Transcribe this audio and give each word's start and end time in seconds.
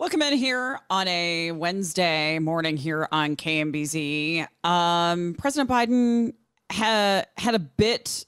Welcome 0.00 0.22
in 0.22 0.32
here 0.32 0.80
on 0.88 1.06
a 1.08 1.52
Wednesday 1.52 2.38
morning 2.38 2.78
here 2.78 3.06
on 3.12 3.36
KMBZ. 3.36 4.46
Um, 4.64 5.34
President 5.34 5.68
Biden 5.68 6.32
had 6.70 7.26
had 7.36 7.54
a 7.54 7.58
bit 7.58 8.24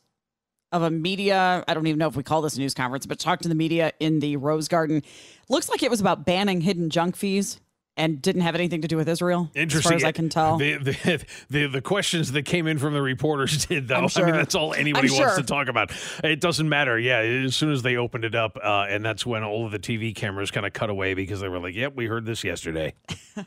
of 0.71 0.83
a 0.83 0.91
media. 0.91 1.65
I 1.66 1.73
don't 1.73 1.87
even 1.87 1.99
know 1.99 2.09
if 2.09 2.15
we 2.15 2.25
call 2.25 2.43
this 2.43 2.57
a 2.57 2.59
news 2.59 2.75
conference, 2.75 3.07
but 3.07 3.19
talked 3.19 3.45
to 3.45 3.49
the 3.49 3.55
media 3.55 3.95
in 4.01 4.19
the 4.19 4.37
Rose 4.37 4.69
Garden. 4.69 5.03
Looks 5.49 5.71
like 5.71 5.83
it 5.83 5.89
was 5.91 6.03
about 6.03 6.27
banning 6.27 6.61
hidden 6.61 6.91
junk 6.91 7.16
fees 7.16 7.59
and 7.96 8.23
didn't 8.23 8.42
have 8.42 8.55
anything 8.55 8.82
to 8.82 8.88
do 8.88 8.96
with 8.96 9.09
Israel. 9.09 9.51
Interesting. 9.55 9.92
As 9.96 10.01
far 10.01 10.09
as 10.09 10.09
I 10.09 10.12
can 10.12 10.28
tell. 10.28 10.56
The, 10.56 10.78
the, 10.78 11.24
the, 11.51 11.66
the 11.66 11.80
questions 11.82 12.32
that 12.32 12.45
came 12.45 12.66
in 12.66 12.78
from 12.78 12.95
the 12.95 13.02
reporters 13.02 13.66
did, 13.66 13.88
though. 13.88 14.09
Sure. 14.09 14.23
I 14.23 14.27
mean, 14.27 14.34
that's 14.34 14.55
all 14.55 14.73
anybody 14.73 15.09
I'm 15.09 15.15
wants 15.15 15.34
sure. 15.34 15.42
to 15.42 15.46
talk 15.46 15.68
about. 15.68 15.92
It 16.24 16.41
doesn't 16.41 16.68
matter. 16.68 16.98
Yeah, 16.98 17.18
as 17.18 17.55
soon 17.55 17.70
as 17.70 17.82
they 17.82 17.96
opened 17.96 18.24
it 18.24 18.34
up, 18.34 18.56
uh, 18.62 18.87
and 18.88 19.05
that's 19.05 19.27
when 19.27 19.45
all 19.45 19.66
of 19.66 19.73
the 19.73 19.78
TV 19.78 20.15
cameras 20.15 20.51
kind 20.51 20.65
of 20.66 20.73
cut 20.73 20.91
away 20.91 21.15
because 21.15 21.41
they 21.41 21.48
were 21.48 21.59
like, 21.59 21.74
yep, 21.74 21.95
we 21.95 22.06
heard 22.06 22.24
this 22.24 22.45
yesterday. 22.45 22.95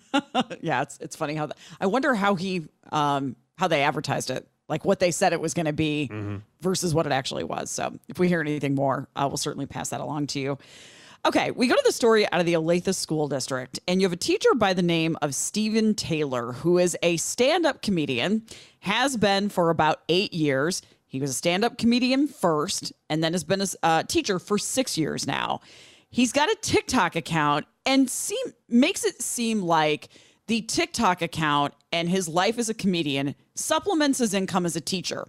yeah, 0.61 0.83
it's 0.83 0.97
it's 0.99 1.15
funny 1.15 1.35
how 1.35 1.47
th- 1.47 1.57
I 1.79 1.87
wonder 1.87 2.13
how 2.13 2.35
he 2.35 2.67
um 2.91 3.35
how 3.57 3.67
they 3.67 3.83
advertised 3.83 4.29
it, 4.29 4.47
like 4.69 4.85
what 4.85 4.99
they 4.99 5.11
said 5.11 5.33
it 5.33 5.41
was 5.41 5.53
going 5.53 5.65
to 5.65 5.73
be 5.73 6.09
versus 6.61 6.93
what 6.93 7.05
it 7.05 7.11
actually 7.11 7.43
was. 7.43 7.71
So 7.71 7.97
if 8.07 8.19
we 8.19 8.27
hear 8.27 8.41
anything 8.41 8.75
more, 8.75 9.07
I 9.15 9.25
will 9.25 9.37
certainly 9.37 9.65
pass 9.65 9.89
that 9.89 10.01
along 10.01 10.27
to 10.27 10.39
you. 10.39 10.57
Okay, 11.25 11.49
we 11.49 11.65
go 11.65 11.73
to 11.73 11.81
the 11.83 11.91
story 11.91 12.31
out 12.31 12.39
of 12.39 12.45
the 12.45 12.53
Olathe 12.53 12.93
School 12.93 13.27
District, 13.27 13.79
and 13.87 13.99
you 13.99 14.05
have 14.05 14.13
a 14.13 14.15
teacher 14.15 14.53
by 14.53 14.73
the 14.73 14.83
name 14.83 15.17
of 15.23 15.33
Stephen 15.33 15.95
Taylor, 15.95 16.51
who 16.51 16.77
is 16.77 16.95
a 17.01 17.17
stand-up 17.17 17.81
comedian, 17.81 18.43
has 18.81 19.17
been 19.17 19.49
for 19.49 19.71
about 19.71 20.03
eight 20.07 20.35
years. 20.35 20.83
He 21.07 21.19
was 21.19 21.31
a 21.31 21.33
stand-up 21.33 21.79
comedian 21.79 22.27
first, 22.27 22.93
and 23.09 23.23
then 23.23 23.33
has 23.33 23.43
been 23.43 23.61
a 23.61 23.67
uh, 23.81 24.03
teacher 24.03 24.37
for 24.37 24.59
six 24.59 24.99
years 24.99 25.25
now. 25.25 25.61
He's 26.11 26.31
got 26.31 26.47
a 26.47 26.57
TikTok 26.61 27.15
account 27.15 27.65
and 27.87 28.07
seem 28.07 28.45
makes 28.69 29.03
it 29.03 29.19
seem 29.19 29.63
like 29.63 30.09
the 30.45 30.61
TikTok 30.61 31.23
account 31.23 31.73
and 31.91 32.07
his 32.07 32.27
life 32.27 32.59
as 32.59 32.69
a 32.69 32.75
comedian 32.75 33.33
supplements 33.55 34.19
his 34.19 34.35
income 34.35 34.63
as 34.67 34.75
a 34.75 34.81
teacher. 34.81 35.25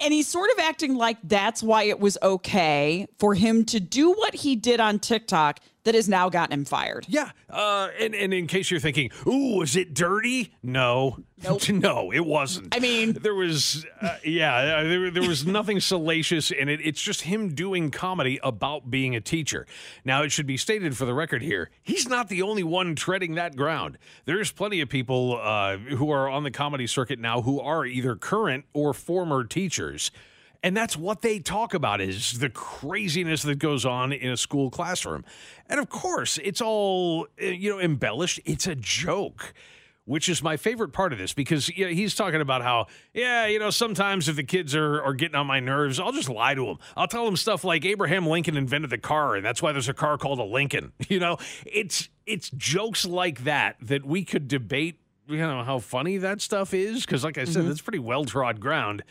And 0.00 0.14
he's 0.14 0.26
sort 0.26 0.50
of 0.50 0.58
acting 0.58 0.94
like 0.94 1.18
that's 1.22 1.62
why 1.62 1.84
it 1.84 2.00
was 2.00 2.16
okay 2.22 3.06
for 3.18 3.34
him 3.34 3.64
to 3.66 3.80
do 3.80 4.12
what 4.12 4.34
he 4.34 4.56
did 4.56 4.80
on 4.80 4.98
TikTok 4.98 5.60
that 5.84 5.94
has 5.94 6.08
now 6.08 6.28
gotten 6.28 6.52
him 6.52 6.64
fired. 6.64 7.06
Yeah. 7.08 7.30
Uh, 7.48 7.88
and, 7.98 8.14
and 8.14 8.34
in 8.34 8.46
case 8.46 8.70
you're 8.70 8.80
thinking, 8.80 9.10
ooh, 9.26 9.58
was 9.58 9.76
it 9.76 9.94
dirty? 9.94 10.54
No. 10.62 11.18
Nope. 11.42 11.68
no, 11.70 12.12
it 12.12 12.24
wasn't. 12.24 12.74
I 12.74 12.80
mean- 12.80 13.12
there 13.14 13.34
was, 13.34 13.86
uh, 14.00 14.16
yeah, 14.24 14.54
uh, 14.54 14.82
there, 14.84 15.10
there 15.10 15.28
was 15.28 15.46
nothing 15.46 15.80
salacious 15.80 16.50
in 16.50 16.68
it. 16.68 16.80
It's 16.82 17.00
just 17.00 17.22
him 17.22 17.54
doing 17.54 17.90
comedy 17.90 18.38
about 18.42 18.90
being 18.90 19.16
a 19.16 19.20
teacher. 19.20 19.66
Now, 20.04 20.22
it 20.22 20.32
should 20.32 20.46
be 20.46 20.56
stated 20.56 20.96
for 20.96 21.06
the 21.06 21.14
record 21.14 21.42
here, 21.42 21.70
he's 21.82 22.08
not 22.08 22.28
the 22.28 22.42
only 22.42 22.62
one 22.62 22.94
treading 22.94 23.34
that 23.36 23.56
ground. 23.56 23.96
There's 24.26 24.52
plenty 24.52 24.80
of 24.80 24.88
people 24.88 25.38
uh, 25.40 25.76
who 25.78 26.10
are 26.10 26.28
on 26.28 26.44
the 26.44 26.50
comedy 26.50 26.86
circuit 26.86 27.18
now 27.18 27.42
who 27.42 27.58
are 27.60 27.86
either 27.86 28.16
current 28.16 28.64
or 28.74 28.92
former 28.92 29.44
teachers. 29.44 30.10
And 30.62 30.76
that's 30.76 30.96
what 30.96 31.22
they 31.22 31.38
talk 31.38 31.72
about 31.72 32.00
is 32.00 32.38
the 32.38 32.50
craziness 32.50 33.42
that 33.42 33.58
goes 33.58 33.86
on 33.86 34.12
in 34.12 34.30
a 34.30 34.36
school 34.36 34.70
classroom. 34.70 35.24
And 35.68 35.80
of 35.80 35.88
course, 35.88 36.38
it's 36.42 36.60
all, 36.60 37.26
uh, 37.42 37.46
you 37.46 37.70
know, 37.70 37.80
embellished. 37.80 38.40
It's 38.44 38.66
a 38.66 38.74
joke. 38.74 39.54
Which 40.06 40.28
is 40.28 40.42
my 40.42 40.56
favorite 40.56 40.88
part 40.88 41.12
of 41.12 41.20
this 41.20 41.34
because 41.34 41.68
you 41.68 41.84
know, 41.84 41.92
he's 41.92 42.16
talking 42.16 42.40
about 42.40 42.62
how, 42.62 42.86
yeah, 43.14 43.46
you 43.46 43.60
know, 43.60 43.70
sometimes 43.70 44.28
if 44.28 44.34
the 44.34 44.42
kids 44.42 44.74
are, 44.74 45.00
are 45.02 45.14
getting 45.14 45.36
on 45.36 45.46
my 45.46 45.60
nerves, 45.60 46.00
I'll 46.00 46.10
just 46.10 46.28
lie 46.28 46.54
to 46.54 46.64
them. 46.64 46.78
I'll 46.96 47.06
tell 47.06 47.24
them 47.26 47.36
stuff 47.36 47.62
like 47.62 47.84
Abraham 47.84 48.26
Lincoln 48.26 48.56
invented 48.56 48.90
the 48.90 48.98
car, 48.98 49.36
and 49.36 49.44
that's 49.44 49.62
why 49.62 49.70
there's 49.70 49.90
a 49.90 49.94
car 49.94 50.18
called 50.18 50.40
a 50.40 50.44
Lincoln. 50.44 50.92
You 51.08 51.20
know, 51.20 51.36
it's 51.64 52.08
it's 52.26 52.50
jokes 52.50 53.04
like 53.04 53.44
that 53.44 53.76
that 53.82 54.04
we 54.04 54.24
could 54.24 54.48
debate, 54.48 54.98
you 55.28 55.36
know, 55.36 55.62
how 55.62 55.78
funny 55.78 56.16
that 56.16 56.40
stuff 56.40 56.74
is 56.74 57.04
because, 57.04 57.22
like 57.22 57.38
I 57.38 57.44
said, 57.44 57.66
that's 57.68 57.82
pretty 57.82 58.00
well 58.00 58.24
trod 58.24 58.58
ground. 58.58 59.04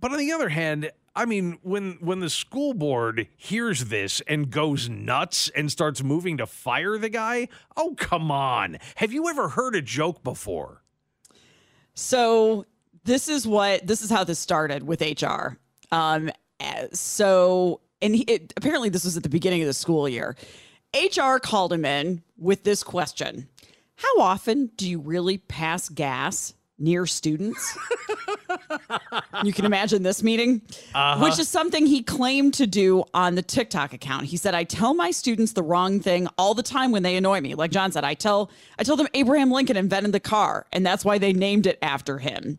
But 0.00 0.12
on 0.12 0.18
the 0.18 0.32
other 0.32 0.48
hand, 0.48 0.90
I 1.18 1.24
mean, 1.24 1.58
when 1.62 1.98
when 2.00 2.20
the 2.20 2.30
school 2.30 2.74
board 2.74 3.26
hears 3.36 3.86
this 3.86 4.20
and 4.28 4.50
goes 4.50 4.88
nuts 4.88 5.48
and 5.48 5.70
starts 5.70 6.02
moving 6.02 6.36
to 6.36 6.46
fire 6.46 6.96
the 6.96 7.08
guy, 7.08 7.48
oh 7.76 7.94
come 7.96 8.30
on. 8.30 8.78
Have 8.96 9.12
you 9.12 9.28
ever 9.28 9.48
heard 9.48 9.74
a 9.74 9.82
joke 9.82 10.22
before? 10.22 10.82
So 11.94 12.66
this 13.02 13.28
is 13.28 13.48
what 13.48 13.84
this 13.84 14.02
is 14.02 14.10
how 14.10 14.22
this 14.22 14.38
started 14.38 14.84
with 14.84 15.00
HR. 15.00 15.58
Um, 15.90 16.30
so 16.92 17.80
and 18.00 18.14
he, 18.14 18.22
it, 18.22 18.52
apparently 18.56 18.88
this 18.88 19.04
was 19.04 19.16
at 19.16 19.24
the 19.24 19.28
beginning 19.28 19.62
of 19.62 19.66
the 19.66 19.74
school 19.74 20.08
year. 20.08 20.36
HR 20.94 21.38
called 21.38 21.72
him 21.72 21.84
in 21.84 22.22
with 22.36 22.62
this 22.62 22.84
question: 22.84 23.48
How 23.96 24.20
often 24.20 24.70
do 24.76 24.88
you 24.88 25.00
really 25.00 25.38
pass 25.38 25.88
gas 25.88 26.54
near 26.78 27.06
students? 27.06 27.76
you 29.44 29.52
can 29.52 29.64
imagine 29.64 30.02
this 30.02 30.22
meeting, 30.22 30.62
which 31.18 31.38
is 31.38 31.48
something 31.48 31.86
he 31.86 32.02
claimed 32.02 32.54
to 32.54 32.66
do 32.66 33.04
on 33.14 33.34
the 33.34 33.42
TikTok 33.42 33.92
account. 33.92 34.24
He 34.26 34.36
said, 34.36 34.54
"I 34.54 34.64
tell 34.64 34.94
my 34.94 35.10
students 35.10 35.52
the 35.52 35.62
wrong 35.62 36.00
thing 36.00 36.28
all 36.38 36.54
the 36.54 36.62
time 36.62 36.92
when 36.92 37.02
they 37.02 37.16
annoy 37.16 37.40
me." 37.40 37.54
Like 37.54 37.70
John 37.70 37.92
said, 37.92 38.04
I 38.04 38.14
tell 38.14 38.50
I 38.78 38.84
tell 38.84 38.96
them 38.96 39.08
Abraham 39.14 39.50
Lincoln 39.50 39.76
invented 39.76 40.12
the 40.12 40.20
car, 40.20 40.66
and 40.72 40.84
that's 40.84 41.04
why 41.04 41.18
they 41.18 41.32
named 41.32 41.66
it 41.66 41.78
after 41.82 42.18
him. 42.18 42.58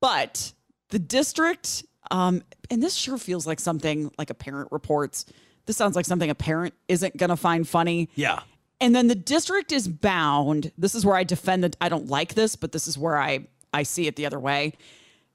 But 0.00 0.52
the 0.90 0.98
district, 0.98 1.84
um, 2.10 2.42
and 2.70 2.82
this 2.82 2.94
sure 2.94 3.18
feels 3.18 3.46
like 3.46 3.60
something 3.60 4.10
like 4.18 4.30
a 4.30 4.34
parent 4.34 4.68
reports. 4.72 5.26
This 5.66 5.76
sounds 5.76 5.94
like 5.94 6.06
something 6.06 6.28
a 6.28 6.34
parent 6.34 6.74
isn't 6.88 7.16
going 7.16 7.30
to 7.30 7.36
find 7.36 7.68
funny. 7.68 8.10
Yeah. 8.16 8.40
And 8.82 8.96
then 8.96 9.06
the 9.06 9.14
district 9.14 9.70
is 9.70 9.86
bound. 9.86 10.72
This 10.76 10.96
is 10.96 11.06
where 11.06 11.14
I 11.14 11.22
defend 11.22 11.62
that 11.62 11.76
I 11.80 11.88
don't 11.88 12.08
like 12.08 12.34
this, 12.34 12.56
but 12.56 12.72
this 12.72 12.88
is 12.88 12.98
where 12.98 13.16
I 13.16 13.46
I 13.72 13.84
see 13.84 14.08
it 14.08 14.16
the 14.16 14.26
other 14.26 14.40
way. 14.40 14.72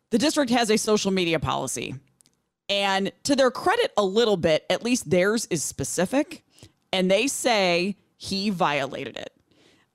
The 0.09 0.17
district 0.17 0.51
has 0.51 0.69
a 0.69 0.77
social 0.77 1.11
media 1.11 1.39
policy. 1.39 1.95
And 2.69 3.09
to 3.23 3.37
their 3.37 3.49
credit 3.49 3.93
a 3.95 4.03
little 4.03 4.35
bit, 4.35 4.65
at 4.69 4.83
least 4.83 5.09
theirs 5.09 5.47
is 5.49 5.63
specific, 5.63 6.43
and 6.91 7.09
they 7.09 7.27
say 7.27 7.95
he 8.17 8.49
violated 8.49 9.15
it. 9.15 9.33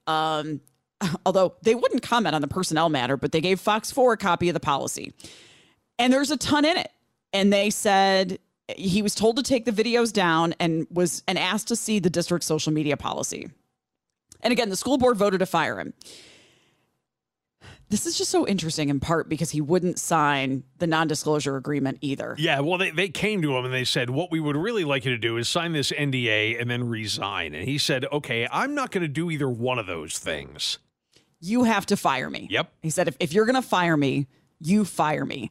Um 0.06 0.62
although 1.26 1.54
they 1.60 1.74
wouldn't 1.74 2.02
comment 2.02 2.34
on 2.34 2.40
the 2.40 2.48
personnel 2.48 2.88
matter, 2.88 3.18
but 3.18 3.32
they 3.32 3.42
gave 3.42 3.60
Fox 3.60 3.92
4 3.92 4.14
a 4.14 4.16
copy 4.16 4.48
of 4.48 4.54
the 4.54 4.60
policy. 4.60 5.12
And 5.98 6.10
there's 6.10 6.30
a 6.30 6.38
ton 6.38 6.64
in 6.64 6.78
it. 6.78 6.90
And 7.34 7.52
they 7.52 7.68
said 7.68 8.38
he 8.68 9.02
was 9.02 9.14
told 9.14 9.36
to 9.36 9.42
take 9.42 9.64
the 9.64 9.72
videos 9.72 10.12
down 10.12 10.54
and 10.60 10.86
was 10.90 11.22
and 11.26 11.38
asked 11.38 11.68
to 11.68 11.76
see 11.76 11.98
the 11.98 12.10
district's 12.10 12.46
social 12.46 12.72
media 12.72 12.96
policy. 12.96 13.50
And 14.40 14.52
again, 14.52 14.70
the 14.70 14.76
school 14.76 14.98
board 14.98 15.16
voted 15.16 15.40
to 15.40 15.46
fire 15.46 15.78
him. 15.78 15.94
This 17.88 18.06
is 18.06 18.16
just 18.16 18.30
so 18.30 18.46
interesting 18.46 18.88
in 18.88 19.00
part 19.00 19.28
because 19.28 19.50
he 19.50 19.60
wouldn't 19.60 19.98
sign 19.98 20.64
the 20.78 20.86
non-disclosure 20.86 21.56
agreement 21.56 21.98
either. 22.00 22.34
Yeah, 22.38 22.60
well, 22.60 22.78
they, 22.78 22.90
they 22.90 23.10
came 23.10 23.42
to 23.42 23.54
him 23.54 23.66
and 23.66 23.74
they 23.74 23.84
said, 23.84 24.08
What 24.08 24.30
we 24.30 24.40
would 24.40 24.56
really 24.56 24.84
like 24.84 25.04
you 25.04 25.10
to 25.10 25.18
do 25.18 25.36
is 25.36 25.46
sign 25.46 25.72
this 25.72 25.92
NDA 25.92 26.58
and 26.58 26.70
then 26.70 26.88
resign. 26.88 27.54
And 27.54 27.68
he 27.68 27.76
said, 27.76 28.06
Okay, 28.10 28.48
I'm 28.50 28.74
not 28.74 28.92
going 28.92 29.02
to 29.02 29.08
do 29.08 29.30
either 29.30 29.48
one 29.48 29.78
of 29.78 29.86
those 29.86 30.18
things. 30.18 30.78
You 31.40 31.64
have 31.64 31.84
to 31.86 31.96
fire 31.96 32.30
me. 32.30 32.46
Yep. 32.50 32.72
He 32.82 32.90
said, 32.90 33.08
if, 33.08 33.16
if 33.20 33.32
you're 33.32 33.46
going 33.46 33.56
to 33.56 33.62
fire 33.62 33.96
me, 33.96 34.28
you 34.60 34.84
fire 34.84 35.26
me. 35.26 35.50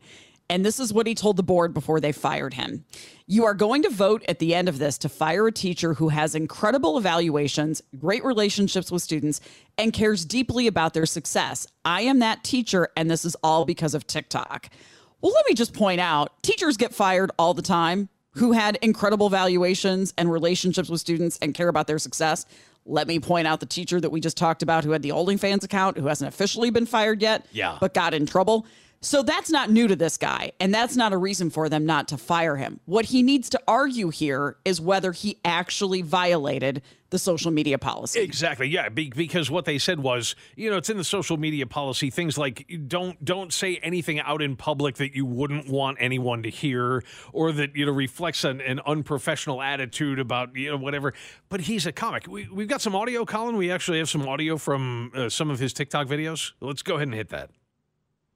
And 0.51 0.65
this 0.65 0.81
is 0.81 0.91
what 0.91 1.07
he 1.07 1.15
told 1.15 1.37
the 1.37 1.43
board 1.43 1.73
before 1.73 2.01
they 2.01 2.11
fired 2.11 2.55
him. 2.55 2.83
You 3.25 3.45
are 3.45 3.53
going 3.53 3.83
to 3.83 3.89
vote 3.89 4.21
at 4.27 4.39
the 4.39 4.53
end 4.53 4.67
of 4.67 4.79
this 4.79 4.97
to 4.97 5.07
fire 5.09 5.47
a 5.47 5.51
teacher 5.51 5.93
who 5.93 6.09
has 6.09 6.35
incredible 6.35 6.97
evaluations, 6.97 7.81
great 7.97 8.25
relationships 8.25 8.91
with 8.91 9.01
students, 9.01 9.39
and 9.77 9.93
cares 9.93 10.25
deeply 10.25 10.67
about 10.67 10.93
their 10.93 11.05
success. 11.05 11.65
I 11.85 12.01
am 12.01 12.19
that 12.19 12.43
teacher, 12.43 12.89
and 12.97 13.09
this 13.09 13.23
is 13.23 13.37
all 13.41 13.63
because 13.63 13.93
of 13.93 14.05
TikTok. 14.05 14.67
Well, 15.21 15.31
let 15.31 15.45
me 15.47 15.53
just 15.55 15.73
point 15.73 16.01
out 16.01 16.43
teachers 16.43 16.75
get 16.75 16.93
fired 16.93 17.31
all 17.39 17.53
the 17.53 17.61
time 17.61 18.09
who 18.31 18.51
had 18.51 18.77
incredible 18.81 19.29
valuations 19.29 20.13
and 20.17 20.29
relationships 20.29 20.89
with 20.89 20.99
students 20.99 21.39
and 21.41 21.53
care 21.53 21.69
about 21.69 21.87
their 21.87 21.99
success. 21.99 22.45
Let 22.85 23.07
me 23.07 23.19
point 23.21 23.47
out 23.47 23.61
the 23.61 23.65
teacher 23.65 24.01
that 24.01 24.09
we 24.09 24.19
just 24.19 24.35
talked 24.35 24.63
about 24.63 24.83
who 24.83 24.91
had 24.91 25.01
the 25.01 25.09
OnlyFans 25.11 25.63
account, 25.63 25.97
who 25.97 26.07
hasn't 26.07 26.27
officially 26.27 26.71
been 26.71 26.85
fired 26.85 27.21
yet, 27.21 27.45
Yeah. 27.53 27.77
but 27.79 27.93
got 27.93 28.13
in 28.13 28.25
trouble. 28.25 28.65
So 29.03 29.23
that's 29.23 29.49
not 29.49 29.71
new 29.71 29.87
to 29.87 29.95
this 29.95 30.15
guy, 30.17 30.51
and 30.59 30.71
that's 30.71 30.95
not 30.95 31.11
a 31.11 31.17
reason 31.17 31.49
for 31.49 31.69
them 31.69 31.87
not 31.87 32.07
to 32.09 32.17
fire 32.17 32.55
him. 32.55 32.79
What 32.85 33.05
he 33.05 33.23
needs 33.23 33.49
to 33.49 33.61
argue 33.67 34.09
here 34.09 34.57
is 34.63 34.79
whether 34.79 35.11
he 35.11 35.39
actually 35.43 36.03
violated 36.03 36.83
the 37.09 37.17
social 37.17 37.49
media 37.49 37.79
policy. 37.79 38.19
Exactly. 38.19 38.67
Yeah, 38.67 38.89
be, 38.89 39.09
because 39.09 39.49
what 39.49 39.65
they 39.65 39.79
said 39.79 39.99
was, 39.99 40.35
you 40.55 40.69
know, 40.69 40.77
it's 40.77 40.89
in 40.91 40.97
the 40.97 41.03
social 41.03 41.35
media 41.35 41.65
policy 41.65 42.11
things 42.11 42.37
like 42.37 42.69
don't 42.87 43.25
don't 43.25 43.51
say 43.51 43.77
anything 43.77 44.19
out 44.19 44.41
in 44.41 44.55
public 44.55 44.95
that 44.97 45.15
you 45.15 45.25
wouldn't 45.25 45.67
want 45.67 45.97
anyone 45.99 46.43
to 46.43 46.49
hear 46.49 47.03
or 47.33 47.51
that 47.51 47.75
you 47.75 47.87
know 47.87 47.91
reflects 47.91 48.43
an, 48.43 48.61
an 48.61 48.79
unprofessional 48.85 49.63
attitude 49.63 50.19
about 50.19 50.55
you 50.55 50.69
know 50.69 50.77
whatever. 50.77 51.13
But 51.49 51.61
he's 51.61 51.87
a 51.87 51.91
comic. 51.91 52.27
We, 52.27 52.47
we've 52.49 52.67
got 52.67 52.81
some 52.81 52.95
audio, 52.95 53.25
Colin. 53.25 53.57
We 53.57 53.71
actually 53.71 53.97
have 53.97 54.09
some 54.09 54.27
audio 54.27 54.57
from 54.57 55.11
uh, 55.15 55.29
some 55.29 55.49
of 55.49 55.57
his 55.57 55.73
TikTok 55.73 56.07
videos. 56.07 56.53
Let's 56.61 56.83
go 56.83 56.95
ahead 56.95 57.07
and 57.07 57.15
hit 57.15 57.29
that. 57.29 57.49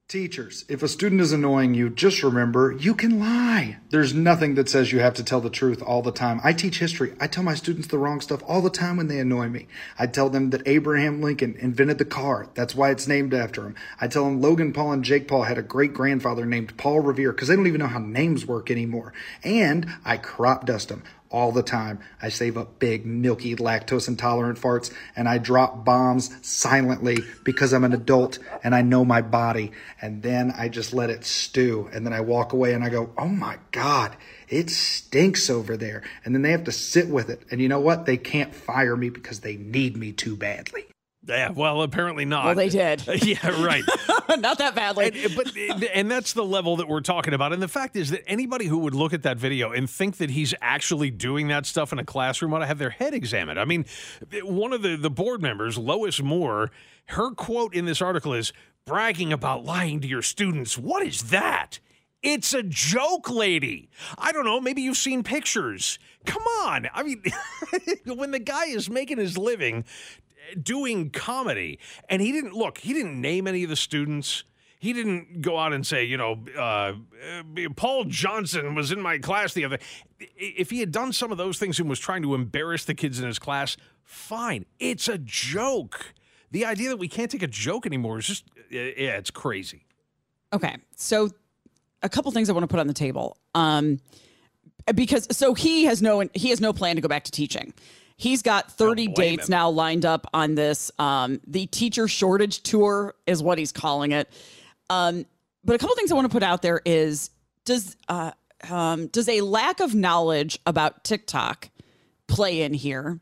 Teachers, 0.08 0.66
if 0.70 0.84
a 0.84 0.88
student 0.88 1.20
is 1.20 1.32
annoying 1.32 1.74
you, 1.74 1.90
just 1.90 2.22
remember 2.22 2.72
you 2.72 2.94
can 2.94 3.20
lie. 3.20 3.78
There's 3.90 4.14
nothing 4.14 4.54
that 4.54 4.70
says 4.70 4.92
you 4.92 5.00
have 5.00 5.16
to 5.16 5.24
tell 5.24 5.42
the 5.42 5.50
truth 5.50 5.82
all 5.82 6.04
the 6.04 6.12
time. 6.12 6.40
I 6.44 6.54
teach 6.54 6.78
history. 6.78 7.16
I 7.20 7.26
tell 7.26 7.44
my 7.44 7.56
students 7.56 7.88
the 7.88 7.98
wrong 7.98 8.22
stuff 8.22 8.44
all 8.48 8.62
the 8.62 8.70
time 8.70 8.98
when 8.98 9.08
they 9.08 9.18
annoy 9.18 9.50
me. 9.50 9.68
I 9.98 10.06
tell 10.06 10.30
them 10.30 10.52
that 10.52 10.68
Abraham 10.68 11.24
Lincoln 11.24 11.56
invented 11.58 11.98
the 11.98 12.06
car. 12.06 12.50
That's 12.54 12.76
why 12.76 12.92
it's 12.92 13.08
named 13.08 13.34
after 13.34 13.66
him. 13.66 13.74
I 14.00 14.08
tell 14.08 14.26
them 14.26 14.42
Logan 14.42 14.74
Paul 14.74 14.92
and 14.92 15.04
Jake 15.04 15.28
Paul 15.28 15.42
had 15.42 15.58
a 15.58 15.64
great 15.64 15.96
grandfather 15.96 16.46
named 16.46 16.78
Paul 16.78 17.00
Revere 17.00 17.32
because 17.32 17.48
they 17.48 17.56
don't 17.56 17.66
even 17.66 17.80
know 17.80 17.88
how 17.88 17.98
names 17.98 18.46
work 18.46 18.70
anymore. 18.70 19.12
And 19.44 19.88
I 20.06 20.18
crop 20.18 20.68
dust 20.68 20.90
them 20.90 21.02
all 21.30 21.52
the 21.52 21.64
time. 21.64 22.00
I 22.22 22.30
save 22.30 22.58
up 22.58 22.80
big, 22.80 23.06
milky, 23.06 23.56
lactose 23.56 24.08
intolerant 24.08 24.60
farts 24.60 24.94
and 25.16 25.28
I 25.28 25.38
drop 25.38 25.86
bombs 25.86 26.36
silently 26.46 27.18
because 27.44 27.74
I'm 27.74 27.84
an 27.84 27.94
adult 27.94 28.40
and 28.64 28.74
I 28.74 28.82
know 28.82 29.04
my 29.06 29.22
body. 29.22 29.72
And 30.02 30.24
then 30.24 30.54
I 30.56 30.70
just 30.70 30.94
let 30.94 31.10
it 31.10 31.26
stew. 31.26 31.90
And 31.94 32.06
then 32.06 32.14
I 32.14 32.22
walk 32.22 32.54
away 32.54 32.74
and 32.74 32.84
I 32.84 32.90
go, 32.90 33.12
oh 33.18 33.28
my 33.28 33.58
God, 33.72 34.16
it 34.48 34.70
stinks 34.70 35.50
over 35.50 35.78
there. 35.78 36.04
And 36.24 36.34
then 36.34 36.42
they 36.42 36.52
have 36.52 36.64
to 36.66 36.72
sit 36.72 37.08
with 37.08 37.30
it. 37.30 37.44
And 37.52 37.62
you 37.62 37.70
know 37.70 37.80
what? 37.80 38.06
They 38.06 38.18
can't 38.18 38.54
fire 38.54 38.96
me 38.96 39.10
because 39.10 39.42
they 39.42 39.58
need 39.58 39.98
me 39.98 40.12
too 40.12 40.36
badly. 40.36 40.86
Yeah, 41.28 41.50
well, 41.50 41.82
apparently 41.82 42.26
not. 42.26 42.46
Well, 42.46 42.56
they 42.56 42.70
did. 42.70 43.04
yeah, 43.24 43.64
right. 43.64 43.84
not 44.40 44.60
that 44.60 44.76
badly. 44.76 45.12
And, 45.24 45.36
but 45.36 45.56
and 45.94 46.12
that's 46.12 46.34
the 46.34 46.46
level 46.46 46.78
that 46.78 46.88
we're 46.88 47.02
talking 47.02 47.34
about. 47.34 47.52
And 47.52 47.62
the 47.62 47.68
fact 47.68 47.96
is 47.96 48.12
that 48.12 48.24
anybody 48.28 48.66
who 48.66 48.78
would 48.80 48.94
look 48.94 49.14
at 49.14 49.24
that 49.24 49.38
video 49.38 49.72
and 49.72 49.90
think 49.90 50.18
that 50.18 50.30
he's 50.30 50.54
actually 50.62 51.10
doing 51.10 51.48
that 51.48 51.66
stuff 51.66 51.92
in 51.92 52.00
a 52.00 52.06
classroom 52.06 52.54
ought 52.54 52.60
to 52.60 52.68
have 52.68 52.78
their 52.78 52.92
head 52.92 53.14
examined. 53.14 53.60
I 53.60 53.66
mean, 53.66 53.86
one 54.44 54.74
of 54.74 54.82
the 54.82 54.96
the 54.96 55.10
board 55.10 55.42
members, 55.42 55.78
Lois 55.78 56.22
Moore, 56.22 56.72
her 57.08 57.32
quote 57.32 57.74
in 57.74 57.86
this 57.86 58.02
article 58.02 58.34
is 58.34 58.54
bragging 58.86 59.34
about 59.34 59.66
lying 59.66 60.02
to 60.02 60.08
your 60.08 60.22
students. 60.22 60.78
What 60.78 61.06
is 61.06 61.24
that? 61.24 61.80
It's 62.22 62.54
a 62.56 62.64
joke, 62.64 63.30
lady. 63.30 63.90
I 64.18 64.32
don't 64.32 64.46
know. 64.46 64.60
Maybe 64.60 64.82
you've 64.82 64.98
seen 64.98 65.22
pictures. 65.22 66.00
Come 66.26 66.42
on. 66.64 66.88
I 66.92 67.04
mean, 67.04 67.22
when 68.06 68.32
the 68.32 68.40
guy 68.40 68.66
is 68.66 68.90
making 68.90 69.20
his 69.20 69.38
living 69.38 69.86
doing 70.62 71.10
comedy. 71.10 71.80
And 72.10 72.22
he 72.22 72.32
didn't 72.32 72.54
look, 72.54 72.80
he 72.80 72.94
didn't 72.94 73.20
name 73.20 73.48
any 73.48 73.64
of 73.64 73.70
the 73.70 73.76
students. 73.76 74.44
He 74.80 74.94
didn't 74.94 75.42
go 75.42 75.58
out 75.58 75.74
and 75.74 75.86
say, 75.86 76.04
you 76.04 76.18
know, 76.18 76.44
uh, 76.56 76.62
uh, 76.62 76.94
Paul 77.76 78.06
Johnson 78.06 78.76
was 78.76 78.92
in 78.92 79.02
my 79.02 79.18
class 79.18 79.54
the 79.54 79.66
other. 79.66 79.80
If 80.20 80.70
he 80.70 80.80
had 80.80 80.92
done 80.92 81.12
some 81.12 81.32
of 81.32 81.38
those 81.38 81.58
things 81.58 81.80
and 81.80 81.90
was 81.90 82.00
trying 82.00 82.22
to 82.22 82.36
embarrass 82.36 82.86
the 82.86 82.94
kids 82.94 83.20
in 83.20 83.26
his 83.26 83.40
class, 83.40 83.78
fine. 84.04 84.66
It's 84.80 85.08
a 85.08 85.18
joke. 85.18 86.14
The 86.52 86.66
idea 86.66 86.90
that 86.90 86.98
we 86.98 87.08
can't 87.08 87.32
take 87.32 87.42
a 87.42 87.48
joke 87.48 87.86
anymore 87.86 88.20
is 88.20 88.28
just, 88.28 88.46
yeah, 88.70 89.18
it's 89.18 89.32
crazy. 89.32 89.86
Okay, 90.54 90.78
so 90.96 91.30
a 92.04 92.10
couple 92.10 92.32
things 92.32 92.50
I 92.50 92.54
want 92.54 92.64
to 92.64 92.68
put 92.68 92.80
on 92.80 92.88
the 92.88 92.94
table. 92.94 93.38
Um, 93.56 94.00
because 94.94 95.28
so 95.36 95.54
he 95.54 95.86
has 95.86 96.02
no 96.02 96.28
he 96.34 96.50
has 96.50 96.62
no 96.62 96.72
plan 96.72 96.96
to 96.96 97.02
go 97.02 97.08
back 97.08 97.24
to 97.24 97.32
teaching. 97.32 97.74
He's 98.18 98.42
got 98.42 98.72
30 98.72 99.10
dates 99.10 99.48
him. 99.48 99.52
now 99.52 99.70
lined 99.70 100.06
up 100.06 100.28
on 100.34 100.56
this. 100.56 100.90
Um, 101.00 101.42
the 101.46 101.66
teacher 101.68 102.08
shortage 102.08 102.62
tour 102.64 103.14
is 103.28 103.44
what 103.44 103.58
he's 103.58 103.74
calling 103.74 104.14
it. 104.14 104.32
Um, 104.90 105.26
but 105.64 105.76
a 105.76 105.80
couple 105.80 105.96
things 105.96 106.12
I 106.12 106.16
want 106.16 106.26
to 106.26 106.32
put 106.32 106.44
out 106.44 106.62
there 106.62 106.82
is 106.86 107.32
does 107.66 107.98
uh, 108.08 108.32
um, 108.70 109.08
does 109.08 109.28
a 109.28 109.42
lack 109.42 109.80
of 109.80 109.94
knowledge 109.94 110.60
about 110.66 111.04
TikTok 111.04 111.70
play 112.28 112.62
in 112.62 112.74
here? 112.74 113.20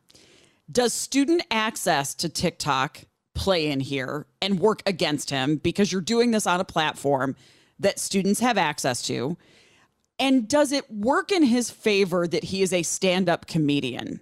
Does 0.72 0.94
student 0.94 1.44
access 1.50 2.14
to 2.16 2.30
TikTok 2.30 3.06
play 3.34 3.72
in 3.72 3.80
here 3.80 4.28
and 4.42 4.60
work 4.60 4.84
against 4.86 5.30
him 5.30 5.58
because 5.58 5.92
you're 5.92 6.02
doing 6.02 6.32
this 6.32 6.46
on 6.46 6.60
a 6.60 6.66
platform 6.66 7.36
that 7.80 8.00
students 8.00 8.40
have 8.40 8.58
access 8.58 9.02
to? 9.04 9.38
And 10.20 10.48
does 10.48 10.72
it 10.72 10.90
work 10.92 11.32
in 11.32 11.44
his 11.44 11.72
favor 11.72 12.28
that 12.28 12.46
he 12.46 12.62
is 12.62 12.72
a 12.72 12.84
stand 12.84 13.28
up 13.28 13.48
comedian? 13.48 14.20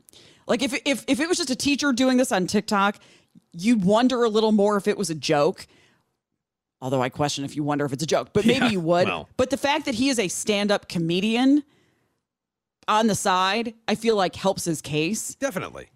Like 0.52 0.64
if 0.64 0.74
if 0.84 1.06
if 1.08 1.22
it 1.22 1.30
was 1.30 1.38
just 1.38 1.50
a 1.50 1.56
teacher 1.56 1.94
doing 1.94 2.18
this 2.18 2.30
on 2.34 2.46
TikTok, 2.46 2.98
you'd 3.54 3.86
wonder 3.86 4.26
a 4.26 4.30
little 4.30 4.52
more 4.52 4.76
if 4.76 4.86
it 4.86 4.98
was 4.98 5.10
a 5.10 5.16
joke. 5.16 5.66
Although 6.82 7.02
I 7.02 7.08
question 7.08 7.46
if 7.46 7.56
you 7.56 7.64
wonder 7.64 7.86
if 7.86 7.94
it's 7.94 8.04
a 8.04 8.06
joke, 8.06 8.34
but 8.34 8.46
maybe 8.46 8.66
yeah, 8.66 8.72
you 8.72 8.82
would. 8.82 9.08
Well. 9.08 9.30
But 9.38 9.50
the 9.50 9.56
fact 9.56 9.86
that 9.86 9.96
he 9.96 10.10
is 10.10 10.20
a 10.20 10.28
stand-up 10.28 10.90
comedian 10.90 11.64
on 12.90 13.08
the 13.08 13.16
side, 13.16 13.76
I 13.88 13.96
feel 13.96 14.18
like 14.18 14.36
helps 14.36 14.66
his 14.66 14.82
case. 14.82 15.36
Definitely. 15.36 15.88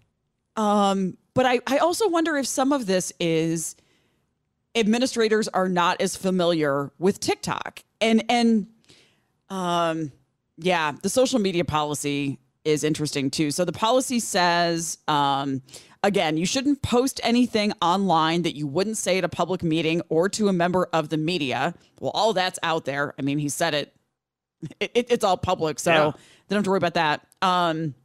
Um, 0.56 1.18
but 1.34 1.46
I, 1.46 1.60
I 1.68 1.80
also 1.80 2.08
wonder 2.08 2.38
if 2.38 2.48
some 2.48 2.72
of 2.72 2.86
this 2.86 3.12
is 3.20 3.76
administrators 4.74 5.50
are 5.50 5.68
not 5.68 6.00
as 6.00 6.16
familiar 6.16 6.94
with 6.98 7.20
TikTok. 7.20 7.84
And 8.00 8.24
and 8.30 8.68
um 9.50 10.14
yeah, 10.58 10.94
the 11.04 11.10
social 11.10 11.40
media 11.40 11.66
policy 11.66 12.40
is 12.66 12.84
interesting 12.84 13.30
too. 13.30 13.52
So 13.52 13.64
the 13.64 13.72
policy 13.72 14.20
says, 14.20 14.98
um, 15.08 15.62
again, 16.04 16.38
you 16.38 16.46
shouldn't 16.46 16.82
post 16.82 17.22
anything 17.24 17.72
online 17.82 18.42
that 18.42 18.56
you 18.56 18.68
wouldn't 18.68 18.98
say 18.98 19.18
at 19.18 19.24
a 19.24 19.30
public 19.30 19.64
meeting 19.64 20.02
or 20.10 20.28
to 20.30 20.48
a 20.48 20.54
member 20.54 20.88
of 20.92 21.10
the 21.10 21.18
media. 21.18 21.74
Well, 22.00 22.12
all 22.14 22.34
that's 22.34 22.60
out 22.64 22.86
there. 22.86 23.14
I 23.18 23.22
mean, 23.22 23.38
he 23.38 23.50
said 23.50 23.74
it. 23.74 23.96
it, 24.80 24.92
it 24.94 25.08
it's 25.10 25.24
all 25.24 25.38
public, 25.38 25.80
so 25.80 25.92
yeah. 25.92 26.12
they 26.48 26.56
don't 26.56 26.60
have 26.60 26.64
to 26.66 26.70
worry 26.70 26.78
about 26.78 26.96
that. 26.96 27.26
Um, 27.42 27.96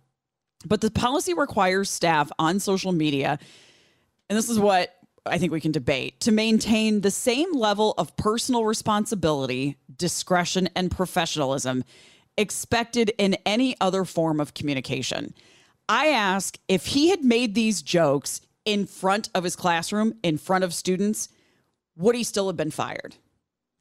but 0.67 0.81
the 0.81 0.91
policy 0.91 1.33
requires 1.33 1.89
staff 1.89 2.31
on 2.39 2.61
social 2.61 2.93
media, 2.93 3.39
and 4.29 4.37
this 4.37 4.51
is 4.51 4.59
what 4.59 4.95
I 5.27 5.39
think 5.39 5.53
we 5.53 5.61
can 5.61 5.73
debate 5.73 6.21
to 6.21 6.33
maintain 6.33 7.01
the 7.01 7.11
same 7.11 7.53
level 7.55 7.95
of 7.99 8.15
personal 8.17 8.65
responsibility, 8.65 9.77
discretion, 9.97 10.69
and 10.75 10.91
professionalism 10.91 11.85
expected 12.41 13.13
in 13.19 13.35
any 13.45 13.77
other 13.81 14.05
form 14.05 14.41
of 14.41 14.55
communication. 14.55 15.35
I 15.89 16.07
ask 16.09 16.59
if 16.69 16.87
he 16.87 17.11
had 17.11 17.23
made 17.23 17.55
these 17.55 17.83
jokes 17.83 18.41
in 18.65 18.87
front 18.87 19.29
of 19.35 19.45
his 19.45 19.57
classroom, 19.57 20.15
in 20.23 20.39
front 20.39 20.65
of 20.65 20.73
students, 20.73 21.29
would 21.97 22.15
he 22.15 22.25
still 22.25 22.47
have 22.47 22.57
been 22.57 22.71
fired? 22.71 23.17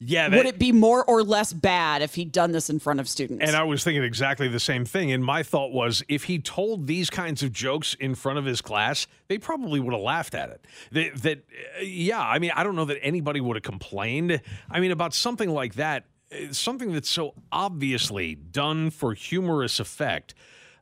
Yeah. 0.02 0.30
That, 0.30 0.36
would 0.38 0.46
it 0.46 0.58
be 0.58 0.72
more 0.72 1.04
or 1.04 1.22
less 1.22 1.52
bad 1.52 2.00
if 2.00 2.14
he'd 2.14 2.32
done 2.32 2.52
this 2.52 2.70
in 2.70 2.78
front 2.78 3.00
of 3.00 3.08
students? 3.08 3.44
And 3.46 3.54
I 3.54 3.62
was 3.64 3.84
thinking 3.84 4.02
exactly 4.02 4.48
the 4.48 4.60
same 4.60 4.84
thing. 4.86 5.12
And 5.12 5.22
my 5.22 5.42
thought 5.42 5.72
was 5.72 6.02
if 6.08 6.24
he 6.24 6.38
told 6.38 6.86
these 6.86 7.10
kinds 7.10 7.42
of 7.42 7.52
jokes 7.52 7.94
in 7.94 8.14
front 8.14 8.38
of 8.38 8.46
his 8.46 8.62
class, 8.62 9.06
they 9.28 9.36
probably 9.36 9.78
would 9.78 9.92
have 9.92 10.02
laughed 10.02 10.34
at 10.34 10.50
it. 10.50 10.64
That, 10.92 11.22
that 11.22 11.44
yeah, 11.82 12.20
I 12.20 12.38
mean, 12.38 12.50
I 12.54 12.64
don't 12.64 12.76
know 12.76 12.86
that 12.86 12.98
anybody 13.02 13.40
would 13.40 13.56
have 13.56 13.62
complained. 13.62 14.40
I 14.70 14.80
mean, 14.80 14.90
about 14.90 15.12
something 15.12 15.50
like 15.50 15.74
that, 15.74 16.06
something 16.52 16.92
that's 16.92 17.10
so 17.10 17.34
obviously 17.50 18.34
done 18.34 18.90
for 18.90 19.14
humorous 19.14 19.80
effect. 19.80 20.34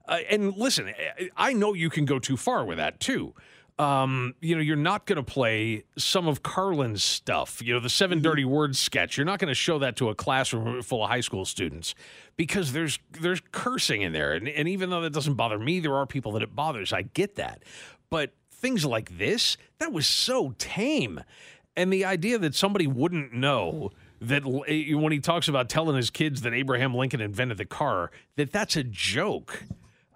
Uh, 0.06 0.18
and 0.30 0.56
listen, 0.56 0.92
I 1.36 1.52
know 1.52 1.74
you 1.74 1.90
can 1.90 2.04
go 2.04 2.18
too 2.18 2.36
far 2.36 2.64
with 2.64 2.78
that 2.78 3.00
too. 3.00 3.34
Um, 3.78 4.34
you 4.40 4.56
know, 4.56 4.60
you're 4.60 4.74
not 4.74 5.06
going 5.06 5.18
to 5.18 5.22
play 5.22 5.84
some 5.96 6.26
of 6.26 6.42
Carlin's 6.42 7.04
stuff, 7.04 7.62
you 7.62 7.72
know, 7.72 7.78
the 7.78 7.88
7 7.88 8.18
mm-hmm. 8.18 8.24
dirty 8.24 8.44
words 8.44 8.78
sketch. 8.78 9.16
You're 9.16 9.26
not 9.26 9.38
going 9.38 9.50
to 9.50 9.54
show 9.54 9.78
that 9.78 9.94
to 9.96 10.08
a 10.08 10.16
classroom 10.16 10.82
full 10.82 11.04
of 11.04 11.10
high 11.10 11.20
school 11.20 11.44
students 11.44 11.94
because 12.36 12.72
there's 12.72 12.98
there's 13.20 13.40
cursing 13.52 14.02
in 14.02 14.12
there. 14.12 14.32
And, 14.32 14.48
and 14.48 14.68
even 14.68 14.90
though 14.90 15.02
that 15.02 15.12
doesn't 15.12 15.34
bother 15.34 15.60
me, 15.60 15.78
there 15.78 15.94
are 15.94 16.06
people 16.06 16.32
that 16.32 16.42
it 16.42 16.56
bothers. 16.56 16.92
I 16.92 17.02
get 17.02 17.36
that. 17.36 17.62
But 18.10 18.32
things 18.50 18.84
like 18.84 19.16
this, 19.16 19.56
that 19.78 19.92
was 19.92 20.08
so 20.08 20.54
tame. 20.58 21.20
And 21.76 21.92
the 21.92 22.04
idea 22.04 22.38
that 22.38 22.56
somebody 22.56 22.88
wouldn't 22.88 23.32
know 23.32 23.92
that 24.20 24.42
eh, 24.66 24.94
when 24.94 25.12
he 25.12 25.20
talks 25.20 25.48
about 25.48 25.68
telling 25.68 25.96
his 25.96 26.10
kids 26.10 26.42
that 26.42 26.52
Abraham 26.52 26.94
Lincoln 26.94 27.20
invented 27.20 27.58
the 27.58 27.64
car, 27.64 28.10
that 28.36 28.52
that's 28.52 28.76
a 28.76 28.84
joke. 28.84 29.64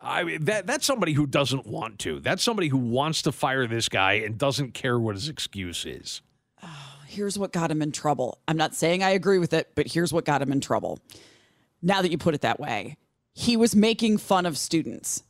I 0.00 0.25
mean, 0.25 0.44
that 0.47 0.66
that's 0.66 0.85
somebody 0.85 1.12
who 1.12 1.26
doesn't 1.26 1.66
want 1.66 1.99
to. 2.00 2.18
That's 2.21 2.42
somebody 2.42 2.68
who 2.68 2.78
wants 2.78 3.23
to 3.23 3.32
fire 3.32 3.66
this 3.66 3.88
guy 3.88 4.14
and 4.14 4.37
doesn't 4.37 4.75
care 4.75 4.99
what 4.99 5.14
his 5.14 5.28
excuse 5.28 5.85
is. 5.85 6.23
Oh, 6.62 6.99
here's 7.06 7.38
what 7.38 7.52
got 7.52 7.71
him 7.71 7.82
in 7.82 7.92
trouble. 7.92 8.38
I'm 8.49 8.56
not 8.56 8.75
saying 8.75 9.02
I 9.02 9.11
agree 9.11 9.38
with 9.38 9.52
it, 9.52 9.71
but 9.75 9.87
here's 9.87 10.12
what 10.12 10.25
got 10.25 10.42
him 10.42 10.50
in 10.50 10.61
trouble. 10.61 10.99
Now 11.80 12.02
that 12.02 12.11
you 12.11 12.18
put 12.18 12.35
it 12.35 12.40
that 12.40 12.59
way, 12.59 12.97
he 13.32 13.56
was 13.56 13.76
making 13.76 14.18
fun 14.18 14.44
of 14.47 14.59
students 14.59 15.23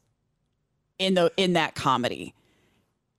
in 0.98 1.14
the 1.14 1.30
in 1.36 1.52
that 1.52 1.74
comedy. 1.74 2.34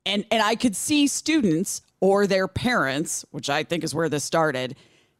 And 0.05 0.25
and 0.31 0.41
I 0.41 0.55
could 0.55 0.75
see 0.75 1.05
students 1.05 1.83
or 1.99 2.25
their 2.25 2.47
parents, 2.47 3.25
which 3.31 3.49
I 3.49 3.63
think 3.63 3.83
is 3.83 3.93
where 3.93 4.09
this 4.09 4.23
started, 4.23 4.75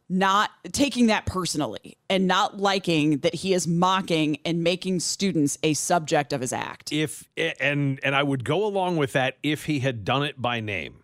not 0.08 0.50
taking 0.72 1.06
that 1.06 1.26
personally 1.26 1.96
and 2.10 2.26
not 2.26 2.58
liking 2.58 3.18
that 3.18 3.34
he 3.34 3.54
is 3.54 3.66
mocking 3.66 4.38
and 4.44 4.62
making 4.62 5.00
students 5.00 5.58
a 5.62 5.74
subject 5.74 6.32
of 6.32 6.40
his 6.40 6.52
act. 6.52 6.92
If 6.92 7.28
and 7.60 7.98
and 8.02 8.14
I 8.14 8.22
would 8.22 8.44
go 8.44 8.64
along 8.64 8.96
with 8.96 9.12
that 9.12 9.36
if 9.42 9.64
he 9.66 9.80
had 9.80 10.04
done 10.04 10.22
it 10.22 10.40
by 10.40 10.60
name. 10.60 11.03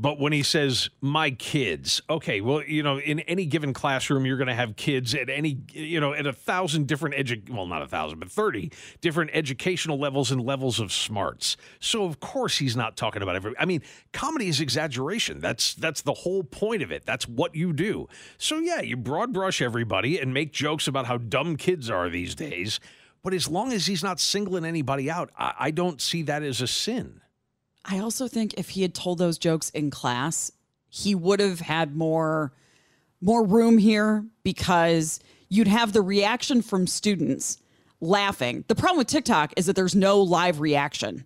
But 0.00 0.20
when 0.20 0.32
he 0.32 0.44
says 0.44 0.90
my 1.00 1.32
kids, 1.32 2.00
okay, 2.08 2.40
well, 2.40 2.62
you 2.62 2.84
know, 2.84 3.00
in 3.00 3.18
any 3.20 3.46
given 3.46 3.74
classroom, 3.74 4.24
you're 4.24 4.36
going 4.36 4.46
to 4.46 4.54
have 4.54 4.76
kids 4.76 5.12
at 5.12 5.28
any, 5.28 5.58
you 5.72 5.98
know, 5.98 6.14
at 6.14 6.24
a 6.24 6.32
thousand 6.32 6.86
different 6.86 7.16
edu, 7.16 7.50
well, 7.50 7.66
not 7.66 7.82
a 7.82 7.88
thousand, 7.88 8.20
but 8.20 8.30
30 8.30 8.70
different 9.00 9.32
educational 9.34 9.98
levels 9.98 10.30
and 10.30 10.40
levels 10.40 10.78
of 10.78 10.92
smarts. 10.92 11.56
So 11.80 12.04
of 12.04 12.20
course 12.20 12.58
he's 12.58 12.76
not 12.76 12.96
talking 12.96 13.22
about 13.22 13.34
every, 13.34 13.54
I 13.58 13.64
mean, 13.64 13.82
comedy 14.12 14.46
is 14.46 14.60
exaggeration. 14.60 15.40
That's, 15.40 15.74
that's 15.74 16.02
the 16.02 16.14
whole 16.14 16.44
point 16.44 16.82
of 16.82 16.92
it. 16.92 17.04
That's 17.04 17.26
what 17.26 17.56
you 17.56 17.72
do. 17.72 18.06
So 18.38 18.60
yeah, 18.60 18.80
you 18.80 18.96
broad 18.96 19.32
brush 19.32 19.60
everybody 19.60 20.20
and 20.20 20.32
make 20.32 20.52
jokes 20.52 20.86
about 20.86 21.06
how 21.06 21.18
dumb 21.18 21.56
kids 21.56 21.90
are 21.90 22.08
these 22.08 22.36
days. 22.36 22.78
But 23.24 23.34
as 23.34 23.48
long 23.48 23.72
as 23.72 23.86
he's 23.86 24.04
not 24.04 24.20
singling 24.20 24.64
anybody 24.64 25.10
out, 25.10 25.30
I, 25.36 25.54
I 25.58 25.70
don't 25.72 26.00
see 26.00 26.22
that 26.22 26.44
as 26.44 26.60
a 26.60 26.68
sin. 26.68 27.20
I 27.88 27.98
also 27.98 28.28
think 28.28 28.54
if 28.54 28.70
he 28.70 28.82
had 28.82 28.94
told 28.94 29.18
those 29.18 29.38
jokes 29.38 29.70
in 29.70 29.90
class, 29.90 30.52
he 30.90 31.14
would 31.14 31.40
have 31.40 31.60
had 31.60 31.96
more 31.96 32.52
more 33.20 33.44
room 33.44 33.78
here 33.78 34.24
because 34.44 35.18
you'd 35.48 35.66
have 35.66 35.92
the 35.92 36.02
reaction 36.02 36.62
from 36.62 36.86
students 36.86 37.58
laughing. 38.00 38.64
The 38.68 38.76
problem 38.76 38.98
with 38.98 39.08
TikTok 39.08 39.52
is 39.56 39.66
that 39.66 39.74
there's 39.74 39.96
no 39.96 40.20
live 40.20 40.60
reaction. 40.60 41.24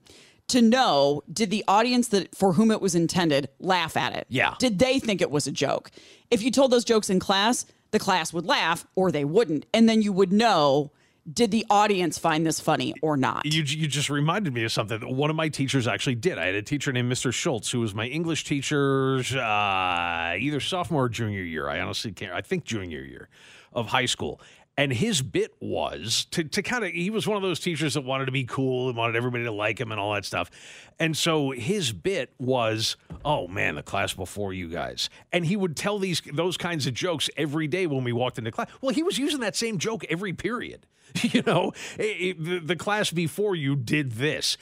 To 0.49 0.62
know, 0.62 1.23
did 1.31 1.50
the 1.50 1.64
audience 1.69 2.09
that 2.09 2.35
for 2.35 2.54
whom 2.54 2.71
it 2.71 2.81
was 2.81 2.95
intended 2.95 3.49
laugh 3.59 3.97
at 3.97 4.14
it? 4.14 4.26
Yeah. 4.31 4.54
Did 4.59 4.78
they 4.78 4.99
think 4.99 5.21
it 5.21 5.31
was 5.31 5.47
a 5.47 5.52
joke? 5.52 5.90
If 6.31 6.42
you 6.42 6.50
told 6.50 6.71
those 6.71 6.85
jokes 6.85 7.11
in 7.11 7.21
class, 7.21 7.66
the 7.90 7.99
class 7.99 8.33
would 8.33 8.47
laugh 8.47 8.87
or 8.95 9.12
they 9.12 9.25
wouldn't. 9.25 9.66
And 9.75 9.88
then 9.88 10.00
you 10.00 10.12
would 10.12 10.33
know 10.33 10.92
did 11.31 11.50
the 11.50 11.64
audience 11.71 12.19
find 12.19 12.45
this 12.45 12.61
funny 12.61 12.95
or 13.02 13.17
not? 13.17 13.45
You, 13.47 13.62
you 13.62 13.87
just 13.87 14.11
reminded 14.11 14.52
me 14.52 14.64
of 14.64 14.73
something 14.73 14.99
that 14.99 15.09
one 15.09 15.31
of 15.31 15.37
my 15.37 15.49
teachers 15.49 15.87
actually 15.87 16.17
did. 16.17 16.38
I 16.38 16.47
had 16.47 16.55
a 16.55 16.62
teacher 16.62 16.93
named 16.93 17.11
Mr. 17.12 17.33
Schultz 17.33 17.71
who 17.71 17.81
was 17.81 17.95
my 17.95 18.07
English 18.07 18.45
teacher 18.45 19.23
uh, 19.35 20.35
either 20.38 20.61
sophomore 20.61 21.05
or 21.05 21.09
junior 21.09 21.43
year. 21.43 21.69
I 21.69 21.81
honestly 21.81 22.12
can't, 22.12 22.33
I 22.33 22.41
think 22.41 22.64
junior 22.64 23.02
year 23.02 23.29
of 23.73 23.87
high 23.87 24.07
school. 24.07 24.41
And 24.76 24.91
his 24.91 25.21
bit 25.21 25.52
was 25.61 26.26
to, 26.31 26.45
to 26.45 26.62
kind 26.62 26.83
of, 26.83 26.93
he 26.93 27.11
was 27.11 27.26
one 27.26 27.37
of 27.37 27.43
those 27.43 27.61
teachers 27.61 27.93
that 27.95 28.02
wanted 28.02 28.26
to 28.26 28.33
be 28.33 28.45
cool 28.45 28.88
and 28.88 28.97
wanted 28.97 29.17
everybody 29.17 29.45
to 29.45 29.52
like 29.52 29.79
him 29.79 29.93
and 29.93 30.00
all 30.00 30.14
that 30.14 30.25
stuff. 30.25 30.50
And 30.99 31.14
so 31.17 31.50
his 31.50 31.93
bit 31.93 32.33
was, 32.38 32.97
oh 33.23 33.49
man, 33.49 33.75
the 33.75 33.83
class 33.83 34.14
before 34.14 34.55
you 34.55 34.69
guys. 34.69 35.11
And 35.31 35.45
he 35.45 35.57
would 35.57 35.76
tell 35.76 35.99
these, 35.99 36.23
those 36.33 36.57
kinds 36.57 36.87
of 36.87 36.95
jokes 36.95 37.29
every 37.37 37.69
day 37.69 37.87
when 37.87 38.02
we 38.02 38.12
walked 38.12 38.38
into 38.38 38.50
class. 38.50 38.71
Well, 38.81 38.95
he 38.95 39.02
was 39.02 39.19
using 39.19 39.41
that 39.41 39.57
same 39.57 39.79
joke 39.79 40.05
every 40.09 40.33
period. 40.33 40.87
You 41.23 41.43
know, 41.43 41.73
it, 41.99 42.02
it, 42.38 42.45
the, 42.45 42.59
the 42.59 42.76
class 42.76 43.11
before 43.11 43.55
you 43.55 43.76
did 43.76 44.12
this 44.12 44.57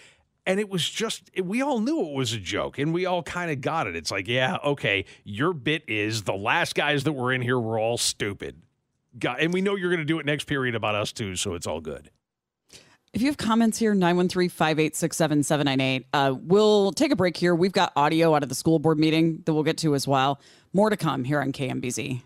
and 0.46 0.58
it 0.58 0.68
was 0.68 0.88
just 0.88 1.30
we 1.40 1.62
all 1.62 1.80
knew 1.80 2.00
it 2.00 2.14
was 2.14 2.32
a 2.32 2.38
joke 2.38 2.78
and 2.78 2.92
we 2.92 3.06
all 3.06 3.22
kind 3.22 3.50
of 3.50 3.60
got 3.60 3.86
it 3.86 3.94
it's 3.94 4.10
like 4.10 4.26
yeah 4.26 4.56
okay 4.64 5.04
your 5.24 5.52
bit 5.52 5.84
is 5.86 6.22
the 6.22 6.34
last 6.34 6.74
guys 6.74 7.04
that 7.04 7.12
were 7.12 7.32
in 7.32 7.40
here 7.42 7.58
were 7.58 7.78
all 7.78 7.98
stupid 7.98 8.60
and 9.24 9.52
we 9.52 9.60
know 9.60 9.76
you're 9.76 9.90
going 9.90 9.98
to 9.98 10.04
do 10.04 10.18
it 10.18 10.26
next 10.26 10.44
period 10.44 10.74
about 10.74 10.94
us 10.94 11.12
too 11.12 11.36
so 11.36 11.54
it's 11.54 11.66
all 11.66 11.80
good. 11.80 12.10
If 13.12 13.22
you 13.22 13.26
have 13.26 13.38
comments 13.38 13.78
here 13.78 13.94
913-586-7798 13.94 16.04
uh, 16.12 16.34
we'll 16.40 16.92
take 16.92 17.12
a 17.12 17.16
break 17.16 17.36
here. 17.36 17.54
We've 17.54 17.72
got 17.72 17.92
audio 17.96 18.34
out 18.34 18.42
of 18.42 18.48
the 18.48 18.54
school 18.54 18.78
board 18.78 18.98
meeting 18.98 19.42
that 19.46 19.54
we'll 19.54 19.64
get 19.64 19.78
to 19.78 19.94
as 19.94 20.06
well. 20.06 20.40
More 20.72 20.90
to 20.90 20.96
come 20.96 21.24
here 21.24 21.40
on 21.40 21.52
kmbz 21.52 22.22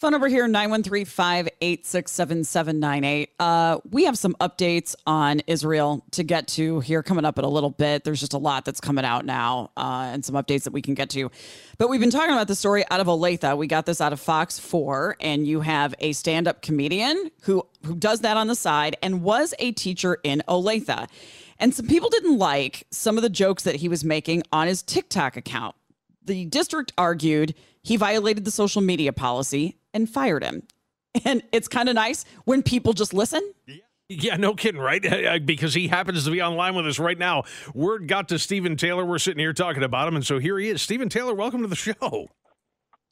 Phone 0.00 0.12
over 0.12 0.26
here, 0.26 0.48
913 0.48 1.04
586 1.04 2.10
7798. 2.10 3.30
Uh, 3.38 3.78
we 3.88 4.04
have 4.04 4.18
some 4.18 4.34
updates 4.40 4.96
on 5.06 5.40
Israel 5.46 6.04
to 6.10 6.24
get 6.24 6.48
to 6.48 6.80
here 6.80 7.02
coming 7.04 7.24
up 7.24 7.38
in 7.38 7.44
a 7.44 7.48
little 7.48 7.70
bit. 7.70 8.02
There's 8.02 8.18
just 8.18 8.32
a 8.32 8.38
lot 8.38 8.64
that's 8.64 8.80
coming 8.80 9.04
out 9.04 9.24
now 9.24 9.70
uh, 9.76 10.10
and 10.12 10.24
some 10.24 10.34
updates 10.34 10.64
that 10.64 10.72
we 10.72 10.82
can 10.82 10.94
get 10.94 11.10
to. 11.10 11.30
But 11.78 11.88
we've 11.88 12.00
been 12.00 12.10
talking 12.10 12.32
about 12.32 12.48
the 12.48 12.56
story 12.56 12.84
out 12.90 12.98
of 12.98 13.06
Olathe. 13.06 13.56
We 13.56 13.68
got 13.68 13.86
this 13.86 14.00
out 14.00 14.12
of 14.12 14.18
Fox 14.18 14.58
4, 14.58 15.16
and 15.20 15.46
you 15.46 15.60
have 15.60 15.94
a 16.00 16.12
stand 16.12 16.48
up 16.48 16.60
comedian 16.60 17.30
who, 17.42 17.64
who 17.86 17.94
does 17.94 18.20
that 18.20 18.36
on 18.36 18.48
the 18.48 18.56
side 18.56 18.96
and 19.00 19.22
was 19.22 19.54
a 19.60 19.70
teacher 19.72 20.18
in 20.24 20.42
Olathe. 20.48 21.08
And 21.60 21.72
some 21.72 21.86
people 21.86 22.10
didn't 22.10 22.36
like 22.36 22.84
some 22.90 23.16
of 23.16 23.22
the 23.22 23.30
jokes 23.30 23.62
that 23.62 23.76
he 23.76 23.88
was 23.88 24.04
making 24.04 24.42
on 24.52 24.66
his 24.66 24.82
TikTok 24.82 25.36
account. 25.36 25.76
The 26.24 26.46
district 26.46 26.92
argued 26.98 27.54
he 27.84 27.96
violated 27.96 28.44
the 28.44 28.50
social 28.50 28.82
media 28.82 29.12
policy 29.12 29.76
and 29.94 30.10
fired 30.10 30.44
him. 30.44 30.64
And 31.24 31.42
it's 31.52 31.68
kind 31.68 31.88
of 31.88 31.94
nice 31.94 32.24
when 32.44 32.62
people 32.62 32.92
just 32.92 33.14
listen. 33.14 33.54
Yeah, 34.08 34.36
no 34.36 34.54
kidding, 34.54 34.80
right? 34.80 35.02
Because 35.46 35.72
he 35.72 35.88
happens 35.88 36.24
to 36.24 36.30
be 36.30 36.42
online 36.42 36.74
with 36.74 36.86
us 36.86 36.98
right 36.98 37.18
now. 37.18 37.44
Word 37.72 38.08
got 38.08 38.28
to 38.28 38.38
Stephen 38.38 38.76
Taylor. 38.76 39.04
We're 39.06 39.18
sitting 39.18 39.38
here 39.38 39.52
talking 39.52 39.82
about 39.82 40.08
him, 40.08 40.16
and 40.16 40.26
so 40.26 40.38
here 40.38 40.58
he 40.58 40.68
is. 40.68 40.82
Stephen 40.82 41.08
Taylor, 41.08 41.34
welcome 41.34 41.62
to 41.62 41.68
the 41.68 41.76
show. 41.76 42.28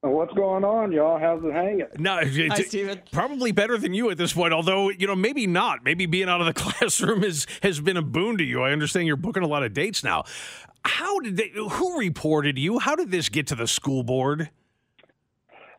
What's 0.05 0.35
going 0.35 0.65
on, 0.65 0.91
y'all? 0.91 1.17
How's 1.17 1.45
it 1.45 1.53
hanging? 1.53 1.87
No, 1.97 2.17
Hi, 2.17 2.63
Stephen. 2.63 3.01
probably 3.13 3.53
better 3.53 3.79
than 3.79 3.95
you 3.95 4.11
at 4.11 4.19
this 4.19 4.33
point. 4.33 4.53
Although 4.53 4.91
you 4.91 5.07
know, 5.07 5.15
maybe 5.15 5.47
not. 5.47 5.85
Maybe 5.85 6.07
being 6.07 6.29
out 6.29 6.41
of 6.41 6.47
the 6.49 6.53
classroom 6.61 7.23
is 7.23 7.47
has 7.63 7.81
been 7.81 7.97
a 7.97 8.03
boon 8.03 8.37
to 8.39 8.45
you. 8.45 8.63
I 8.63 8.73
understand 8.73 9.07
you're 9.07 9.17
booking 9.17 9.45
a 9.45 9.47
lot 9.47 9.63
of 9.63 9.73
dates 9.75 10.03
now. 10.03 10.25
How 10.85 11.21
did 11.21 11.37
they? 11.37 11.53
Who 11.55 11.99
reported 12.01 12.59
you? 12.59 12.81
How 12.81 12.97
did 12.97 13.13
this 13.13 13.29
get 13.29 13.47
to 13.49 13.55
the 13.55 13.69
school 13.69 14.03
board? 14.03 14.51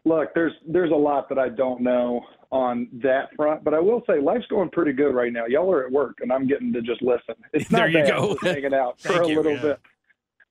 Look, 0.05 0.33
there's 0.36 0.53
there's 0.67 0.91
a 0.91 0.95
lot 0.95 1.29
that 1.29 1.39
I 1.39 1.50
don't 1.50 1.81
know 1.81 2.22
on 2.51 2.88
that 3.01 3.29
front, 3.36 3.63
but 3.63 3.74
I 3.74 3.79
will 3.79 4.03
say 4.05 4.19
life's 4.19 4.45
going 4.48 4.69
pretty 4.69 4.93
good 4.93 5.15
right 5.15 5.31
now. 5.31 5.45
Y'all 5.45 5.72
are 5.72 5.86
at 5.86 5.91
work, 5.91 6.17
and 6.22 6.31
I'm 6.31 6.48
getting 6.48 6.74
to 6.74 6.81
just 6.81 7.01
listen. 7.01 7.36
It's 7.53 7.72
not 7.72 7.79
there 7.79 7.88
you 7.88 7.93
bad. 8.00 8.07
go. 8.10 8.33
Just 8.33 8.43
hanging 8.43 8.74
out 8.74 9.00
for 9.01 9.22
a 9.22 9.27
you, 9.27 9.36
little 9.38 9.53
yeah. 9.53 9.62
bit. 9.62 9.79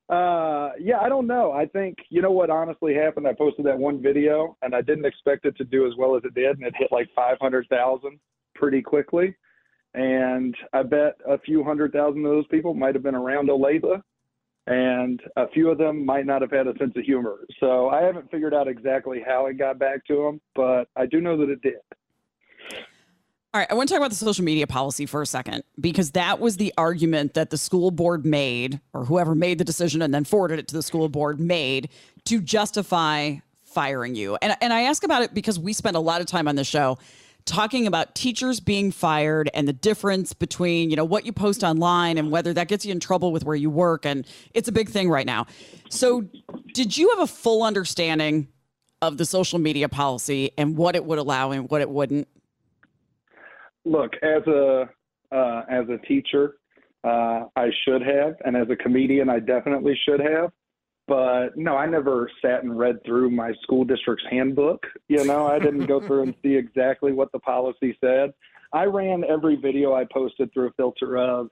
Uh, 0.09 0.71
yeah, 0.81 0.99
I 1.01 1.09
don't 1.09 1.27
know. 1.27 1.53
I 1.53 1.67
think 1.67 1.99
you 2.09 2.23
know 2.23 2.31
what 2.33 2.51
honestly 2.51 2.95
happened. 2.95 3.27
I 3.27 3.35
posted 3.35 3.65
that 3.67 3.79
one 3.79 4.03
video, 4.03 4.57
and 4.63 4.75
I 4.75 4.81
didn't 4.81 5.07
expect 5.07 5.45
it 5.45 5.57
to 5.59 5.65
do 5.65 5.87
as 5.87 5.93
well 5.97 6.17
as 6.17 6.25
it 6.25 6.35
did, 6.35 6.59
and 6.59 6.67
it 6.67 6.75
hit 6.77 6.91
like 6.91 7.09
500,000 7.15 8.19
pretty 8.55 8.83
quickly. 8.83 9.35
And 9.95 10.57
I 10.73 10.83
bet 10.83 11.17
a 11.29 11.39
few 11.39 11.63
hundred 11.63 11.93
thousand 11.93 12.25
of 12.25 12.33
those 12.33 12.47
people 12.49 12.75
might 12.75 12.95
have 12.95 13.03
been 13.05 13.15
around 13.15 13.49
Olathe, 13.49 14.03
and 14.67 15.21
a 15.37 15.49
few 15.49 15.71
of 15.71 15.79
them 15.79 16.05
might 16.05 16.27
not 16.27 16.41
have 16.41 16.51
had 16.51 16.67
a 16.67 16.77
sense 16.79 16.93
of 16.97 17.05
humor. 17.05 17.41
So 17.59 17.89
I 17.89 18.03
haven't 18.03 18.31
figured 18.31 18.55
out 18.55 18.69
exactly 18.69 19.23
how 19.27 19.47
it 19.47 19.55
got 19.55 19.79
back 19.79 20.07
to 20.07 20.17
them, 20.17 20.41
but 20.55 20.89
I 20.97 21.07
do 21.07 21.21
know 21.21 21.37
that 21.39 21.51
it 21.51 21.63
did. 21.63 21.81
All 23.55 23.61
right, 23.61 23.71
I 23.71 23.75
want 23.75 23.89
to 23.89 23.95
talk 23.95 24.01
about 24.01 24.11
the 24.11 24.17
social 24.17 24.45
media 24.45 24.67
policy 24.67 25.05
for 25.05 25.21
a 25.21 25.27
second 25.27 25.63
because 25.79 26.13
that 26.13 26.41
was 26.41 26.57
the 26.57 26.73
argument 26.79 27.35
that 27.35 27.51
the 27.51 27.59
school 27.59 27.91
board 27.91 28.25
made, 28.25 28.81
or 28.95 29.05
whoever 29.05 29.35
made 29.35 29.59
the 29.59 29.65
decision 29.65 30.01
and 30.01 30.15
then 30.15 30.25
forwarded 30.25 30.59
it 30.59 30.69
to 30.69 30.75
the 30.75 30.83
school 30.83 31.09
board 31.11 31.39
made 31.39 31.91
to 32.25 32.41
justify 32.41 33.35
firing 33.63 34.15
you. 34.15 34.39
And, 34.41 34.57
and 34.63 34.73
I 34.73 34.83
ask 34.83 35.05
about 35.05 35.23
it 35.23 35.35
because 35.35 35.59
we 35.59 35.75
spent 35.75 35.97
a 35.97 36.01
lot 36.01 36.23
of 36.23 36.27
time 36.27 36.49
on 36.49 36.57
the 36.57 36.65
show 36.65 36.99
talking 37.45 37.87
about 37.87 38.15
teachers 38.15 38.61
being 38.61 38.91
fired 38.91 39.51
and 39.55 39.67
the 39.67 39.73
difference 39.73 40.33
between 40.33 40.91
you 40.91 40.97
know 40.97 41.05
what 41.05 41.27
you 41.27 41.33
post 41.33 41.63
online 41.63 42.19
and 42.19 42.31
whether 42.31 42.53
that 42.53 42.69
gets 42.69 42.85
you 42.85 42.93
in 42.93 43.01
trouble 43.01 43.33
with 43.33 43.45
where 43.45 43.57
you 43.57 43.71
work 43.71 44.07
and 44.07 44.27
it's 44.55 44.69
a 44.69 44.73
big 44.73 44.89
thing 44.89 45.11
right 45.11 45.27
now 45.27 45.47
so 45.89 46.23
did 46.73 46.97
you 46.97 47.09
have 47.11 47.21
a 47.21 47.27
full 47.27 47.63
understanding 47.63 48.49
of 49.01 49.19
the 49.19 49.25
social 49.25 49.59
media 49.59 49.89
policy 49.89 50.53
and 50.57 50.77
what 50.77 50.95
it 50.95 51.05
would 51.05 51.19
allow 51.19 51.51
and 51.51 51.69
what 51.71 51.81
it 51.81 51.91
wouldn't 51.91 52.29
Look, 53.85 54.13
as 54.23 54.47
a 54.47 54.89
uh, 55.33 55.63
as 55.69 55.89
a 55.89 55.99
teacher, 56.07 56.57
uh, 57.05 57.45
I 57.57 57.71
should 57.85 58.03
have, 58.03 58.37
and 58.45 58.57
as 58.57 58.69
a 58.71 58.77
comedian, 58.77 59.29
I 59.29 59.41
definitely 59.41 59.99
should 60.07 60.21
have. 60.21 60.53
But 61.09 61.57
no, 61.57 61.77
I 61.77 61.87
never 61.87 62.31
sat 62.41 62.63
and 62.63 62.79
read 62.79 63.05
through 63.05 63.31
my 63.31 63.53
school 63.63 63.85
district's 63.85 64.25
handbook. 64.31 64.87
You 65.09 65.25
know, 65.25 65.47
I 65.47 65.59
didn't 65.59 65.87
go 65.87 66.01
through 66.01 66.23
and 66.23 66.35
see 66.43 66.55
exactly 66.55 67.13
what 67.13 67.33
the 67.33 67.41
policy 67.41 67.97
said. 68.01 68.33
I 68.73 68.85
ran 68.85 69.25
every 69.29 69.57
video 69.57 69.95
I 69.95 70.05
posted 70.13 70.53
through 70.53 70.69
a 70.69 70.73
filter 70.73 71.19
of 71.19 71.49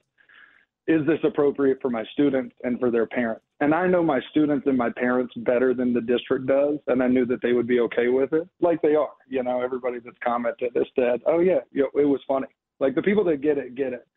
is 0.87 1.05
this 1.05 1.19
appropriate 1.23 1.77
for 1.81 1.89
my 1.89 2.03
students 2.11 2.55
and 2.63 2.79
for 2.79 2.89
their 2.89 3.05
parents? 3.05 3.43
And 3.59 3.73
I 3.73 3.87
know 3.87 4.01
my 4.01 4.19
students 4.31 4.65
and 4.65 4.77
my 4.77 4.89
parents 4.89 5.33
better 5.37 5.73
than 5.73 5.93
the 5.93 6.01
district 6.01 6.47
does, 6.47 6.79
and 6.87 7.03
I 7.03 7.07
knew 7.07 7.25
that 7.27 7.41
they 7.43 7.53
would 7.53 7.67
be 7.67 7.79
okay 7.81 8.07
with 8.07 8.33
it, 8.33 8.47
like 8.59 8.81
they 8.81 8.95
are. 8.95 9.11
You 9.29 9.43
know, 9.43 9.61
everybody 9.61 9.99
that's 10.03 10.17
commented 10.23 10.71
has 10.75 10.87
said, 10.95 11.21
"Oh 11.27 11.39
yeah, 11.39 11.59
you 11.71 11.83
know, 11.83 12.01
it 12.01 12.05
was 12.05 12.21
funny." 12.27 12.47
Like 12.79 12.95
the 12.95 13.03
people 13.03 13.23
that 13.25 13.41
get 13.41 13.59
it 13.59 13.75
get 13.75 13.93
it, 13.93 14.07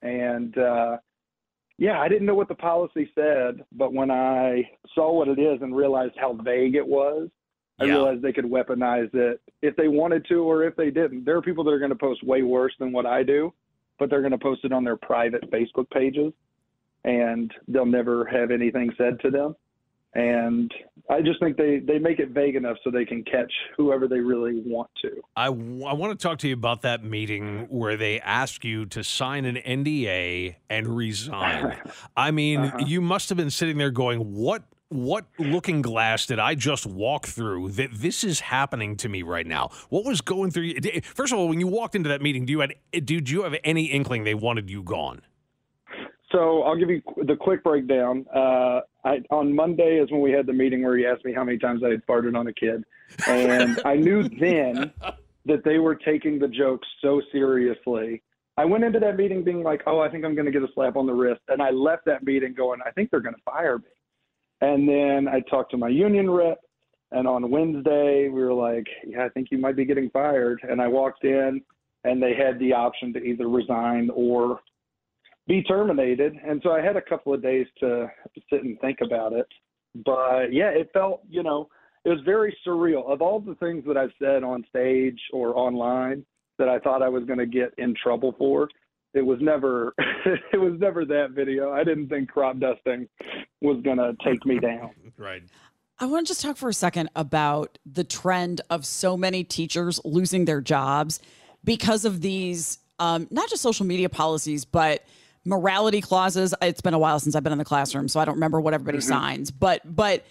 and 0.00 0.56
uh, 0.56 0.96
yeah, 1.78 2.00
I 2.00 2.08
didn't 2.08 2.26
know 2.26 2.34
what 2.34 2.48
the 2.48 2.54
policy 2.54 3.10
said, 3.14 3.64
but 3.72 3.92
when 3.92 4.10
I 4.10 4.70
saw 4.94 5.12
what 5.12 5.28
it 5.28 5.38
is 5.38 5.60
and 5.62 5.74
realized 5.74 6.14
how 6.16 6.34
vague 6.34 6.76
it 6.76 6.86
was, 6.86 7.28
I 7.80 7.84
Yeah. 7.84 7.94
realized 7.94 8.22
they 8.22 8.32
could 8.32 8.44
weaponize 8.44 9.12
it 9.14 9.40
if 9.60 9.74
they 9.74 9.88
wanted 9.88 10.24
to 10.26 10.44
or 10.44 10.62
if 10.62 10.76
they 10.76 10.90
didn't. 10.90 11.24
There 11.24 11.36
are 11.36 11.42
people 11.42 11.64
that 11.64 11.72
are 11.72 11.78
going 11.80 11.90
to 11.90 11.96
post 11.96 12.22
way 12.22 12.42
worse 12.42 12.76
than 12.78 12.92
what 12.92 13.06
I 13.06 13.24
do, 13.24 13.52
but 13.98 14.08
they're 14.08 14.20
going 14.20 14.30
to 14.32 14.38
post 14.38 14.64
it 14.64 14.72
on 14.72 14.84
their 14.84 14.96
private 14.96 15.50
Facebook 15.50 15.90
pages 15.90 16.32
and 17.04 17.52
they'll 17.68 17.84
never 17.84 18.24
have 18.26 18.50
anything 18.50 18.92
said 18.96 19.18
to 19.20 19.30
them. 19.30 19.56
And 20.14 20.72
I 21.10 21.20
just 21.20 21.40
think 21.40 21.56
they 21.56 21.80
they 21.80 21.98
make 21.98 22.18
it 22.18 22.30
vague 22.30 22.56
enough 22.56 22.76
so 22.82 22.90
they 22.90 23.04
can 23.04 23.22
catch 23.24 23.52
whoever 23.76 24.08
they 24.08 24.20
really 24.20 24.62
want 24.64 24.90
to. 25.02 25.10
I, 25.36 25.46
w- 25.46 25.84
I 25.84 25.92
want 25.92 26.18
to 26.18 26.22
talk 26.22 26.38
to 26.38 26.48
you 26.48 26.54
about 26.54 26.82
that 26.82 27.04
meeting 27.04 27.66
where 27.68 27.96
they 27.96 28.20
ask 28.20 28.64
you 28.64 28.86
to 28.86 29.04
sign 29.04 29.44
an 29.44 29.56
NDA 29.56 30.56
and 30.70 30.96
resign. 30.96 31.80
I 32.16 32.30
mean, 32.30 32.60
uh-huh. 32.60 32.78
you 32.86 33.00
must 33.00 33.28
have 33.28 33.36
been 33.36 33.50
sitting 33.50 33.76
there 33.76 33.90
going, 33.90 34.34
"What 34.34 34.62
what 34.88 35.26
looking 35.38 35.82
glass 35.82 36.26
did 36.26 36.38
I 36.38 36.54
just 36.54 36.86
walk 36.86 37.26
through 37.26 37.72
that 37.72 37.90
this 37.92 38.22
is 38.22 38.40
happening 38.40 38.96
to 38.98 39.08
me 39.08 39.22
right 39.22 39.46
now? 39.46 39.70
What 39.88 40.04
was 40.04 40.20
going 40.20 40.52
through 40.52 40.64
you? 40.64 41.00
First 41.02 41.32
of 41.32 41.38
all, 41.38 41.48
when 41.48 41.60
you 41.60 41.66
walked 41.66 41.94
into 41.94 42.08
that 42.08 42.22
meeting, 42.22 42.46
do 42.46 42.52
you 42.52 42.60
had 42.60 42.74
did 43.04 43.28
you 43.28 43.42
have 43.42 43.56
any 43.64 43.86
inkling 43.86 44.24
they 44.24 44.34
wanted 44.34 44.70
you 44.70 44.82
gone? 44.82 45.22
So 46.34 46.62
I'll 46.62 46.76
give 46.76 46.90
you 46.90 47.00
the 47.28 47.36
quick 47.36 47.62
breakdown. 47.62 48.26
Uh, 48.34 48.80
I, 49.04 49.22
on 49.30 49.54
Monday 49.54 50.00
is 50.02 50.10
when 50.10 50.20
we 50.20 50.32
had 50.32 50.46
the 50.46 50.52
meeting 50.52 50.82
where 50.82 50.96
he 50.96 51.06
asked 51.06 51.24
me 51.24 51.32
how 51.32 51.44
many 51.44 51.58
times 51.58 51.82
I 51.84 51.90
had 51.90 52.04
farted 52.06 52.36
on 52.36 52.48
a 52.48 52.52
kid, 52.52 52.82
and 53.28 53.80
I 53.84 53.94
knew 53.94 54.28
then 54.28 54.92
that 55.46 55.62
they 55.64 55.78
were 55.78 55.94
taking 55.94 56.40
the 56.40 56.48
joke 56.48 56.80
so 57.00 57.22
seriously. 57.30 58.20
I 58.56 58.64
went 58.64 58.82
into 58.82 58.98
that 58.98 59.16
meeting 59.16 59.44
being 59.44 59.62
like, 59.62 59.82
"Oh, 59.86 60.00
I 60.00 60.08
think 60.08 60.24
I'm 60.24 60.34
going 60.34 60.46
to 60.46 60.50
get 60.50 60.62
a 60.62 60.72
slap 60.74 60.96
on 60.96 61.06
the 61.06 61.14
wrist," 61.14 61.42
and 61.48 61.62
I 61.62 61.70
left 61.70 62.04
that 62.06 62.24
meeting 62.24 62.52
going, 62.52 62.80
"I 62.84 62.90
think 62.90 63.12
they're 63.12 63.20
going 63.20 63.36
to 63.36 63.42
fire 63.42 63.78
me." 63.78 63.84
And 64.60 64.88
then 64.88 65.28
I 65.28 65.38
talked 65.48 65.70
to 65.70 65.76
my 65.76 65.88
union 65.88 66.28
rep, 66.28 66.58
and 67.12 67.28
on 67.28 67.48
Wednesday 67.48 68.28
we 68.28 68.42
were 68.42 68.54
like, 68.54 68.88
"Yeah, 69.06 69.24
I 69.24 69.28
think 69.28 69.52
you 69.52 69.58
might 69.58 69.76
be 69.76 69.84
getting 69.84 70.10
fired." 70.10 70.60
And 70.68 70.82
I 70.82 70.88
walked 70.88 71.22
in, 71.22 71.62
and 72.02 72.20
they 72.20 72.34
had 72.34 72.58
the 72.58 72.72
option 72.72 73.12
to 73.12 73.20
either 73.20 73.46
resign 73.48 74.10
or 74.12 74.58
be 75.46 75.62
terminated. 75.62 76.38
And 76.46 76.60
so 76.62 76.72
I 76.72 76.80
had 76.80 76.96
a 76.96 77.02
couple 77.02 77.34
of 77.34 77.42
days 77.42 77.66
to 77.80 78.06
sit 78.50 78.64
and 78.64 78.78
think 78.80 78.98
about 79.02 79.32
it. 79.32 79.46
But 80.04 80.52
yeah, 80.52 80.70
it 80.70 80.90
felt, 80.92 81.22
you 81.28 81.42
know, 81.42 81.68
it 82.04 82.08
was 82.10 82.20
very 82.24 82.56
surreal. 82.66 83.10
Of 83.10 83.22
all 83.22 83.40
the 83.40 83.54
things 83.56 83.84
that 83.86 83.96
I've 83.96 84.12
said 84.18 84.42
on 84.42 84.64
stage 84.68 85.20
or 85.32 85.56
online 85.56 86.24
that 86.58 86.68
I 86.68 86.78
thought 86.78 87.02
I 87.02 87.08
was 87.08 87.24
going 87.24 87.38
to 87.38 87.46
get 87.46 87.74
in 87.78 87.94
trouble 88.00 88.34
for, 88.38 88.68
it 89.12 89.22
was 89.22 89.38
never 89.40 89.94
it 90.52 90.58
was 90.58 90.74
never 90.78 91.04
that 91.04 91.30
video. 91.30 91.72
I 91.72 91.84
didn't 91.84 92.08
think 92.08 92.28
crop 92.28 92.58
dusting 92.58 93.08
was 93.60 93.80
going 93.82 93.98
to 93.98 94.14
take 94.24 94.44
me 94.44 94.58
down. 94.58 94.90
Right. 95.16 95.44
I 96.00 96.06
want 96.06 96.26
to 96.26 96.30
just 96.32 96.40
talk 96.40 96.56
for 96.56 96.68
a 96.68 96.74
second 96.74 97.08
about 97.14 97.78
the 97.86 98.02
trend 98.02 98.62
of 98.68 98.84
so 98.84 99.16
many 99.16 99.44
teachers 99.44 100.00
losing 100.04 100.44
their 100.44 100.60
jobs 100.60 101.20
because 101.62 102.04
of 102.04 102.20
these 102.20 102.78
um, 102.98 103.28
not 103.30 103.48
just 103.48 103.62
social 103.62 103.86
media 103.86 104.08
policies, 104.08 104.64
but 104.64 105.04
morality 105.44 106.00
clauses. 106.00 106.54
It's 106.62 106.80
been 106.80 106.94
a 106.94 106.98
while 106.98 107.20
since 107.20 107.34
I've 107.34 107.42
been 107.42 107.52
in 107.52 107.58
the 107.58 107.64
classroom, 107.64 108.08
so 108.08 108.20
I 108.20 108.24
don't 108.24 108.34
remember 108.34 108.60
what 108.60 108.74
everybody 108.74 108.98
mm-hmm. 108.98 109.08
signs. 109.08 109.50
But 109.50 109.82
but 109.84 110.24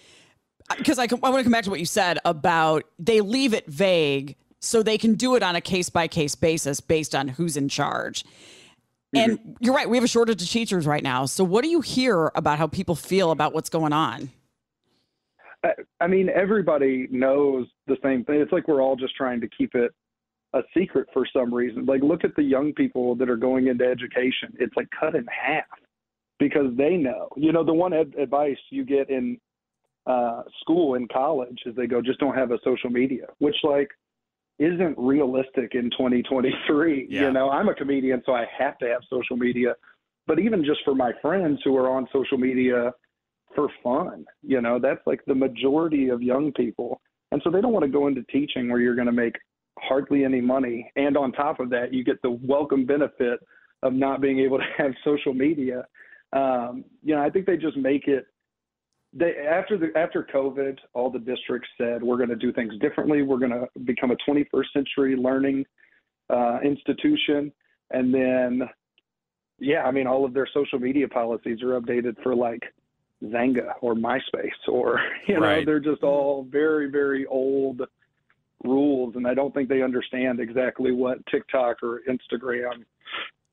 because 0.76 0.98
I, 0.98 1.04
I 1.04 1.30
want 1.30 1.38
to 1.38 1.42
come 1.42 1.52
back 1.52 1.64
to 1.64 1.70
what 1.70 1.80
you 1.80 1.86
said 1.86 2.18
about 2.24 2.84
they 2.98 3.20
leave 3.20 3.54
it 3.54 3.66
vague 3.66 4.36
so 4.60 4.82
they 4.82 4.98
can 4.98 5.14
do 5.14 5.34
it 5.34 5.42
on 5.42 5.56
a 5.56 5.60
case 5.60 5.90
by 5.90 6.08
case 6.08 6.34
basis 6.34 6.80
based 6.80 7.14
on 7.14 7.28
who's 7.28 7.56
in 7.56 7.68
charge. 7.68 8.24
Mm-hmm. 9.14 9.30
And 9.30 9.56
you're 9.60 9.74
right, 9.74 9.88
we 9.88 9.96
have 9.96 10.04
a 10.04 10.08
shortage 10.08 10.42
of 10.42 10.48
teachers 10.48 10.86
right 10.86 11.02
now. 11.02 11.26
So 11.26 11.44
what 11.44 11.62
do 11.62 11.68
you 11.68 11.80
hear 11.80 12.32
about 12.34 12.58
how 12.58 12.66
people 12.66 12.94
feel 12.94 13.30
about 13.30 13.52
what's 13.52 13.68
going 13.68 13.92
on? 13.92 14.30
I 16.00 16.06
mean, 16.06 16.28
everybody 16.28 17.08
knows 17.10 17.66
the 17.86 17.96
same 18.02 18.24
thing. 18.24 18.40
It's 18.40 18.52
like 18.52 18.68
we're 18.68 18.82
all 18.82 18.96
just 18.96 19.16
trying 19.16 19.40
to 19.40 19.48
keep 19.48 19.74
it 19.74 19.94
a 20.54 20.62
secret 20.76 21.08
for 21.12 21.26
some 21.32 21.52
reason. 21.52 21.84
Like 21.84 22.02
look 22.02 22.24
at 22.24 22.34
the 22.36 22.42
young 22.42 22.72
people 22.72 23.14
that 23.16 23.28
are 23.28 23.36
going 23.36 23.66
into 23.66 23.84
education. 23.84 24.54
It's 24.58 24.74
like 24.76 24.88
cut 24.98 25.14
in 25.14 25.26
half 25.26 25.64
because 26.38 26.74
they 26.76 26.96
know. 26.96 27.28
You 27.36 27.52
know, 27.52 27.64
the 27.64 27.74
one 27.74 27.92
ad- 27.92 28.14
advice 28.18 28.56
you 28.70 28.84
get 28.84 29.10
in 29.10 29.38
uh, 30.06 30.42
school 30.60 30.94
in 30.94 31.08
college 31.08 31.58
is 31.66 31.74
they 31.74 31.86
go 31.86 32.00
just 32.00 32.20
don't 32.20 32.36
have 32.36 32.52
a 32.52 32.58
social 32.64 32.90
media, 32.90 33.26
which 33.38 33.56
like 33.64 33.90
isn't 34.58 34.96
realistic 34.96 35.74
in 35.74 35.90
2023. 35.90 37.08
Yeah. 37.10 37.22
You 37.22 37.32
know, 37.32 37.50
I'm 37.50 37.68
a 37.68 37.74
comedian, 37.74 38.22
so 38.24 38.32
I 38.32 38.46
have 38.56 38.78
to 38.78 38.86
have 38.86 39.02
social 39.10 39.36
media. 39.36 39.74
But 40.26 40.38
even 40.38 40.64
just 40.64 40.80
for 40.84 40.94
my 40.94 41.12
friends 41.20 41.60
who 41.64 41.76
are 41.76 41.90
on 41.90 42.06
social 42.12 42.38
media 42.38 42.92
for 43.54 43.68
fun, 43.82 44.24
you 44.42 44.60
know, 44.60 44.78
that's 44.78 45.00
like 45.06 45.20
the 45.26 45.34
majority 45.34 46.08
of 46.08 46.22
young 46.22 46.52
people. 46.52 47.00
And 47.32 47.40
so 47.42 47.50
they 47.50 47.60
don't 47.60 47.72
want 47.72 47.84
to 47.84 47.90
go 47.90 48.06
into 48.06 48.22
teaching 48.24 48.68
where 48.68 48.80
you're 48.80 48.94
going 48.94 49.06
to 49.06 49.12
make 49.12 49.34
hardly 49.86 50.24
any 50.24 50.40
money. 50.40 50.90
And 50.96 51.16
on 51.16 51.32
top 51.32 51.60
of 51.60 51.70
that, 51.70 51.92
you 51.92 52.04
get 52.04 52.20
the 52.22 52.38
welcome 52.42 52.84
benefit 52.84 53.40
of 53.82 53.92
not 53.92 54.20
being 54.20 54.40
able 54.40 54.58
to 54.58 54.64
have 54.78 54.92
social 55.04 55.34
media. 55.34 55.84
Um, 56.32 56.84
you 57.02 57.14
know, 57.14 57.22
I 57.22 57.30
think 57.30 57.46
they 57.46 57.56
just 57.56 57.76
make 57.76 58.08
it. 58.08 58.26
They 59.16 59.36
after 59.48 59.78
the 59.78 59.96
after 59.96 60.26
COVID, 60.34 60.76
all 60.92 61.08
the 61.08 61.20
districts 61.20 61.68
said 61.78 62.02
we're 62.02 62.16
going 62.16 62.30
to 62.30 62.36
do 62.36 62.52
things 62.52 62.74
differently. 62.80 63.22
We're 63.22 63.38
going 63.38 63.52
to 63.52 63.68
become 63.84 64.10
a 64.10 64.16
21st 64.28 64.72
century 64.72 65.14
learning 65.14 65.64
uh, 66.30 66.58
institution, 66.64 67.52
and 67.92 68.12
then, 68.12 68.62
yeah, 69.60 69.84
I 69.84 69.92
mean, 69.92 70.08
all 70.08 70.24
of 70.24 70.34
their 70.34 70.48
social 70.52 70.80
media 70.80 71.06
policies 71.06 71.62
are 71.62 71.80
updated 71.80 72.20
for 72.24 72.34
like 72.34 72.62
Xanga 73.22 73.74
or 73.82 73.94
MySpace, 73.94 74.50
or 74.66 75.00
you 75.28 75.34
know, 75.34 75.42
right. 75.42 75.64
they're 75.64 75.78
just 75.78 76.02
all 76.02 76.48
very 76.50 76.90
very 76.90 77.24
old 77.26 77.82
rules, 78.64 79.14
and 79.16 79.26
I 79.26 79.34
don't 79.34 79.54
think 79.54 79.68
they 79.68 79.82
understand 79.82 80.40
exactly 80.40 80.92
what 80.92 81.24
TikTok 81.26 81.82
or 81.82 82.02
Instagram 82.08 82.84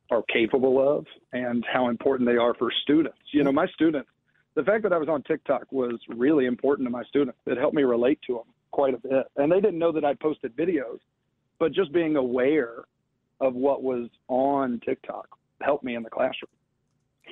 are 0.10 0.24
capable 0.24 0.98
of 0.98 1.06
and 1.34 1.66
how 1.72 1.90
important 1.90 2.28
they 2.28 2.38
are 2.38 2.54
for 2.56 2.72
students. 2.84 3.18
You 3.32 3.44
know, 3.44 3.52
my 3.52 3.68
students, 3.68 4.10
the 4.56 4.64
fact 4.64 4.84
that 4.84 4.94
I 4.94 4.98
was 4.98 5.10
on 5.10 5.24
TikTok 5.24 5.72
was 5.72 6.00
really 6.10 6.46
important 6.46 6.86
to 6.88 6.92
my 6.92 7.04
students. 7.04 7.38
It 7.46 7.58
helped 7.58 7.76
me 7.76 7.84
relate 7.84 8.20
to 8.28 8.34
them 8.34 8.54
quite 8.72 8.94
a 8.94 8.98
bit. 8.98 9.26
And 9.38 9.52
they 9.52 9.62
didn't 9.62 9.80
know 9.80 9.92
that 9.92 10.04
I 10.04 10.14
posted 10.16 10.56
videos, 10.56 11.00
but 11.60 11.72
just 11.74 11.94
being 11.94 12.16
aware 12.16 12.84
of 13.40 13.54
what 13.56 13.84
was 13.84 14.10
on 14.28 14.80
TikTok 14.86 15.28
helped 15.62 15.84
me 15.84 15.96
in 15.96 16.04
the 16.04 16.10
classroom. 16.10 16.50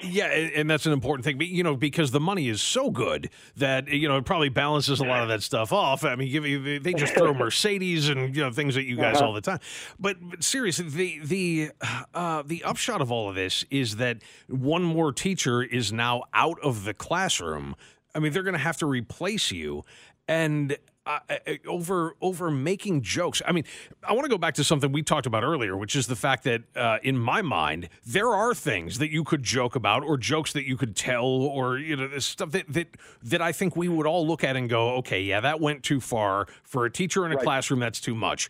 Yeah, 0.01 0.27
and 0.27 0.69
that's 0.69 0.85
an 0.85 0.93
important 0.93 1.25
thing, 1.25 1.41
you 1.41 1.63
know, 1.63 1.75
because 1.75 2.11
the 2.11 2.19
money 2.19 2.47
is 2.47 2.61
so 2.61 2.89
good 2.89 3.29
that 3.57 3.89
you 3.89 4.07
know 4.07 4.17
it 4.17 4.25
probably 4.25 4.49
balances 4.49 4.99
a 4.99 5.03
lot 5.03 5.23
of 5.23 5.29
that 5.29 5.43
stuff 5.43 5.73
off. 5.73 6.05
I 6.05 6.15
mean, 6.15 6.81
they 6.81 6.93
just 6.93 7.13
throw 7.13 7.33
Mercedes 7.33 8.07
and 8.07 8.33
you 8.33 8.41
know 8.41 8.51
things 8.51 8.77
at 8.77 8.85
you 8.85 8.95
guys 8.95 9.17
uh-huh. 9.17 9.25
all 9.25 9.33
the 9.33 9.41
time. 9.41 9.59
But, 9.99 10.17
but 10.21 10.43
seriously, 10.43 10.89
the 10.89 11.19
the 11.23 11.71
uh, 12.13 12.43
the 12.45 12.63
upshot 12.63 13.01
of 13.01 13.11
all 13.11 13.29
of 13.29 13.35
this 13.35 13.65
is 13.69 13.97
that 13.97 14.19
one 14.47 14.83
more 14.83 15.11
teacher 15.11 15.63
is 15.63 15.91
now 15.91 16.23
out 16.33 16.59
of 16.61 16.85
the 16.85 16.93
classroom. 16.93 17.75
I 18.15 18.19
mean, 18.19 18.31
they're 18.31 18.43
going 18.43 18.53
to 18.53 18.59
have 18.59 18.77
to 18.77 18.85
replace 18.85 19.51
you, 19.51 19.83
and 20.27 20.77
uh, 21.09 21.19
over 21.67 22.15
over 22.21 22.51
making 22.51 23.01
jokes. 23.01 23.41
I 23.45 23.51
mean, 23.51 23.63
I 24.03 24.13
want 24.13 24.25
to 24.25 24.29
go 24.29 24.37
back 24.37 24.53
to 24.55 24.63
something 24.63 24.91
we 24.91 25.01
talked 25.01 25.25
about 25.25 25.43
earlier, 25.43 25.75
which 25.75 25.95
is 25.95 26.05
the 26.05 26.15
fact 26.15 26.43
that 26.43 26.61
uh, 26.75 26.99
in 27.01 27.17
my 27.17 27.41
mind 27.41 27.89
there 28.05 28.29
are 28.29 28.53
things 28.53 28.99
that 28.99 29.11
you 29.11 29.23
could 29.23 29.41
joke 29.41 29.75
about, 29.75 30.03
or 30.03 30.17
jokes 30.17 30.53
that 30.53 30.67
you 30.67 30.77
could 30.77 30.95
tell, 30.95 31.25
or 31.25 31.79
you 31.79 31.95
know, 31.95 32.19
stuff 32.19 32.51
that 32.51 32.71
that 32.71 32.95
that 33.23 33.41
I 33.41 33.51
think 33.51 33.75
we 33.75 33.87
would 33.87 34.05
all 34.05 34.27
look 34.27 34.43
at 34.43 34.55
and 34.55 34.69
go, 34.69 34.95
okay, 34.97 35.21
yeah, 35.21 35.39
that 35.39 35.59
went 35.59 35.83
too 35.83 35.99
far 35.99 36.47
for 36.63 36.85
a 36.85 36.91
teacher 36.91 37.25
in 37.25 37.31
a 37.31 37.35
right. 37.35 37.43
classroom. 37.43 37.79
That's 37.79 37.99
too 37.99 38.15
much. 38.15 38.49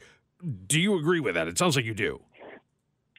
Do 0.67 0.80
you 0.80 1.00
agree 1.00 1.22
with 1.22 1.36
that? 1.36 1.48
It 1.48 1.58
sounds 1.58 1.78
like 1.78 1.86
you 1.86 1.93
do. 1.93 2.19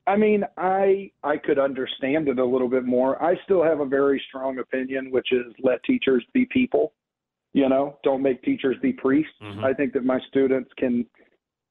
I 0.07 0.17
mean, 0.17 0.45
I 0.59 1.11
I 1.25 1.39
could 1.39 1.59
understand 1.59 2.29
it 2.29 2.39
a 2.39 2.45
little 2.45 2.69
bit 2.69 2.85
more. 2.85 3.23
I 3.23 3.37
still 3.45 3.63
have 3.63 3.81
a 3.81 3.87
very 3.87 4.23
strong 4.29 4.59
opinion, 4.59 5.11
which 5.11 5.33
is 5.33 5.47
let 5.63 5.83
teachers 5.85 6.25
be 6.35 6.47
people 6.47 6.93
you 7.53 7.69
know 7.69 7.99
don't 8.05 8.23
make 8.23 8.43
teachers 8.43 8.77
be 8.83 8.93
priests. 8.93 9.33
Mm-hmm. 9.43 9.65
i 9.65 9.73
think 9.73 9.93
that 9.93 10.05
my 10.05 10.21
students 10.29 10.71
can 10.77 11.05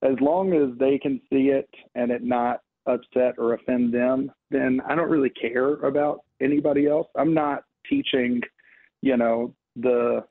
as 0.02 0.16
long 0.22 0.54
as 0.54 0.78
they 0.78 0.98
can 0.98 1.20
see 1.30 1.50
it 1.50 1.70
and 1.96 2.12
it 2.12 2.24
not 2.24 2.62
upset 2.86 3.36
or 3.38 3.54
offend 3.54 3.94
them 3.94 4.32
then 4.50 4.82
i 4.88 4.96
don't 4.96 5.10
really 5.10 5.32
care 5.32 5.74
about 5.76 6.22
anybody 6.42 6.88
else. 6.88 7.08
I'm 7.18 7.34
not 7.34 7.64
teaching 7.90 8.42
you 9.02 9.18
know 9.18 9.54
the 9.76 10.24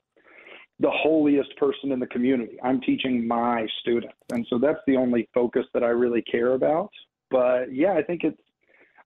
the 0.81 0.89
holiest 0.89 1.53
person 1.57 1.91
in 1.91 1.99
the 1.99 2.07
community. 2.07 2.57
I'm 2.63 2.79
teaching 2.79 3.27
my 3.27 3.67
students. 3.81 4.15
And 4.31 4.47
so 4.49 4.57
that's 4.57 4.79
the 4.87 4.95
only 4.95 5.27
focus 5.33 5.65
that 5.73 5.83
i 5.83 5.87
really 5.87 6.21
care 6.21 6.53
about. 6.53 6.89
But 7.31 7.73
yeah 7.73 7.93
i 7.93 8.03
think 8.03 8.23
it's 8.23 8.41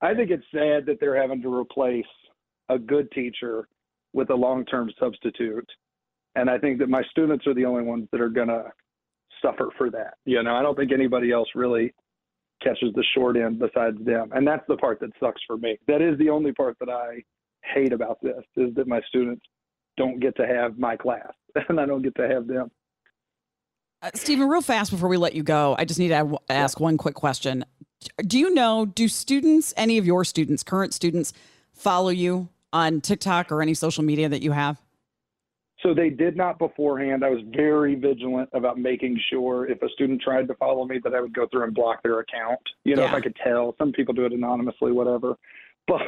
i 0.01 0.13
think 0.13 0.29
it's 0.31 0.45
sad 0.51 0.85
that 0.85 0.97
they're 0.99 1.19
having 1.21 1.41
to 1.41 1.53
replace 1.53 2.05
a 2.69 2.77
good 2.77 3.11
teacher 3.11 3.67
with 4.13 4.29
a 4.29 4.35
long-term 4.35 4.91
substitute 4.99 5.67
and 6.35 6.49
I 6.49 6.57
think 6.57 6.79
that 6.79 6.89
my 6.89 7.03
students 7.11 7.45
are 7.47 7.53
the 7.53 7.65
only 7.65 7.83
ones 7.83 8.07
that 8.11 8.21
are 8.21 8.29
going 8.29 8.47
to 8.47 8.65
suffer 9.41 9.69
for 9.77 9.89
that. 9.91 10.15
You 10.25 10.41
know, 10.43 10.55
I 10.55 10.61
don't 10.61 10.75
think 10.75 10.91
anybody 10.91 11.31
else 11.31 11.47
really 11.55 11.93
catches 12.63 12.93
the 12.95 13.03
short 13.13 13.37
end 13.37 13.59
besides 13.59 13.97
them. 14.03 14.29
And 14.33 14.47
that's 14.47 14.63
the 14.67 14.77
part 14.77 14.99
that 15.01 15.11
sucks 15.19 15.41
for 15.45 15.57
me. 15.57 15.77
That 15.87 16.01
is 16.01 16.17
the 16.17 16.29
only 16.29 16.53
part 16.53 16.77
that 16.79 16.89
I 16.89 17.21
hate 17.63 17.93
about 17.93 18.19
this 18.21 18.43
is 18.55 18.73
that 18.75 18.87
my 18.87 19.01
students 19.07 19.43
don't 19.97 20.19
get 20.19 20.35
to 20.37 20.47
have 20.47 20.77
my 20.77 20.95
class 20.95 21.31
and 21.69 21.79
I 21.79 21.85
don't 21.85 22.01
get 22.01 22.15
to 22.15 22.27
have 22.27 22.47
them. 22.47 22.71
Uh, 24.01 24.09
Stephen, 24.15 24.49
real 24.49 24.61
fast 24.61 24.91
before 24.91 25.07
we 25.07 25.17
let 25.17 25.33
you 25.33 25.43
go, 25.43 25.75
I 25.77 25.85
just 25.85 25.99
need 25.99 26.09
to 26.09 26.37
ask 26.49 26.79
one 26.79 26.97
quick 26.97 27.15
question. 27.15 27.63
Do 28.25 28.37
you 28.37 28.53
know, 28.53 28.85
do 28.85 29.07
students, 29.07 29.73
any 29.77 29.97
of 29.97 30.05
your 30.05 30.25
students, 30.25 30.61
current 30.61 30.93
students, 30.93 31.31
follow 31.71 32.09
you 32.09 32.49
on 32.73 32.99
TikTok 32.99 33.49
or 33.49 33.61
any 33.61 33.73
social 33.73 34.03
media 34.03 34.27
that 34.27 34.41
you 34.41 34.51
have? 34.51 34.82
So 35.83 35.93
they 35.93 36.09
did 36.09 36.37
not 36.37 36.57
beforehand. 36.57 37.25
I 37.25 37.29
was 37.29 37.41
very 37.53 37.95
vigilant 37.95 38.49
about 38.53 38.77
making 38.77 39.19
sure 39.29 39.69
if 39.69 39.81
a 39.81 39.89
student 39.89 40.21
tried 40.21 40.47
to 40.47 40.55
follow 40.55 40.85
me 40.85 40.99
that 41.03 41.13
I 41.13 41.19
would 41.19 41.33
go 41.33 41.45
through 41.51 41.65
and 41.65 41.73
block 41.73 42.01
their 42.01 42.21
account. 42.21 42.61
You 42.85 42.95
know, 42.95 43.03
if 43.03 43.13
I 43.13 43.19
could 43.19 43.35
tell. 43.43 43.75
Some 43.77 43.91
people 43.91 44.13
do 44.13 44.25
it 44.25 44.31
anonymously, 44.31 44.91
whatever. 44.91 45.37
But 45.85 46.01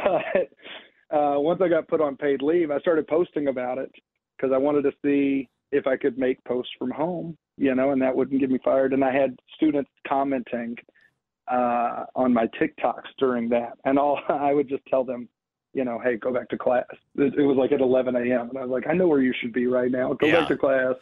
uh, 1.11 1.35
once 1.37 1.59
I 1.61 1.67
got 1.67 1.89
put 1.89 1.99
on 1.99 2.15
paid 2.15 2.41
leave, 2.41 2.71
I 2.71 2.79
started 2.79 3.07
posting 3.07 3.49
about 3.49 3.77
it 3.77 3.91
because 4.35 4.53
I 4.53 4.57
wanted 4.57 4.83
to 4.83 4.91
see 5.03 5.49
if 5.73 5.85
I 5.85 5.97
could 5.97 6.17
make 6.17 6.41
posts 6.45 6.71
from 6.79 6.91
home, 6.91 7.37
you 7.57 7.75
know, 7.75 7.91
and 7.91 8.01
that 8.01 8.15
wouldn't 8.15 8.39
get 8.39 8.49
me 8.49 8.59
fired. 8.63 8.93
And 8.93 9.03
I 9.03 9.13
had 9.13 9.37
students 9.55 9.89
commenting 10.07 10.77
uh, 11.51 12.05
on 12.15 12.33
my 12.33 12.47
TikToks 12.59 13.11
during 13.19 13.49
that, 13.49 13.73
and 13.83 13.99
all 13.99 14.19
I 14.29 14.53
would 14.53 14.69
just 14.69 14.85
tell 14.87 15.03
them, 15.03 15.27
you 15.75 15.83
know, 15.83 15.99
hey, 15.99 16.15
go 16.15 16.33
back 16.33 16.47
to 16.49 16.57
class. 16.57 16.85
It, 17.17 17.35
it 17.37 17.43
was 17.43 17.57
like 17.57 17.73
at 17.73 17.81
11 17.81 18.15
a.m. 18.15 18.49
and 18.49 18.57
I 18.57 18.61
was 18.61 18.69
like, 18.69 18.87
I 18.87 18.93
know 18.93 19.07
where 19.09 19.21
you 19.21 19.33
should 19.41 19.51
be 19.51 19.67
right 19.67 19.91
now. 19.91 20.13
Go 20.13 20.25
Yeah. 20.27 20.39
back 20.39 20.47
to 20.47 20.57
class. 20.57 20.95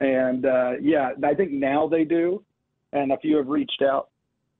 And 0.00 0.44
uh, 0.44 0.72
yeah, 0.82 1.10
I 1.24 1.34
think 1.34 1.52
now 1.52 1.86
they 1.88 2.04
do. 2.04 2.42
And 2.92 3.12
a 3.12 3.18
few 3.18 3.36
have 3.36 3.46
reached 3.48 3.80
out, 3.82 4.08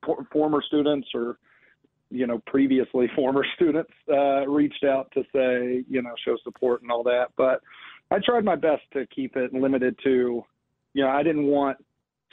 for, 0.07 0.25
former 0.33 0.63
students 0.63 1.09
or 1.13 1.39
you 2.11 2.27
know 2.27 2.39
previously 2.47 3.07
former 3.17 3.45
students 3.57 3.91
uh, 4.11 4.47
reached 4.47 4.85
out 4.85 5.11
to 5.13 5.23
say 5.35 5.85
you 5.91 6.03
know 6.03 6.15
show 6.25 6.37
support 6.45 6.83
and 6.83 6.91
all 6.93 7.03
that. 7.03 7.27
But 7.37 7.61
I 8.13 8.19
tried 8.25 8.45
my 8.45 8.57
best 8.57 8.83
to 8.93 9.07
keep 9.07 9.37
it 9.37 9.53
limited 9.53 9.99
to, 10.05 10.43
you 10.95 11.05
know, 11.05 11.11
I 11.11 11.23
didn't 11.25 11.47
want 11.47 11.79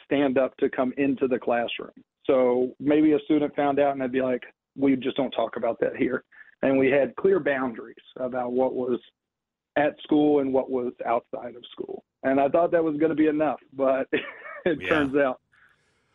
stand 0.05 0.37
up 0.37 0.55
to 0.57 0.69
come 0.69 0.93
into 0.97 1.27
the 1.27 1.39
classroom. 1.39 1.91
So 2.27 2.75
maybe 2.79 3.13
a 3.13 3.19
student 3.25 3.55
found 3.55 3.79
out 3.79 3.93
and 3.93 4.03
I'd 4.03 4.11
be 4.11 4.21
like, 4.21 4.43
we 4.77 4.95
just 4.95 5.17
don't 5.17 5.31
talk 5.31 5.57
about 5.57 5.79
that 5.79 5.95
here. 5.97 6.23
And 6.65 6.77
we 6.79 6.89
had 6.89 7.15
clear 7.15 7.39
boundaries 7.39 7.95
about 8.17 8.51
what 8.51 8.73
was 8.73 8.99
at 9.75 9.95
school 10.03 10.39
and 10.39 10.53
what 10.53 10.69
was 10.71 10.93
outside 11.05 11.55
of 11.55 11.63
school. 11.71 12.03
And 12.23 12.39
I 12.39 12.47
thought 12.49 12.71
that 12.71 12.83
was 12.83 12.97
going 12.97 13.09
to 13.09 13.15
be 13.15 13.27
enough, 13.27 13.59
but 13.73 14.07
it 14.65 14.81
Yeah. 14.81 14.89
turns 14.89 15.15
out, 15.15 15.39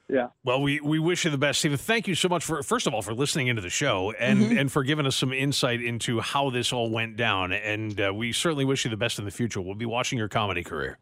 yeah. 0.09 0.27
Well, 0.43 0.61
we, 0.61 0.81
we 0.81 0.99
wish 0.99 1.25
you 1.25 1.31
the 1.31 1.39
best, 1.39 1.61
Stephen. 1.61 1.79
Thank 1.79 2.09
you 2.09 2.17
so 2.17 2.29
much 2.29 2.45
for 2.45 2.63
first 2.65 2.89
of 2.89 2.95
all 2.95 3.01
for 3.03 3.15
listening 3.15 3.47
into 3.47 3.63
the 3.63 3.71
show 3.71 4.11
and 4.19 4.43
and 4.59 4.73
for 4.73 4.83
giving 4.83 5.07
us 5.07 5.15
some 5.15 5.33
insight 5.33 5.81
into 5.81 6.19
how 6.21 6.51
this 6.51 6.73
all 6.73 6.91
went 6.91 7.17
down. 7.17 7.53
And 7.53 8.01
uh, 8.01 8.13
we 8.13 8.33
certainly 8.33 8.65
wish 8.65 8.85
you 8.85 8.91
the 8.91 8.97
best 8.97 9.21
in 9.21 9.25
the 9.25 9.31
future. 9.31 9.61
We'll 9.61 9.77
be 9.77 9.87
watching 9.87 10.19
your 10.19 10.27
comedy 10.29 10.65
career. 10.65 10.99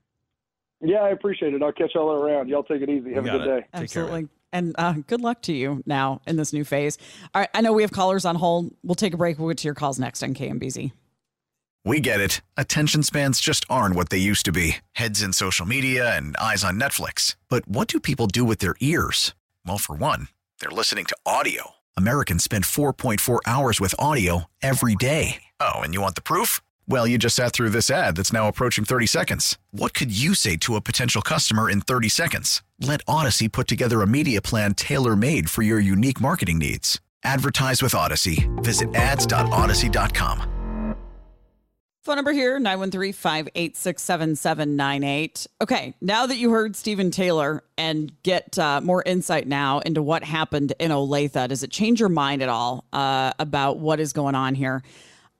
Yeah, 0.82 0.98
I 0.98 1.08
appreciate 1.08 1.54
it. 1.54 1.62
I'll 1.62 1.72
catch 1.72 1.92
y'all 1.94 2.10
around. 2.12 2.48
Y'all 2.48 2.62
take 2.64 2.82
it 2.82 2.90
easy. 2.90 3.14
Have 3.14 3.24
a 3.24 3.30
good 3.30 3.40
it. 3.40 3.44
day. 3.46 3.60
Take 3.60 3.70
care, 3.72 3.82
Absolutely. 4.04 4.28
And 4.52 4.74
uh, 4.78 4.94
good 5.06 5.20
luck 5.20 5.42
to 5.42 5.52
you 5.52 5.82
now 5.86 6.20
in 6.26 6.36
this 6.36 6.52
new 6.52 6.64
phase. 6.64 6.98
All 7.34 7.40
right. 7.40 7.50
I 7.54 7.60
know 7.60 7.72
we 7.72 7.82
have 7.82 7.92
callers 7.92 8.24
on 8.24 8.36
hold. 8.36 8.74
We'll 8.82 8.94
take 8.94 9.14
a 9.14 9.16
break. 9.16 9.38
We'll 9.38 9.48
get 9.48 9.58
to 9.58 9.68
your 9.68 9.74
calls 9.74 9.98
next 9.98 10.22
on 10.22 10.34
KMBZ. 10.34 10.92
We 11.84 12.00
get 12.00 12.20
it. 12.20 12.42
Attention 12.56 13.02
spans 13.02 13.40
just 13.40 13.64
aren't 13.70 13.94
what 13.94 14.10
they 14.10 14.18
used 14.18 14.44
to 14.44 14.52
be 14.52 14.78
heads 14.92 15.22
in 15.22 15.32
social 15.32 15.64
media 15.64 16.14
and 16.16 16.36
eyes 16.36 16.62
on 16.64 16.78
Netflix. 16.78 17.36
But 17.48 17.66
what 17.66 17.88
do 17.88 17.98
people 17.98 18.26
do 18.26 18.44
with 18.44 18.58
their 18.58 18.74
ears? 18.80 19.34
Well, 19.66 19.78
for 19.78 19.96
one, 19.96 20.28
they're 20.60 20.70
listening 20.70 21.06
to 21.06 21.16
audio. 21.24 21.76
Americans 21.96 22.44
spend 22.44 22.64
4.4 22.64 23.40
hours 23.46 23.80
with 23.80 23.94
audio 23.98 24.44
every 24.60 24.96
day. 24.96 25.44
Oh, 25.60 25.80
and 25.80 25.94
you 25.94 26.02
want 26.02 26.14
the 26.14 26.20
proof? 26.20 26.60
Well, 26.90 27.06
you 27.06 27.18
just 27.18 27.36
sat 27.36 27.52
through 27.52 27.68
this 27.68 27.90
ad 27.90 28.16
that's 28.16 28.32
now 28.32 28.48
approaching 28.48 28.86
30 28.86 29.06
seconds. 29.06 29.58
What 29.72 29.92
could 29.92 30.10
you 30.10 30.34
say 30.34 30.56
to 30.56 30.74
a 30.74 30.80
potential 30.80 31.20
customer 31.20 31.68
in 31.68 31.82
30 31.82 32.08
seconds? 32.08 32.62
Let 32.80 33.02
Odyssey 33.06 33.46
put 33.46 33.68
together 33.68 34.00
a 34.00 34.06
media 34.06 34.40
plan 34.40 34.72
tailor 34.72 35.14
made 35.14 35.50
for 35.50 35.60
your 35.60 35.80
unique 35.80 36.18
marketing 36.18 36.58
needs. 36.58 36.98
Advertise 37.22 37.82
with 37.82 37.94
Odyssey. 37.94 38.48
Visit 38.62 38.94
ads.odyssey.com. 38.94 40.54
Phone 42.04 42.16
number 42.16 42.32
here 42.32 42.58
913 42.58 43.12
586 43.12 44.02
7798. 44.02 45.46
Okay, 45.60 45.92
now 46.00 46.24
that 46.24 46.38
you 46.38 46.50
heard 46.50 46.74
Stephen 46.74 47.10
Taylor 47.10 47.62
and 47.76 48.10
get 48.22 48.58
uh, 48.58 48.80
more 48.80 49.02
insight 49.02 49.46
now 49.46 49.80
into 49.80 50.02
what 50.02 50.24
happened 50.24 50.72
in 50.78 50.90
Olathe, 50.90 51.48
does 51.48 51.62
it 51.62 51.70
change 51.70 52.00
your 52.00 52.08
mind 52.08 52.40
at 52.40 52.48
all 52.48 52.86
uh, 52.94 53.32
about 53.38 53.78
what 53.78 54.00
is 54.00 54.14
going 54.14 54.34
on 54.34 54.54
here? 54.54 54.82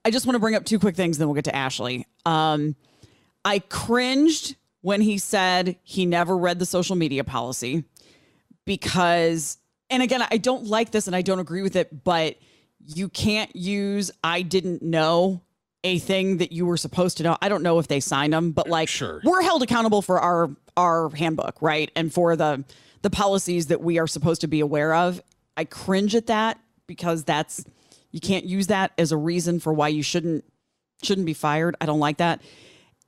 I 0.05 0.11
just 0.11 0.25
want 0.25 0.35
to 0.35 0.39
bring 0.39 0.55
up 0.55 0.65
two 0.65 0.79
quick 0.79 0.95
things, 0.95 1.17
then 1.17 1.27
we'll 1.27 1.35
get 1.35 1.45
to 1.45 1.55
Ashley. 1.55 2.07
Um, 2.25 2.75
I 3.43 3.59
cringed 3.59 4.55
when 4.81 5.01
he 5.01 5.17
said 5.17 5.77
he 5.83 6.05
never 6.05 6.37
read 6.37 6.59
the 6.59 6.65
social 6.65 6.95
media 6.95 7.23
policy 7.23 7.83
because, 8.65 9.57
and 9.89 10.01
again, 10.01 10.23
I 10.29 10.37
don't 10.37 10.65
like 10.65 10.91
this 10.91 11.07
and 11.07 11.15
I 11.15 11.21
don't 11.21 11.39
agree 11.39 11.61
with 11.61 11.75
it, 11.75 12.03
but 12.03 12.37
you 12.85 13.09
can't 13.09 13.53
use 13.55 14.11
I 14.23 14.41
didn't 14.41 14.81
know 14.81 15.41
a 15.83 15.99
thing 15.99 16.37
that 16.37 16.51
you 16.51 16.65
were 16.65 16.77
supposed 16.77 17.17
to 17.17 17.23
know. 17.23 17.37
I 17.41 17.49
don't 17.49 17.63
know 17.63 17.79
if 17.79 17.87
they 17.87 17.99
signed 17.99 18.33
them, 18.33 18.51
but 18.51 18.67
like 18.67 18.89
Sure. 18.89 19.21
we're 19.23 19.41
held 19.41 19.63
accountable 19.63 20.01
for 20.01 20.19
our 20.19 20.49
our 20.75 21.09
handbook, 21.09 21.61
right? 21.61 21.91
And 21.95 22.13
for 22.13 22.35
the 22.35 22.63
the 23.01 23.09
policies 23.09 23.67
that 23.67 23.81
we 23.81 23.97
are 23.99 24.07
supposed 24.07 24.41
to 24.41 24.47
be 24.47 24.59
aware 24.59 24.93
of. 24.93 25.21
I 25.55 25.65
cringe 25.65 26.15
at 26.15 26.27
that 26.27 26.59
because 26.87 27.23
that's 27.23 27.63
you 28.11 28.19
can't 28.19 28.45
use 28.45 28.67
that 28.67 28.91
as 28.97 29.11
a 29.11 29.17
reason 29.17 29.59
for 29.59 29.73
why 29.73 29.87
you 29.89 30.03
shouldn't 30.03 30.43
shouldn't 31.03 31.25
be 31.25 31.33
fired. 31.33 31.75
I 31.79 31.85
don't 31.85 31.99
like 31.99 32.17
that. 32.17 32.41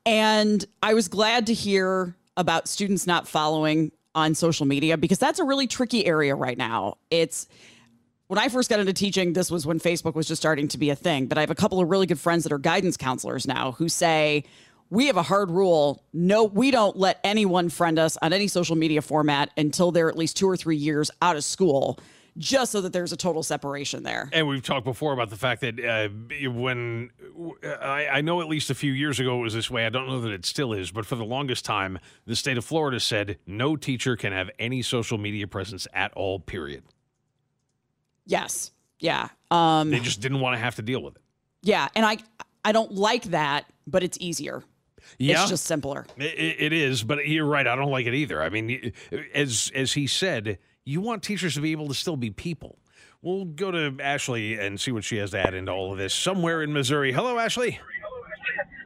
And 0.06 0.64
I 0.82 0.94
was 0.94 1.08
glad 1.08 1.48
to 1.48 1.54
hear 1.54 2.16
about 2.38 2.68
students 2.68 3.06
not 3.06 3.28
following 3.28 3.92
on 4.16 4.36
social 4.36 4.66
media 4.66 4.98
because 4.98 5.20
that's 5.20 5.40
a 5.40 5.44
really 5.44 5.68
tricky 5.68 6.06
area 6.06 6.36
right 6.36 6.58
now. 6.58 6.98
It's 7.10 7.48
when 8.28 8.40
I 8.40 8.48
first 8.48 8.70
got 8.70 8.80
into 8.80 8.94
teaching, 8.94 9.34
this 9.34 9.52
was 9.52 9.66
when 9.66 9.80
Facebook 9.80 10.16
was 10.16 10.28
just 10.28 10.42
starting 10.42 10.70
to 10.70 10.78
be 10.78 10.90
a 10.90 10.96
thing. 10.96 11.28
But 11.28 11.38
I 11.38 11.42
have 11.42 11.52
a 11.52 11.56
couple 11.56 11.82
of 11.82 11.90
really 11.90 12.06
good 12.06 12.20
friends 12.20 12.44
that 12.44 12.54
are 12.54 12.58
guidance 12.58 12.96
counselors 12.96 13.46
now 13.46 13.74
who 13.74 13.90
say, 13.90 14.46
we 14.90 15.08
have 15.08 15.18
a 15.18 15.24
hard 15.24 15.52
rule. 15.52 16.04
No, 16.14 16.46
we 16.46 16.72
don't 16.72 16.98
let 16.98 17.20
anyone 17.24 17.70
friend 17.70 18.00
us 18.00 18.18
on 18.22 18.34
any 18.34 18.48
social 18.48 18.76
media 18.76 19.02
format 19.02 19.50
until 19.58 19.92
they're 19.92 20.10
at 20.10 20.18
least 20.18 20.38
two 20.38 20.50
or 20.50 20.58
three 20.58 20.76
years 20.76 21.12
out 21.22 21.36
of 21.36 21.44
school, 21.44 22.00
just 22.38 22.72
so 22.72 22.80
that 22.82 22.94
there's 22.94 23.12
a 23.12 23.18
total 23.18 23.44
separation 23.44 24.04
there. 24.04 24.30
And 24.32 24.48
we've 24.48 24.64
talked 24.64 24.86
before 24.86 25.12
about 25.14 25.30
the 25.30 25.36
fact 25.36 25.62
that 25.62 25.80
uh, 25.84 26.10
when 26.50 27.10
I, 27.64 28.08
I 28.08 28.22
know 28.22 28.40
at 28.42 28.48
least 28.48 28.70
a 28.70 28.76
few 28.76 28.94
years 28.94 29.20
ago 29.20 29.40
it 29.40 29.42
was 29.42 29.54
this 29.54 29.70
way. 29.70 29.86
I 29.86 29.90
don't 29.90 30.08
know 30.08 30.22
that 30.22 30.32
it 30.32 30.46
still 30.46 30.72
is, 30.74 30.92
but 30.92 31.06
for 31.06 31.16
the 31.16 31.26
longest 31.26 31.66
time, 31.66 32.00
the 32.26 32.36
state 32.36 32.58
of 32.58 32.64
Florida 32.66 33.00
said 33.00 33.38
no 33.46 33.76
teacher 33.76 34.16
can 34.16 34.32
have 34.32 34.50
any 34.60 34.82
social 34.82 35.18
media 35.18 35.46
presence 35.48 35.88
at 35.94 36.14
all, 36.14 36.40
period. 36.40 36.84
Yes. 38.26 38.72
Yeah. 39.00 39.30
Um, 39.50 39.90
They 39.90 40.00
just 40.00 40.22
didn't 40.22 40.40
want 40.40 40.56
to 40.56 40.60
have 40.60 40.76
to 40.76 40.82
deal 40.82 41.02
with 41.02 41.16
it. 41.16 41.22
yeah. 41.64 41.88
And 41.96 42.06
I, 42.06 42.18
I 42.64 42.72
don't 42.72 42.94
like 42.94 43.24
that, 43.26 43.66
but 43.88 44.04
it's 44.04 44.18
easier. 44.22 44.64
Yeah. 45.18 45.42
It's 45.42 45.50
just 45.50 45.66
simpler. 45.66 46.06
It, 46.18 46.56
it 46.60 46.74
is, 46.74 47.04
but 47.04 47.28
you're 47.28 47.46
right. 47.46 47.66
I 47.68 47.76
don't 47.76 47.90
like 47.90 48.06
it 48.06 48.14
either. 48.14 48.42
I 48.42 48.50
mean, 48.50 48.94
as 49.34 49.72
as 49.74 49.94
he 49.94 50.06
said, 50.06 50.60
you 50.86 51.02
want 51.02 51.24
teachers 51.24 51.56
to 51.56 51.62
be 51.62 51.72
able 51.72 51.88
to 51.88 51.94
still 51.94 52.18
be 52.18 52.30
people. 52.30 52.78
We'll 53.22 53.46
go 53.46 53.70
to 53.70 53.94
Ashley 54.02 54.58
and 54.58 54.82
see 54.82 54.92
what 54.92 55.04
she 55.04 55.18
has 55.18 55.32
to 55.32 55.40
add 55.40 55.54
into 55.54 55.72
all 55.72 55.92
of 55.92 55.98
this. 55.98 56.14
Somewhere 56.14 56.64
in 56.64 56.74
Missouri. 56.74 57.14
Hello, 57.14 57.38
Ashley. 57.38 57.78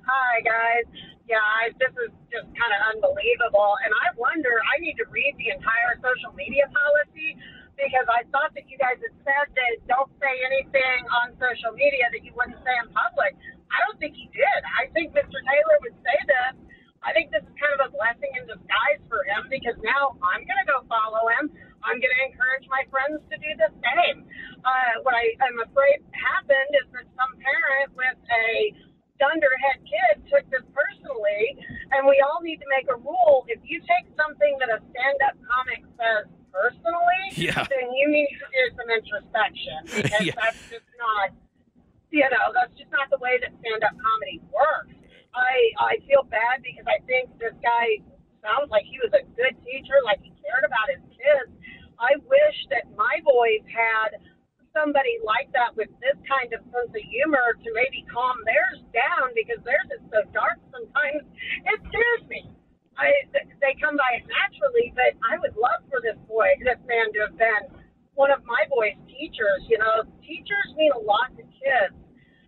Hi, 0.05 0.41
guys. 0.43 0.85
Yeah, 1.25 1.39
I, 1.39 1.71
this 1.79 1.95
is 2.05 2.11
just 2.29 2.45
kind 2.51 2.71
of 2.75 2.81
unbelievable. 2.93 3.73
And 3.87 3.91
I 3.95 4.11
wonder, 4.19 4.51
I 4.75 4.83
need 4.83 4.99
to 4.99 5.07
read 5.07 5.33
the 5.39 5.55
entire 5.55 5.95
social 6.03 6.35
media 6.35 6.67
policy 6.67 7.39
because 7.79 8.05
I 8.11 8.27
thought 8.29 8.51
that 8.59 8.67
you 8.67 8.75
guys 8.77 8.99
had 8.99 9.15
said 9.23 9.47
that 9.55 9.73
don't 9.87 10.11
say 10.19 10.35
anything 10.51 10.99
on 11.23 11.33
social 11.39 11.71
media 11.73 12.11
that 12.11 12.21
you 12.21 12.35
wouldn't 12.35 12.59
say 12.59 12.75
in 12.75 12.91
public. 12.91 13.39
I 13.71 13.77
don't 13.87 13.97
think 14.03 14.19
he 14.19 14.27
did. 14.35 14.59
I 14.79 14.91
think 14.91 15.15
Mr. 15.15 15.39
Taylor 15.39 15.77
would 15.87 15.97
say 16.03 16.17
this. 16.27 16.55
I 17.05 17.13
think 17.13 17.29
this 17.29 17.45
is 17.45 17.53
kind 17.55 17.73
of 17.77 17.81
a 17.87 17.89
blessing 17.93 18.33
in 18.33 18.49
disguise 18.49 19.01
for 19.07 19.21
him 19.29 19.45
because 19.53 19.77
now 19.85 20.17
I'm 20.25 20.41
going 20.41 20.61
to 20.65 20.67
go 20.67 20.81
follow 20.89 21.29
him. 21.37 21.53
I'm 21.85 22.01
going 22.01 22.15
to 22.17 22.23
encourage 22.25 22.65
my 22.65 22.81
friends 22.89 23.21
to 23.29 23.35
do 23.37 23.51
the 23.61 23.69
same. 23.85 24.25
Uh, 24.65 25.05
what 25.05 25.13
I 25.13 25.37
am 25.45 25.61
afraid 25.61 26.01
happened 26.17 26.71
is 26.81 26.87
that 26.97 27.05
some 27.13 27.31
parent 27.37 27.93
with 27.93 28.17
a 28.25 28.73
dunderhead 29.21 29.79
kid 29.85 30.25
took 30.33 30.43
this 30.49 30.65
personally, 30.73 31.55
and 31.93 32.09
we 32.09 32.17
all 32.25 32.41
need 32.41 32.57
to 32.59 32.67
make 32.73 32.89
a 32.89 32.97
rule. 32.97 33.45
If 33.47 33.61
you 33.63 33.79
take 33.85 34.09
something 34.17 34.57
that 34.65 34.73
a 34.73 34.81
stand-up 34.89 35.37
comic 35.45 35.85
says 35.95 36.25
personally, 36.49 37.23
Yeah. 37.37 37.63
then 37.69 37.93
you 37.93 38.09
need 38.09 38.33
to 38.33 38.45
do 38.49 38.63
some 38.75 38.89
introspection 38.89 39.77
because 40.09 40.25
Yeah. 40.25 40.33
that's 40.41 40.57
just 40.73 40.89
not, 40.97 41.37
you 42.09 42.25
know, 42.27 42.45
that's 42.57 42.73
just 42.75 42.89
not 42.91 43.07
the 43.13 43.21
way 43.21 43.37
that 43.45 43.53
stand-up 43.61 43.93
comedy 43.93 44.41
works. 44.49 44.97
I 45.35 45.53
I 45.77 45.93
feel 46.07 46.23
bad 46.31 46.63
because 46.63 46.87
I 46.87 47.03
think 47.03 47.35
this 47.37 47.53
guy 47.59 47.99
sounds 48.39 48.71
like 48.71 48.87
he 48.87 48.97
was 49.03 49.11
a 49.11 49.27
good 49.35 49.55
teacher, 49.67 49.99
like 50.07 50.23
he 50.23 50.31
cared 50.39 50.63
about 50.63 50.87
his 50.89 51.03
kids. 51.11 51.51
I 51.99 52.15
wish 52.23 52.57
that 52.71 52.87
my 52.95 53.19
boys 53.23 53.63
had 53.67 54.19
somebody 54.75 55.19
like 55.23 55.47
that 55.55 55.71
with 55.79 55.87
this 56.03 56.19
kind 56.27 56.51
of 56.51 56.59
sense 56.71 56.91
of 56.91 57.03
humor 57.07 57.55
to 57.63 57.69
maybe 57.71 58.03
calm 58.11 58.35
theirs 58.43 58.83
down 58.91 59.31
because 59.31 59.59
theirs 59.63 59.87
is 59.95 60.03
so 60.11 60.19
dark 60.35 60.59
sometimes 60.71 61.23
it 61.67 61.79
scares 61.87 62.23
me. 62.27 62.51
I 62.99 63.11
they 63.59 63.75
come 63.79 63.99
by 63.99 64.19
it 64.19 64.25
naturally, 64.27 64.91
but 64.95 65.15
I 65.27 65.39
would 65.39 65.55
love 65.59 65.83
for 65.91 65.99
this 65.99 66.15
boy, 66.27 66.47
this 66.63 66.79
man, 66.87 67.11
to 67.11 67.19
have 67.27 67.35
been 67.35 67.63
one 68.15 68.31
of 68.31 68.43
my 68.47 68.63
boys' 68.71 68.99
teachers. 69.07 69.67
You 69.67 69.79
know, 69.79 70.07
teachers 70.23 70.67
mean 70.79 70.91
a 70.95 71.03
lot 71.03 71.31
to 71.35 71.43
kids, 71.43 71.95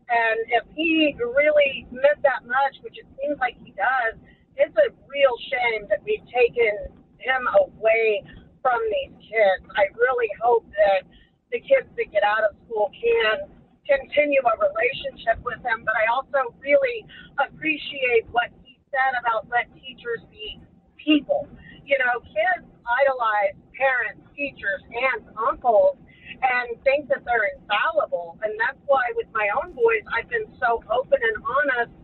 and 0.08 0.40
if 0.56 0.64
he 0.76 1.16
really 1.20 1.88
meant 1.92 2.24
that 2.24 2.48
much, 2.48 2.80
which 2.84 2.96
it 2.96 3.08
seems 3.20 3.36
like 3.40 3.60
he 3.60 3.76
does, 3.76 4.16
it's 4.56 4.74
a 4.76 4.90
real 5.06 5.36
shame 5.52 5.88
that 5.92 6.00
we've 6.08 6.24
taken 6.32 6.92
him 7.20 7.44
away 7.60 8.24
from 8.64 8.80
these 8.88 9.14
kids. 9.20 9.68
I 9.76 9.92
really 10.00 10.32
hope 10.40 10.66
that 10.72 11.04
the 11.52 11.60
kids 11.60 11.88
that 11.96 12.08
get 12.12 12.24
out 12.24 12.48
of 12.48 12.56
school 12.66 12.92
can 12.96 13.52
continue 13.88 14.44
a 14.44 14.56
relationship 14.60 15.40
with 15.44 15.60
him, 15.64 15.84
but 15.88 15.96
I 15.96 16.12
also 16.12 16.52
really 16.60 17.08
appreciate 17.40 18.28
what 18.32 18.52
he 18.64 18.80
said 18.92 19.16
about 19.20 19.48
let 19.52 19.72
teachers 19.80 20.24
be 20.32 20.60
people. 21.00 21.48
You 21.88 21.96
know, 22.04 22.20
kids 22.28 22.68
idolize 22.84 23.56
parents, 23.76 24.24
teachers, 24.36 24.84
aunts, 24.92 25.28
uncles, 25.36 25.96
and 26.42 26.78
think 26.84 27.10
that 27.10 27.26
they're 27.26 27.50
infallible. 27.58 28.38
And 28.44 28.54
that's 28.62 28.80
why 28.86 29.04
with 29.16 29.28
my 29.34 29.50
own 29.62 29.74
boys, 29.74 30.06
I've 30.14 30.30
been 30.30 30.48
so 30.62 30.84
open 30.92 31.20
and 31.22 31.38
honest 31.42 31.96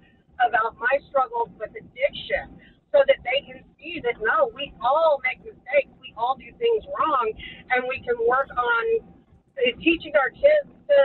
about 0.42 0.76
my 0.82 0.98
struggles 1.10 1.50
with 1.60 1.72
addiction 1.78 2.58
so 2.90 3.02
that 3.06 3.22
they 3.26 3.46
can 3.46 3.62
see 3.78 4.02
that 4.06 4.18
no, 4.22 4.50
we 4.54 4.74
all 4.82 5.22
make 5.26 5.42
mistakes, 5.42 5.90
we 6.02 6.14
all 6.18 6.38
do 6.38 6.50
things 6.62 6.84
wrong, 6.94 7.26
and 7.74 7.86
we 7.90 8.02
can 8.06 8.18
work 8.30 8.50
on 8.54 8.84
uh, 9.58 9.74
teaching 9.82 10.14
our 10.18 10.30
kids 10.30 10.70
to, 10.90 10.98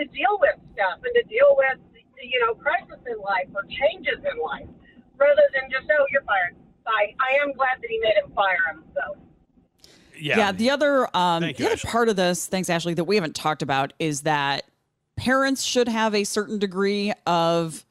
to 0.00 0.02
deal 0.12 0.40
with 0.40 0.56
stuff 0.72 1.00
and 1.04 1.12
to 1.16 1.24
deal 1.28 1.56
with, 1.56 1.80
you 2.20 2.40
know, 2.44 2.56
crisis 2.56 3.00
in 3.04 3.20
life 3.20 3.48
or 3.52 3.64
changes 3.68 4.20
in 4.20 4.36
life 4.40 4.68
rather 5.16 5.44
than 5.52 5.68
just, 5.68 5.88
oh, 5.92 6.04
you're 6.08 6.24
fired. 6.24 6.56
I, 6.88 7.12
I 7.20 7.30
am 7.44 7.52
glad 7.52 7.80
that 7.80 7.88
he 7.88 8.00
made 8.00 8.16
him 8.16 8.32
fire 8.32 8.64
him. 8.72 8.84
So. 8.96 9.29
Yeah. 10.20 10.38
Yeah. 10.38 10.52
The 10.52 10.70
other 10.70 11.04
um, 11.16 11.42
Thank 11.42 11.56
the 11.56 11.62
you, 11.62 11.66
other 11.68 11.74
Ashley. 11.74 11.90
part 11.90 12.08
of 12.08 12.16
this, 12.16 12.46
thanks 12.46 12.70
Ashley, 12.70 12.94
that 12.94 13.04
we 13.04 13.16
haven't 13.16 13.34
talked 13.34 13.62
about 13.62 13.92
is 13.98 14.22
that 14.22 14.64
parents 15.16 15.62
should 15.62 15.88
have 15.88 16.14
a 16.14 16.24
certain 16.24 16.58
degree 16.58 17.12
of 17.26 17.84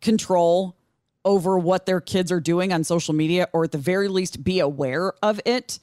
control 0.00 0.76
over 1.24 1.58
what 1.58 1.86
their 1.86 2.00
kids 2.00 2.30
are 2.30 2.38
doing 2.40 2.72
on 2.72 2.84
social 2.84 3.12
media, 3.12 3.48
or 3.52 3.64
at 3.64 3.72
the 3.72 3.78
very 3.78 4.06
least, 4.06 4.44
be 4.44 4.60
aware 4.60 5.12
of 5.22 5.40
it. 5.44 5.80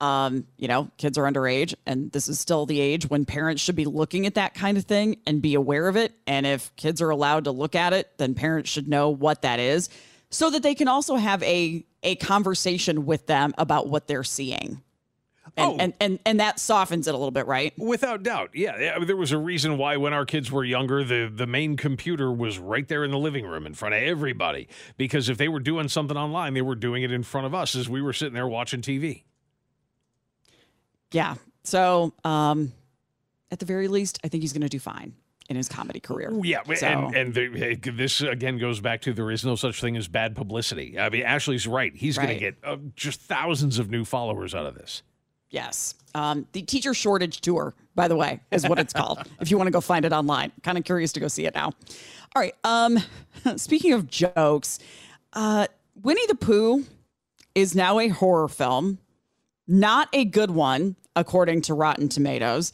Um, 0.00 0.46
you 0.56 0.68
know, 0.68 0.90
kids 0.96 1.18
are 1.18 1.24
underage, 1.24 1.74
and 1.84 2.10
this 2.12 2.28
is 2.28 2.38
still 2.38 2.64
the 2.64 2.80
age 2.80 3.10
when 3.10 3.24
parents 3.26 3.60
should 3.60 3.76
be 3.76 3.84
looking 3.84 4.24
at 4.26 4.36
that 4.36 4.54
kind 4.54 4.78
of 4.78 4.84
thing 4.84 5.18
and 5.26 5.42
be 5.42 5.54
aware 5.54 5.88
of 5.88 5.96
it. 5.96 6.14
And 6.26 6.46
if 6.46 6.74
kids 6.76 7.02
are 7.02 7.10
allowed 7.10 7.44
to 7.44 7.50
look 7.50 7.74
at 7.74 7.92
it, 7.92 8.16
then 8.16 8.34
parents 8.34 8.70
should 8.70 8.88
know 8.88 9.10
what 9.10 9.42
that 9.42 9.58
is, 9.58 9.90
so 10.30 10.48
that 10.50 10.62
they 10.62 10.74
can 10.74 10.88
also 10.88 11.16
have 11.16 11.42
a 11.42 11.84
a 12.02 12.14
conversation 12.16 13.04
with 13.04 13.26
them 13.26 13.52
about 13.58 13.88
what 13.88 14.06
they're 14.06 14.24
seeing. 14.24 14.80
And, 15.56 15.66
Oh. 15.72 15.76
and 15.78 15.92
and 16.00 16.18
and 16.24 16.40
that 16.40 16.58
softens 16.60 17.08
it 17.08 17.14
a 17.14 17.16
little 17.16 17.30
bit, 17.30 17.46
right? 17.46 17.72
Without 17.78 18.22
doubt, 18.22 18.50
yeah. 18.54 18.98
There 19.00 19.16
was 19.16 19.32
a 19.32 19.38
reason 19.38 19.78
why 19.78 19.96
when 19.96 20.12
our 20.12 20.24
kids 20.24 20.50
were 20.52 20.64
younger, 20.64 21.02
the 21.02 21.30
the 21.34 21.46
main 21.46 21.76
computer 21.76 22.30
was 22.32 22.58
right 22.58 22.86
there 22.86 23.04
in 23.04 23.10
the 23.10 23.18
living 23.18 23.44
room 23.46 23.66
in 23.66 23.74
front 23.74 23.94
of 23.94 24.02
everybody. 24.02 24.68
Because 24.96 25.28
if 25.28 25.38
they 25.38 25.48
were 25.48 25.60
doing 25.60 25.88
something 25.88 26.16
online, 26.16 26.54
they 26.54 26.62
were 26.62 26.74
doing 26.76 27.02
it 27.02 27.10
in 27.12 27.22
front 27.22 27.46
of 27.46 27.54
us 27.54 27.74
as 27.74 27.88
we 27.88 28.00
were 28.00 28.12
sitting 28.12 28.34
there 28.34 28.46
watching 28.48 28.80
TV. 28.80 29.24
Yeah. 31.12 31.34
So, 31.64 32.12
um, 32.24 32.72
at 33.50 33.58
the 33.58 33.66
very 33.66 33.88
least, 33.88 34.18
I 34.24 34.28
think 34.28 34.42
he's 34.42 34.52
going 34.52 34.62
to 34.62 34.68
do 34.68 34.78
fine 34.78 35.14
in 35.48 35.56
his 35.56 35.68
comedy 35.68 35.98
career. 36.00 36.32
Yeah, 36.44 36.62
So- 36.74 36.86
and 36.86 37.16
and 37.16 37.34
the, 37.34 37.74
this 37.90 38.20
again 38.20 38.58
goes 38.58 38.80
back 38.80 39.00
to 39.02 39.12
there 39.12 39.30
is 39.32 39.44
no 39.44 39.56
such 39.56 39.80
thing 39.80 39.96
as 39.96 40.06
bad 40.06 40.36
publicity. 40.36 40.98
I 40.98 41.08
mean, 41.10 41.22
Ashley's 41.22 41.66
right. 41.66 41.92
He's 41.94 42.16
going 42.16 42.28
to 42.28 42.36
get 42.38 42.56
uh, 42.62 42.76
just 42.94 43.20
thousands 43.20 43.78
of 43.80 43.90
new 43.90 44.04
followers 44.04 44.54
out 44.54 44.66
of 44.66 44.76
this. 44.76 45.02
Yes. 45.50 45.94
Um, 46.14 46.46
the 46.52 46.62
teacher 46.62 46.94
shortage 46.94 47.40
tour, 47.40 47.74
by 47.94 48.08
the 48.08 48.16
way, 48.16 48.40
is 48.50 48.68
what 48.68 48.78
it's 48.78 48.92
called. 48.92 49.20
if 49.40 49.50
you 49.50 49.56
want 49.56 49.66
to 49.66 49.72
go 49.72 49.80
find 49.80 50.04
it 50.04 50.12
online, 50.12 50.52
kind 50.62 50.78
of 50.78 50.84
curious 50.84 51.12
to 51.12 51.20
go 51.20 51.28
see 51.28 51.46
it 51.46 51.54
now. 51.54 51.72
All 52.34 52.42
right. 52.42 52.54
Um, 52.64 52.98
speaking 53.56 53.92
of 53.92 54.08
jokes, 54.08 54.78
uh, 55.32 55.66
Winnie 56.02 56.26
the 56.28 56.34
Pooh 56.34 56.84
is 57.54 57.74
now 57.74 57.98
a 57.98 58.08
horror 58.08 58.48
film, 58.48 58.98
not 59.66 60.08
a 60.12 60.24
good 60.24 60.50
one, 60.50 60.96
according 61.16 61.62
to 61.62 61.74
Rotten 61.74 62.08
Tomatoes. 62.08 62.72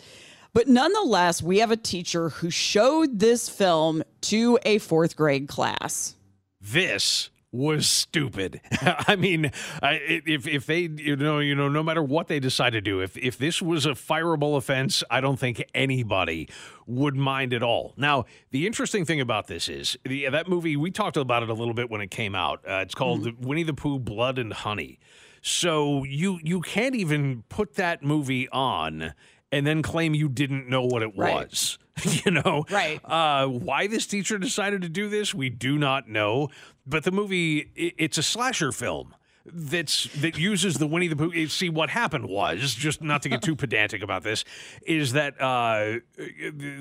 But 0.52 0.68
nonetheless, 0.68 1.42
we 1.42 1.58
have 1.58 1.70
a 1.70 1.76
teacher 1.76 2.30
who 2.30 2.50
showed 2.50 3.18
this 3.18 3.48
film 3.48 4.02
to 4.22 4.58
a 4.64 4.78
fourth 4.78 5.16
grade 5.16 5.48
class. 5.48 6.14
this 6.60 7.30
was 7.56 7.86
stupid. 7.88 8.60
I 8.80 9.16
mean, 9.16 9.50
I, 9.82 9.94
if 10.26 10.46
if 10.46 10.66
they 10.66 10.82
you 10.96 11.16
know 11.16 11.38
you 11.38 11.54
know 11.54 11.68
no 11.68 11.82
matter 11.82 12.02
what 12.02 12.28
they 12.28 12.38
decide 12.40 12.70
to 12.74 12.80
do, 12.80 13.00
if 13.00 13.16
if 13.16 13.38
this 13.38 13.60
was 13.62 13.86
a 13.86 13.90
fireable 13.90 14.56
offense, 14.56 15.02
I 15.10 15.20
don't 15.20 15.38
think 15.38 15.64
anybody 15.74 16.48
would 16.86 17.16
mind 17.16 17.52
at 17.52 17.62
all. 17.62 17.94
Now, 17.96 18.24
the 18.50 18.66
interesting 18.66 19.04
thing 19.04 19.20
about 19.20 19.46
this 19.46 19.68
is 19.68 19.96
the, 20.04 20.28
that 20.28 20.48
movie 20.48 20.76
we 20.76 20.90
talked 20.90 21.16
about 21.16 21.42
it 21.42 21.48
a 21.50 21.54
little 21.54 21.74
bit 21.74 21.90
when 21.90 22.00
it 22.00 22.10
came 22.10 22.34
out. 22.34 22.60
Uh, 22.68 22.76
it's 22.84 22.94
called 22.94 23.44
Winnie 23.44 23.62
the 23.64 23.74
Pooh: 23.74 23.98
Blood 23.98 24.38
and 24.38 24.52
Honey. 24.52 24.98
So 25.42 26.04
you 26.04 26.38
you 26.42 26.60
can't 26.60 26.94
even 26.94 27.44
put 27.48 27.74
that 27.74 28.02
movie 28.02 28.48
on 28.48 29.14
and 29.52 29.64
then 29.66 29.80
claim 29.80 30.12
you 30.14 30.28
didn't 30.28 30.68
know 30.68 30.84
what 30.84 31.02
it 31.02 31.12
Right. 31.16 31.46
was. 31.48 31.78
you 32.24 32.32
know, 32.32 32.64
Right. 32.68 33.00
uh, 33.04 33.46
why 33.46 33.86
this 33.86 34.06
teacher 34.06 34.38
decided 34.38 34.82
to 34.82 34.88
do 34.88 35.08
this, 35.08 35.32
we 35.32 35.48
do 35.50 35.78
not 35.78 36.08
know. 36.08 36.48
But 36.86 37.04
the 37.04 37.10
movie, 37.10 37.70
it's 37.74 38.18
a 38.18 38.22
slasher 38.22 38.72
film 38.72 39.14
that's 39.44 40.04
that 40.20 40.36
uses 40.38 40.78
the 40.78 40.86
Winnie 40.86 41.08
the 41.08 41.16
Pooh. 41.16 41.46
See, 41.48 41.68
what 41.68 41.90
happened 41.90 42.26
was 42.26 42.74
just 42.74 43.02
not 43.02 43.22
to 43.22 43.28
get 43.28 43.42
too 43.42 43.56
pedantic 43.56 44.02
about 44.02 44.22
this, 44.22 44.44
is 44.82 45.12
that 45.12 45.40
uh, 45.40 45.98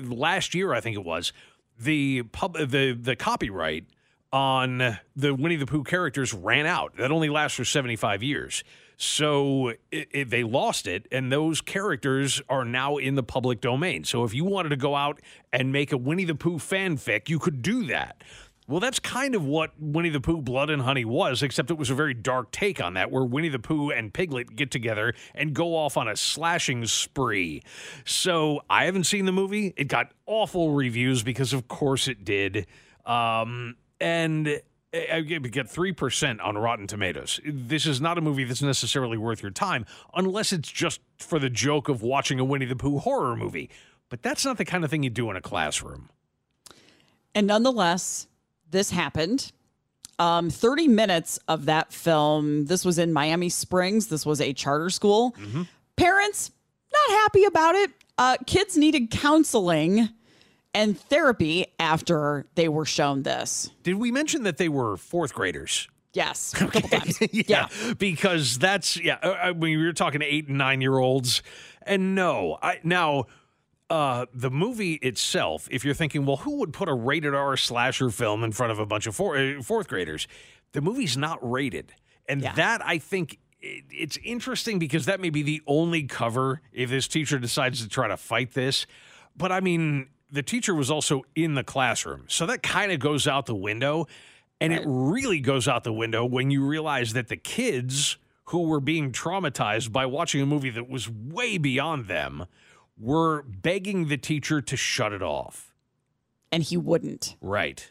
last 0.04 0.54
year 0.54 0.72
I 0.72 0.80
think 0.80 0.96
it 0.96 1.04
was 1.04 1.32
the 1.78 2.22
pub 2.24 2.56
the 2.56 2.92
the 2.92 3.16
copyright 3.16 3.86
on 4.32 4.98
the 5.14 5.34
Winnie 5.34 5.56
the 5.56 5.66
Pooh 5.66 5.84
characters 5.84 6.34
ran 6.34 6.66
out. 6.66 6.96
That 6.96 7.10
only 7.10 7.28
lasts 7.28 7.56
for 7.56 7.64
75 7.64 8.22
years. 8.22 8.64
So 8.98 9.74
it, 9.90 10.08
it, 10.10 10.30
they 10.30 10.42
lost 10.42 10.86
it, 10.86 11.06
and 11.12 11.30
those 11.30 11.60
characters 11.60 12.40
are 12.48 12.64
now 12.64 12.96
in 12.96 13.14
the 13.14 13.22
public 13.22 13.60
domain. 13.60 14.04
So 14.04 14.24
if 14.24 14.32
you 14.32 14.44
wanted 14.44 14.70
to 14.70 14.76
go 14.76 14.94
out 14.94 15.20
and 15.52 15.70
make 15.70 15.92
a 15.92 15.98
Winnie 15.98 16.24
the 16.24 16.34
Pooh 16.34 16.56
fanfic, 16.56 17.28
you 17.28 17.38
could 17.38 17.60
do 17.60 17.86
that. 17.88 18.22
Well, 18.68 18.80
that's 18.80 18.98
kind 18.98 19.36
of 19.36 19.44
what 19.44 19.72
Winnie 19.78 20.08
the 20.08 20.20
Pooh 20.20 20.42
Blood 20.42 20.70
and 20.70 20.82
Honey 20.82 21.04
was, 21.04 21.40
except 21.42 21.70
it 21.70 21.78
was 21.78 21.88
a 21.88 21.94
very 21.94 22.14
dark 22.14 22.50
take 22.50 22.82
on 22.82 22.94
that, 22.94 23.12
where 23.12 23.22
Winnie 23.22 23.48
the 23.48 23.60
Pooh 23.60 23.90
and 23.90 24.12
Piglet 24.12 24.56
get 24.56 24.72
together 24.72 25.14
and 25.36 25.54
go 25.54 25.76
off 25.76 25.96
on 25.96 26.08
a 26.08 26.16
slashing 26.16 26.84
spree. 26.86 27.62
So 28.04 28.62
I 28.68 28.86
haven't 28.86 29.04
seen 29.04 29.24
the 29.24 29.32
movie. 29.32 29.72
It 29.76 29.86
got 29.86 30.10
awful 30.26 30.72
reviews 30.72 31.22
because, 31.22 31.52
of 31.52 31.68
course, 31.68 32.08
it 32.08 32.24
did. 32.24 32.66
Um, 33.04 33.76
and 34.00 34.60
I 34.92 35.20
get 35.20 35.68
three 35.68 35.92
percent 35.92 36.40
on 36.40 36.58
Rotten 36.58 36.88
Tomatoes. 36.88 37.40
This 37.46 37.86
is 37.86 38.00
not 38.00 38.18
a 38.18 38.20
movie 38.20 38.44
that's 38.44 38.62
necessarily 38.62 39.16
worth 39.16 39.42
your 39.42 39.52
time, 39.52 39.86
unless 40.14 40.52
it's 40.52 40.70
just 40.70 41.00
for 41.18 41.38
the 41.38 41.50
joke 41.50 41.88
of 41.88 42.02
watching 42.02 42.40
a 42.40 42.44
Winnie 42.44 42.66
the 42.66 42.76
Pooh 42.76 42.98
horror 42.98 43.36
movie. 43.36 43.70
But 44.08 44.22
that's 44.22 44.44
not 44.44 44.58
the 44.58 44.64
kind 44.64 44.84
of 44.84 44.90
thing 44.90 45.02
you 45.02 45.10
do 45.10 45.30
in 45.30 45.36
a 45.36 45.40
classroom. 45.40 46.10
And 47.34 47.46
nonetheless, 47.46 48.26
this 48.70 48.90
happened. 48.90 49.52
Um, 50.18 50.48
30 50.48 50.88
minutes 50.88 51.38
of 51.46 51.66
that 51.66 51.92
film, 51.92 52.66
this 52.66 52.84
was 52.84 52.98
in 52.98 53.12
Miami 53.12 53.48
Springs. 53.48 54.06
This 54.06 54.24
was 54.24 54.40
a 54.40 54.52
charter 54.52 54.90
school. 54.90 55.34
Parents, 55.96 56.50
not 56.92 57.18
happy 57.20 57.44
about 57.44 57.74
it. 57.74 57.90
Uh, 58.18 58.36
kids 58.46 58.76
needed 58.78 59.10
counseling 59.10 60.08
and 60.72 60.98
therapy 60.98 61.66
after 61.78 62.46
they 62.54 62.68
were 62.68 62.84
shown 62.84 63.22
this. 63.22 63.70
Did 63.82 63.94
we 63.94 64.10
mention 64.10 64.42
that 64.44 64.56
they 64.56 64.68
were 64.68 64.96
fourth 64.96 65.34
graders? 65.34 65.88
Yes, 66.12 66.54
a 66.54 66.56
couple 66.56 66.80
times. 66.80 67.18
yeah, 67.32 67.68
because 67.98 68.58
that's 68.58 68.96
yeah. 68.96 69.18
I 69.22 69.52
mean, 69.52 69.78
we 69.78 69.84
were 69.84 69.92
talking 69.92 70.20
to 70.20 70.26
eight 70.26 70.48
and 70.48 70.56
nine 70.56 70.80
year 70.80 70.96
olds, 70.96 71.42
and 71.82 72.14
no, 72.14 72.58
I 72.62 72.80
now 72.82 73.26
uh, 73.90 74.26
the 74.34 74.50
movie 74.50 74.94
itself. 74.94 75.68
If 75.70 75.84
you're 75.84 75.94
thinking, 75.94 76.26
well, 76.26 76.38
who 76.38 76.58
would 76.58 76.72
put 76.72 76.88
a 76.88 76.94
rated 76.94 77.34
R 77.34 77.56
slasher 77.56 78.10
film 78.10 78.42
in 78.44 78.52
front 78.52 78.72
of 78.72 78.78
a 78.78 78.86
bunch 78.86 79.06
of 79.06 79.14
four, 79.14 79.36
uh, 79.36 79.62
fourth 79.62 79.88
graders? 79.88 80.26
The 80.72 80.80
movie's 80.80 81.16
not 81.16 81.38
rated, 81.48 81.94
and 82.28 82.42
Yeah. 82.42 82.52
that 82.54 82.84
I 82.84 82.98
think. 82.98 83.38
it- 83.62 83.84
It's 83.90 84.16
interesting 84.18 84.78
because 84.78 85.06
that 85.06 85.18
may 85.18 85.30
be 85.30 85.42
the 85.42 85.62
only 85.66 86.02
cover 86.04 86.60
if 86.72 86.90
this 86.90 87.08
teacher 87.08 87.38
decides 87.38 87.80
to 87.82 87.88
try 87.88 88.06
to 88.06 88.16
fight 88.16 88.52
this. 88.52 88.86
But 89.36 89.50
I 89.50 89.60
mean, 89.60 90.08
the 90.30 90.42
teacher 90.42 90.74
was 90.74 90.90
also 90.90 91.22
in 91.34 91.54
the 91.54 91.64
classroom. 91.64 92.24
So 92.28 92.44
that 92.46 92.62
kind 92.62 92.92
of 92.92 93.00
goes 93.00 93.26
out 93.26 93.46
the 93.46 93.54
window. 93.56 94.06
And 94.60 94.72
it 94.72 94.82
really 94.86 95.40
goes 95.40 95.66
out 95.68 95.84
the 95.84 95.92
window 95.92 96.24
when 96.24 96.50
you 96.50 96.64
realize 96.64 97.12
that 97.14 97.28
the 97.28 97.36
kids 97.36 98.18
who 98.46 98.62
were 98.68 98.80
being 98.80 99.10
traumatized 99.10 99.90
by 99.90 100.06
watching 100.06 100.40
a 100.42 100.46
movie 100.46 100.70
that 100.70 100.88
was 100.88 101.08
way 101.10 101.58
beyond 101.58 102.06
them 102.06 102.46
were 102.98 103.42
begging 103.42 104.08
the 104.08 104.16
teacher 104.16 104.60
to 104.60 104.76
shut 104.76 105.12
it 105.12 105.22
off. 105.22 105.74
And 106.52 106.62
he 106.62 106.76
wouldn't. 106.76 107.36
Right. 107.40 107.90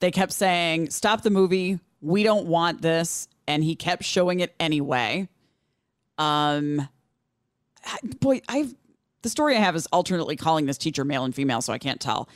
They 0.00 0.10
kept 0.10 0.32
saying, 0.32 0.90
Stop 0.90 1.22
the 1.22 1.30
movie. 1.30 1.78
We 2.00 2.22
don't 2.22 2.46
want 2.46 2.82
this. 2.82 3.28
And 3.46 3.64
he 3.64 3.74
kept 3.74 4.04
showing 4.04 4.40
it 4.40 4.54
anyway. 4.60 5.28
Um, 6.18 6.88
boy, 8.20 8.42
I've 8.48 8.74
the 9.22 9.28
story 9.28 9.56
I 9.56 9.60
have 9.60 9.76
is 9.76 9.86
alternately 9.92 10.36
calling 10.36 10.66
this 10.66 10.78
teacher 10.78 11.04
male 11.04 11.24
and 11.24 11.34
female, 11.34 11.60
so 11.60 11.72
I 11.72 11.78
can't 11.78 12.00
tell. 12.00 12.28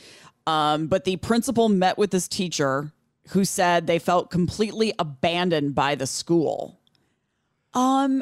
Um, 0.45 0.87
but 0.87 1.03
the 1.03 1.17
principal 1.17 1.69
met 1.69 1.97
with 1.97 2.11
this 2.11 2.27
teacher 2.27 2.91
who 3.29 3.43
said 3.43 3.87
they 3.87 3.97
felt 3.97 4.29
completely 4.29 4.93
abandoned 4.99 5.73
by 5.73 5.95
the 5.95 6.05
school. 6.05 6.79
Um, 7.73 8.21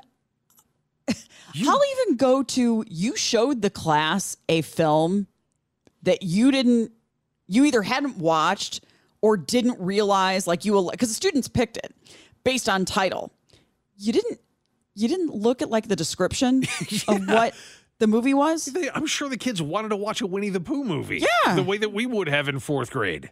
I'll 1.08 1.82
even 2.04 2.18
go 2.18 2.44
to 2.44 2.84
you 2.88 3.16
showed 3.16 3.62
the 3.62 3.70
class 3.70 4.38
a 4.50 4.62
film 4.62 5.28
that 6.04 6.24
you 6.24 6.52
didn't, 6.52 6.92
you 7.48 7.66
either 7.66 7.82
hadn't 7.82 8.18
watched 8.18 8.84
or 9.22 9.38
didn't 9.38 9.80
realize, 9.80 10.48
like 10.48 10.66
you, 10.66 10.90
because 10.92 11.10
the 11.10 11.16
students 11.16 11.48
picked 11.48 11.78
it 11.78 11.94
based 12.44 12.68
on 12.68 12.86
title. 12.86 13.32
You 13.98 14.14
didn't, 14.14 14.40
you 14.96 15.08
didn't 15.08 15.34
look 15.34 15.62
at 15.62 15.70
like 15.70 15.88
the 15.88 15.96
description 15.96 16.64
of 17.08 17.28
what 17.28 17.54
the 18.00 18.08
movie 18.08 18.34
was. 18.34 18.76
I'm 18.94 19.08
sure 19.08 19.30
the 19.30 19.38
kids 19.38 19.62
wanted 19.62 19.90
to 19.90 19.96
watch 19.96 20.22
a 20.22 20.28
Winnie 20.28 20.50
the 20.50 20.60
Pooh 20.60 20.84
movie. 20.84 21.24
Yeah. 21.46 21.56
The 21.56 21.64
way 21.64 21.78
that 21.78 21.94
we 21.94 22.06
would 22.06 22.28
have 22.28 22.50
in 22.50 22.60
fourth 22.60 22.92
grade. 22.92 23.32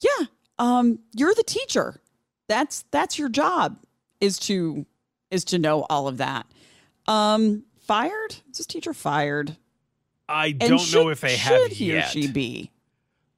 Yeah. 0.00 0.26
Um, 0.58 0.98
you're 1.14 1.34
the 1.34 1.44
teacher. 1.44 2.00
That's 2.48 2.84
that's 2.90 3.18
your 3.18 3.28
job 3.28 3.78
is 4.20 4.38
to 4.40 4.86
is 5.30 5.44
to 5.46 5.58
know 5.58 5.86
all 5.88 6.08
of 6.08 6.18
that. 6.18 6.46
Um, 7.06 7.64
fired? 7.80 8.36
Is 8.50 8.58
this 8.58 8.66
teacher 8.66 8.92
fired? 8.92 9.56
I 10.28 10.52
don't 10.52 10.70
know 10.70 10.78
should- 10.78 11.08
if 11.08 11.20
they 11.20 11.36
should 11.36 11.70
have 11.70 11.72
he 11.72 11.92
yet. 11.92 12.06
or 12.06 12.08
she 12.10 12.28
be? 12.28 12.70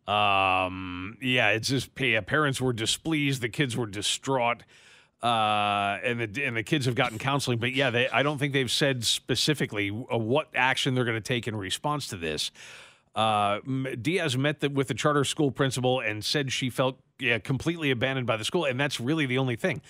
Um, 0.06 1.16
yeah, 1.22 1.50
it's 1.50 1.68
just 1.68 1.90
yeah, 1.98 2.20
parents 2.20 2.60
were 2.60 2.74
displeased, 2.74 3.40
the 3.40 3.48
kids 3.48 3.74
were 3.74 3.86
distraught, 3.86 4.62
uh, 5.22 5.98
and 6.04 6.20
the 6.20 6.44
and 6.44 6.54
the 6.56 6.62
kids 6.62 6.84
have 6.84 6.94
gotten 6.94 7.18
counseling. 7.18 7.58
But 7.58 7.72
yeah, 7.72 7.88
they 7.88 8.08
I 8.10 8.22
don't 8.22 8.36
think 8.36 8.52
they've 8.52 8.70
said 8.70 9.04
specifically 9.04 9.88
uh, 9.90 10.18
what 10.18 10.48
action 10.54 10.94
they're 10.94 11.06
going 11.06 11.16
to 11.16 11.22
take 11.22 11.48
in 11.48 11.56
response 11.56 12.06
to 12.08 12.16
this. 12.16 12.50
Uh, 13.14 13.60
Diaz 14.02 14.36
met 14.36 14.60
the, 14.60 14.68
with 14.68 14.88
the 14.88 14.94
charter 14.94 15.24
school 15.24 15.50
principal 15.52 16.00
and 16.00 16.22
said 16.24 16.52
she 16.52 16.68
felt 16.68 16.98
yeah, 17.18 17.38
completely 17.38 17.90
abandoned 17.90 18.26
by 18.26 18.36
the 18.36 18.44
school, 18.44 18.66
and 18.66 18.78
that's 18.78 19.00
really 19.00 19.24
the 19.24 19.38
only 19.38 19.56
thing. 19.56 19.80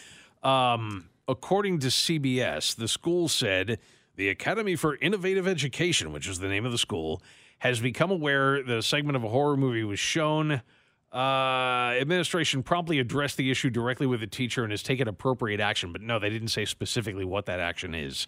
Um, 0.44 1.08
according 1.28 1.78
to 1.80 1.88
CBS, 1.88 2.74
the 2.74 2.88
school 2.88 3.28
said 3.28 3.78
the 4.16 4.28
Academy 4.28 4.76
for 4.76 4.96
Innovative 4.96 5.48
Education, 5.48 6.12
which 6.12 6.28
is 6.28 6.38
the 6.38 6.48
name 6.48 6.64
of 6.64 6.72
the 6.72 6.78
school, 6.78 7.22
has 7.58 7.80
become 7.80 8.10
aware 8.10 8.62
that 8.62 8.76
a 8.76 8.82
segment 8.82 9.16
of 9.16 9.24
a 9.24 9.28
horror 9.28 9.56
movie 9.56 9.84
was 9.84 9.98
shown. 9.98 10.62
Uh, 11.12 11.94
administration 12.00 12.62
promptly 12.62 12.98
addressed 12.98 13.37
the 13.37 13.50
issue 13.50 13.70
directly 13.70 14.06
with 14.06 14.20
the 14.20 14.26
teacher 14.26 14.64
and 14.64 14.72
has 14.72 14.82
taken 14.82 15.08
appropriate 15.08 15.60
action. 15.60 15.92
But 15.92 16.02
no, 16.02 16.18
they 16.18 16.30
didn't 16.30 16.48
say 16.48 16.64
specifically 16.64 17.24
what 17.24 17.46
that 17.46 17.60
action 17.60 17.94
is. 17.94 18.26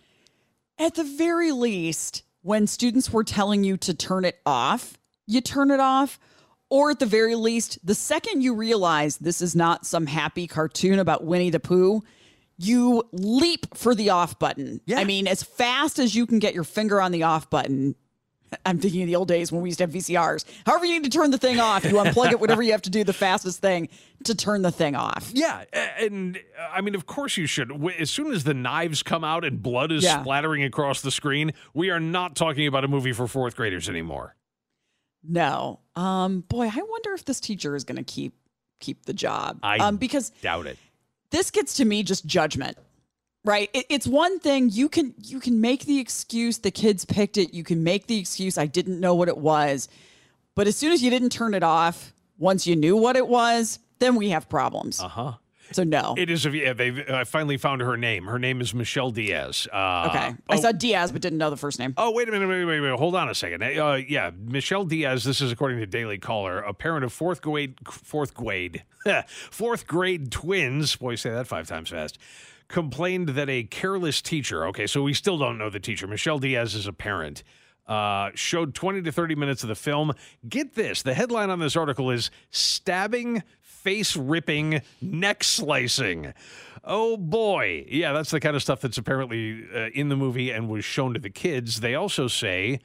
At 0.78 0.94
the 0.94 1.04
very 1.04 1.52
least, 1.52 2.22
when 2.42 2.66
students 2.66 3.12
were 3.12 3.24
telling 3.24 3.64
you 3.64 3.76
to 3.78 3.94
turn 3.94 4.24
it 4.24 4.38
off, 4.46 4.96
you 5.26 5.40
turn 5.40 5.70
it 5.70 5.80
off. 5.80 6.18
Or 6.68 6.90
at 6.90 6.98
the 6.98 7.06
very 7.06 7.36
least, 7.36 7.78
the 7.84 7.94
second 7.94 8.42
you 8.42 8.52
realize 8.52 9.18
this 9.18 9.40
is 9.40 9.54
not 9.54 9.86
some 9.86 10.06
happy 10.06 10.48
cartoon 10.48 10.98
about 10.98 11.24
Winnie 11.24 11.50
the 11.50 11.60
Pooh, 11.60 12.02
you 12.58 13.02
leap 13.12 13.76
for 13.76 13.94
the 13.94 14.10
off 14.10 14.38
button. 14.38 14.80
Yeah. 14.86 14.98
I 14.98 15.04
mean, 15.04 15.26
as 15.26 15.42
fast 15.42 15.98
as 15.98 16.14
you 16.14 16.26
can 16.26 16.38
get 16.38 16.54
your 16.54 16.64
finger 16.64 17.00
on 17.00 17.12
the 17.12 17.22
off 17.24 17.50
button. 17.50 17.94
I'm 18.64 18.78
thinking 18.78 19.02
of 19.02 19.08
the 19.08 19.16
old 19.16 19.26
days 19.26 19.50
when 19.50 19.60
we 19.60 19.68
used 19.70 19.78
to 19.78 19.84
have 19.84 19.90
VCRs. 19.90 20.44
However, 20.64 20.84
you 20.86 20.92
need 20.92 21.02
to 21.04 21.10
turn 21.10 21.32
the 21.32 21.36
thing 21.38 21.58
off, 21.58 21.84
you 21.84 21.94
unplug 21.94 22.30
it, 22.30 22.38
whatever 22.38 22.62
you 22.62 22.70
have 22.70 22.82
to 22.82 22.90
do, 22.90 23.02
the 23.02 23.12
fastest 23.12 23.60
thing 23.60 23.88
to 24.22 24.36
turn 24.36 24.62
the 24.62 24.70
thing 24.70 24.94
off. 24.94 25.32
Yeah, 25.34 25.64
and 25.72 26.36
uh, 26.36 26.68
I 26.72 26.80
mean, 26.80 26.94
of 26.94 27.06
course 27.06 27.36
you 27.36 27.46
should. 27.46 27.72
As 27.98 28.08
soon 28.08 28.32
as 28.32 28.44
the 28.44 28.54
knives 28.54 29.02
come 29.02 29.24
out 29.24 29.44
and 29.44 29.60
blood 29.60 29.90
is 29.90 30.04
Yeah. 30.04 30.20
splattering 30.22 30.62
across 30.62 31.00
the 31.00 31.10
screen, 31.10 31.54
we 31.74 31.90
are 31.90 31.98
not 31.98 32.36
talking 32.36 32.68
about 32.68 32.84
a 32.84 32.88
movie 32.88 33.12
for 33.12 33.26
fourth 33.26 33.56
graders 33.56 33.88
anymore. 33.88 34.36
No. 35.24 35.80
Um, 35.96 36.42
boy, 36.42 36.66
I 36.72 36.82
wonder 36.88 37.14
if 37.14 37.24
this 37.24 37.40
teacher 37.40 37.74
is 37.74 37.82
going 37.82 37.96
to 37.96 38.04
keep 38.04 38.34
keep 38.78 39.06
the 39.06 39.12
job. 39.12 39.58
I 39.62 39.78
um, 39.78 39.96
because 39.96 40.30
Doubt 40.42 40.66
it. 40.66 40.78
This 41.30 41.50
gets 41.50 41.74
to 41.74 41.84
me 41.84 42.02
just 42.02 42.26
judgment 42.26 42.76
right? 43.46 43.70
It, 43.72 43.86
it's 43.88 44.06
one 44.06 44.40
thing 44.40 44.68
you 44.70 44.88
can 44.90 45.14
you 45.22 45.40
can 45.40 45.60
make 45.60 45.86
the 45.86 45.98
excuse 46.00 46.58
the 46.58 46.70
kids 46.70 47.04
picked 47.04 47.38
it 47.38 47.54
you 47.54 47.64
can 47.64 47.82
make 47.82 48.08
the 48.08 48.18
excuse 48.18 48.58
i 48.58 48.66
didn't 48.66 49.00
know 49.00 49.14
what 49.14 49.28
it 49.28 49.38
was. 49.38 49.88
But 50.54 50.66
as 50.66 50.76
soon 50.76 50.92
as 50.92 51.02
you 51.02 51.10
didn't 51.10 51.30
turn 51.30 51.54
it 51.54 51.62
off 51.62 52.12
once 52.38 52.66
you 52.66 52.76
knew 52.76 52.96
what 52.96 53.16
it 53.16 53.26
was 53.26 53.78
then 53.98 54.16
we 54.16 54.30
have 54.30 54.48
problems. 54.48 55.00
Uh 55.00 55.08
huh. 55.08 55.32
So 55.72 55.84
no 55.84 56.14
It 56.16 56.30
is. 56.30 56.44
Yeah, 56.44 56.72
they 56.72 57.04
I 57.08 57.24
finally 57.24 57.56
found 57.56 57.80
her 57.82 57.96
name. 57.96 58.26
Her 58.26 58.38
name 58.38 58.60
is 58.60 58.74
Michelle 58.74 59.10
Diaz. 59.10 59.66
Uh, 59.72 60.08
okay 60.08 60.34
oh, 60.48 60.54
i 60.54 60.56
saw 60.56 60.72
diaz 60.72 61.12
but 61.12 61.20
didn't 61.22 61.38
know 61.38 61.50
the 61.50 61.56
first 61.56 61.78
name 61.78 61.94
Oh, 61.98 62.12
wait 62.12 62.28
a 62.28 62.32
minute, 62.32 62.48
wait, 62.48 62.64
wait, 62.64 62.80
wait. 62.80 62.98
Hold 62.98 63.14
on 63.14 63.28
a 63.28 63.34
second. 63.34 63.62
Uh, 63.62 63.94
yeah, 64.06 64.30
Michelle 64.38 64.84
Diaz, 64.84 65.24
this 65.24 65.40
is 65.40 65.50
according 65.50 65.78
to 65.78 65.86
Daily 65.86 66.18
Caller, 66.18 66.58
a 66.58 66.74
parent 66.74 67.04
of 67.04 67.12
fourth 67.12 67.40
grade, 67.40 67.76
fourth 67.88 68.34
grade, 68.34 68.84
fourth 69.50 69.86
grade 69.86 70.30
twins, 70.30 70.96
boy, 70.96 71.14
say 71.14 71.30
that 71.30 71.46
five 71.46 71.66
times 71.66 71.90
fast, 71.90 72.18
complained 72.68 73.30
that 73.30 73.48
a 73.48 73.62
careless 73.64 74.20
teacher, 74.20 74.66
okay, 74.66 74.86
so 74.86 75.02
we 75.02 75.14
still 75.14 75.38
don't 75.38 75.58
know 75.58 75.70
the 75.70 75.80
teacher. 75.80 76.06
Michelle 76.06 76.38
Diaz 76.38 76.74
is 76.74 76.86
a 76.86 76.92
parent. 76.92 77.42
Uh, 77.86 78.30
showed 78.34 78.74
20 78.74 79.02
to 79.02 79.12
30 79.12 79.36
minutes 79.36 79.62
of 79.62 79.68
the 79.68 79.76
film. 79.76 80.12
Get 80.48 80.74
this 80.74 81.02
the 81.02 81.14
headline 81.14 81.50
on 81.50 81.60
this 81.60 81.76
article 81.76 82.10
is 82.10 82.32
Stabbing, 82.50 83.44
Face 83.86 84.16
Ripping, 84.16 84.82
Neck 85.00 85.44
Slicing. 85.44 86.34
Oh 86.82 87.16
boy. 87.16 87.84
Yeah, 87.88 88.12
that's 88.12 88.32
the 88.32 88.40
kind 88.40 88.56
of 88.56 88.62
stuff 88.62 88.80
that's 88.80 88.98
apparently 88.98 89.64
uh, 89.72 89.90
in 89.94 90.08
the 90.08 90.16
movie 90.16 90.50
and 90.50 90.68
was 90.68 90.84
shown 90.84 91.14
to 91.14 91.20
the 91.20 91.30
kids. 91.30 91.78
They 91.78 91.94
also 91.94 92.26
say, 92.26 92.80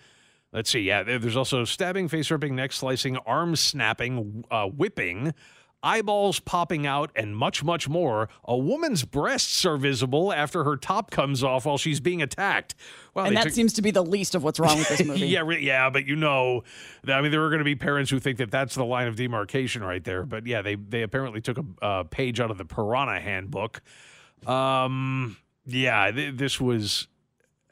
let's 0.54 0.70
see, 0.70 0.82
yeah, 0.82 1.02
there's 1.02 1.36
also 1.36 1.66
stabbing, 1.66 2.08
face 2.08 2.30
ripping, 2.30 2.56
neck 2.56 2.72
slicing, 2.72 3.18
arm 3.18 3.56
snapping, 3.56 4.46
uh, 4.52 4.68
whipping. 4.68 5.34
Eyeballs 5.84 6.40
popping 6.40 6.86
out 6.86 7.12
and 7.16 7.36
much, 7.36 7.64
much 7.64 7.90
more. 7.90 8.30
A 8.46 8.56
woman's 8.56 9.04
breasts 9.04 9.66
are 9.66 9.78
visible 9.78 10.32
after 10.32 10.64
her 10.64 10.78
top 10.78 11.10
comes 11.10 11.44
off 11.44 11.66
while 11.66 11.78
she's 11.78 12.00
being 12.00 12.22
attacked. 12.22 12.76
Well, 13.14 13.26
and 13.26 13.36
that 13.36 13.46
took- 13.46 13.54
seems 13.54 13.74
to 13.74 13.82
be 13.82 13.90
the 13.92 14.04
least 14.04 14.36
of 14.36 14.44
what's 14.44 14.60
wrong 14.60 14.78
with 14.78 14.90
this 14.90 15.04
movie 15.06 15.28
yeah, 15.28 15.44
yeah, 15.50 15.90
but 15.90 16.06
you 16.06 16.16
know, 16.16 16.64
I 17.08 17.22
mean, 17.22 17.32
there 17.32 17.44
are 17.44 17.50
going 17.50 17.60
to 17.60 17.66
be 17.66 17.76
parents 17.76 18.12
who 18.12 18.20
think 18.20 18.38
that 18.38 18.52
that's 18.52 18.76
the 18.76 18.86
line 18.86 19.08
of 19.08 19.16
demarcation 19.16 19.84
right 19.84 20.04
there. 20.04 20.24
But 20.26 20.46
yeah, 20.46 20.62
they 20.62 20.76
they 20.76 21.02
apparently 21.02 21.42
took 21.42 21.58
a 21.58 21.66
uh, 21.86 22.04
page 22.04 22.40
out 22.40 22.52
of 22.52 22.58
the 22.58 22.66
Piranha 22.66 23.20
Handbook. 23.20 23.82
Um, 24.46 25.38
yeah, 25.66 26.12
th- 26.12 26.36
this 26.36 26.60
was. 26.62 27.08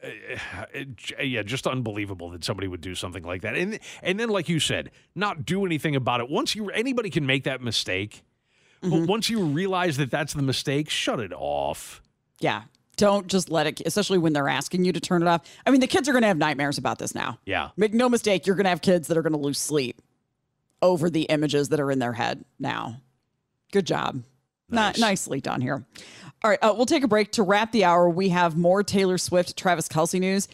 Uh, 0.04 1.22
yeah, 1.22 1.44
just 1.44 1.68
unbelievable 1.68 2.30
that 2.32 2.44
somebody 2.44 2.68
would 2.68 2.82
do 2.82 2.96
something 2.96 3.24
like 3.24 3.42
that, 3.42 3.56
and 3.56 3.80
and 4.02 4.20
then, 4.20 4.30
like 4.30 4.50
you 4.50 4.60
said, 4.60 4.92
not 5.16 5.46
do 5.46 5.66
anything 5.66 5.96
about 5.96 6.22
it. 6.22 6.30
Once 6.30 6.56
you 6.56 6.70
anybody 6.70 7.10
can 7.10 7.26
make 7.26 7.44
that 7.44 7.62
mistake, 7.62 8.24
but 8.82 8.90
mm-hmm. 8.90 9.06
once 9.06 9.30
you 9.30 9.44
realize 9.44 9.98
that 9.98 10.10
that's 10.12 10.34
the 10.34 10.42
mistake, 10.42 10.90
shut 10.90 11.20
it 11.20 11.34
off. 11.34 12.02
yeah 12.40 12.64
don't 12.96 13.28
just 13.28 13.50
let 13.50 13.66
it 13.66 13.82
especially 13.86 14.18
when 14.18 14.34
they're 14.34 14.50
asking 14.50 14.84
you 14.84 14.92
to 14.92 15.00
turn 15.00 15.22
it 15.22 15.28
off 15.28 15.42
i 15.66 15.72
mean 15.72 15.80
the 15.80 15.88
kids 15.88 16.10
are 16.10 16.12
going 16.12 16.22
to 16.22 16.28
have 16.28 16.38
nightmares 16.38 16.78
about 16.78 17.00
this 17.00 17.16
now 17.16 17.40
Yeah, 17.46 17.70
Make 17.78 17.94
no 17.94 18.10
mistake, 18.10 18.46
you're 18.46 18.58
going 18.58 18.66
to 18.66 18.70
have 18.70 18.82
kids 18.82 19.08
that 19.08 19.18
are 19.18 19.22
going 19.22 19.32
to 19.32 19.40
lose 19.40 19.58
sleep 19.58 20.02
over 20.82 21.10
the 21.10 21.24
images 21.24 21.70
that 21.70 21.80
are 21.80 21.92
in 21.92 22.00
their 22.00 22.14
head 22.14 22.44
now. 22.60 23.02
Good 23.72 23.86
job. 23.86 24.24
Nice. 24.69 24.97
Ni- 24.97 25.01
nicely 25.01 25.41
done 25.41 25.62
here. 25.62 25.86
All 26.43 26.49
right, 26.49 26.60
uh, 26.62 26.73
we'll 26.75 26.86
take 26.86 27.03
a 27.03 27.08
break 27.08 27.32
to 27.34 27.43
wrap 27.43 27.71
the 27.71 27.84
hour. 27.84 28.10
We 28.10 28.29
have 28.29 28.55
more 28.58 28.82
Taylor 28.84 29.17
Swift, 29.17 29.58
Travis 29.58 29.88
Kelce 29.88 30.19
news. 30.19 30.47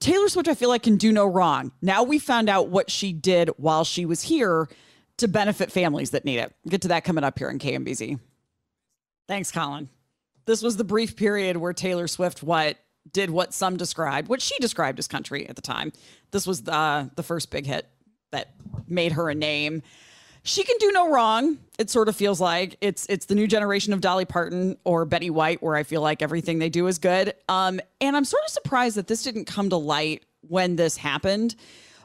Taylor 0.00 0.28
Swift, 0.28 0.48
I 0.48 0.54
feel 0.54 0.68
like, 0.68 0.82
can 0.82 0.96
do 0.96 1.12
no 1.12 1.26
wrong. 1.26 1.72
Now 1.82 2.02
we 2.02 2.18
found 2.18 2.48
out 2.48 2.68
what 2.68 2.90
she 2.90 3.12
did 3.12 3.50
while 3.56 3.84
she 3.84 4.06
was 4.06 4.22
here 4.22 4.68
to 5.18 5.28
benefit 5.28 5.72
families 5.72 6.10
that 6.10 6.24
need 6.24 6.38
it. 6.38 6.54
We'll 6.64 6.70
get 6.70 6.82
to 6.82 6.88
that 6.88 7.04
coming 7.04 7.24
up 7.24 7.38
here 7.38 7.48
in 7.48 7.58
KMBZ. 7.58 8.18
Thanks, 9.28 9.50
Colin. 9.50 9.88
This 10.46 10.62
was 10.62 10.76
the 10.76 10.84
brief 10.84 11.16
period 11.16 11.56
where 11.56 11.72
Taylor 11.72 12.06
Swift 12.06 12.42
what 12.42 12.76
did 13.12 13.30
what 13.30 13.52
some 13.54 13.76
described, 13.76 14.28
what 14.28 14.42
she 14.42 14.56
described 14.58 14.98
as 14.98 15.08
country 15.08 15.48
at 15.48 15.56
the 15.56 15.62
time. 15.62 15.92
This 16.30 16.46
was 16.46 16.62
the 16.62 17.10
the 17.16 17.22
first 17.22 17.50
big 17.50 17.66
hit 17.66 17.88
that 18.32 18.54
made 18.86 19.12
her 19.12 19.28
a 19.30 19.34
name. 19.34 19.82
She 20.46 20.62
can 20.62 20.76
do 20.78 20.92
no 20.92 21.10
wrong. 21.10 21.58
It 21.76 21.90
sort 21.90 22.08
of 22.08 22.14
feels 22.14 22.40
like 22.40 22.76
it's 22.80 23.04
it's 23.08 23.26
the 23.26 23.34
new 23.34 23.48
generation 23.48 23.92
of 23.92 24.00
Dolly 24.00 24.24
Parton 24.24 24.76
or 24.84 25.04
Betty 25.04 25.28
White, 25.28 25.60
where 25.60 25.74
I 25.74 25.82
feel 25.82 26.02
like 26.02 26.22
everything 26.22 26.60
they 26.60 26.68
do 26.68 26.86
is 26.86 26.98
good. 26.98 27.34
Um, 27.48 27.80
and 28.00 28.16
I'm 28.16 28.24
sort 28.24 28.44
of 28.44 28.50
surprised 28.50 28.96
that 28.96 29.08
this 29.08 29.24
didn't 29.24 29.46
come 29.46 29.70
to 29.70 29.76
light 29.76 30.24
when 30.42 30.76
this 30.76 30.98
happened. 30.98 31.56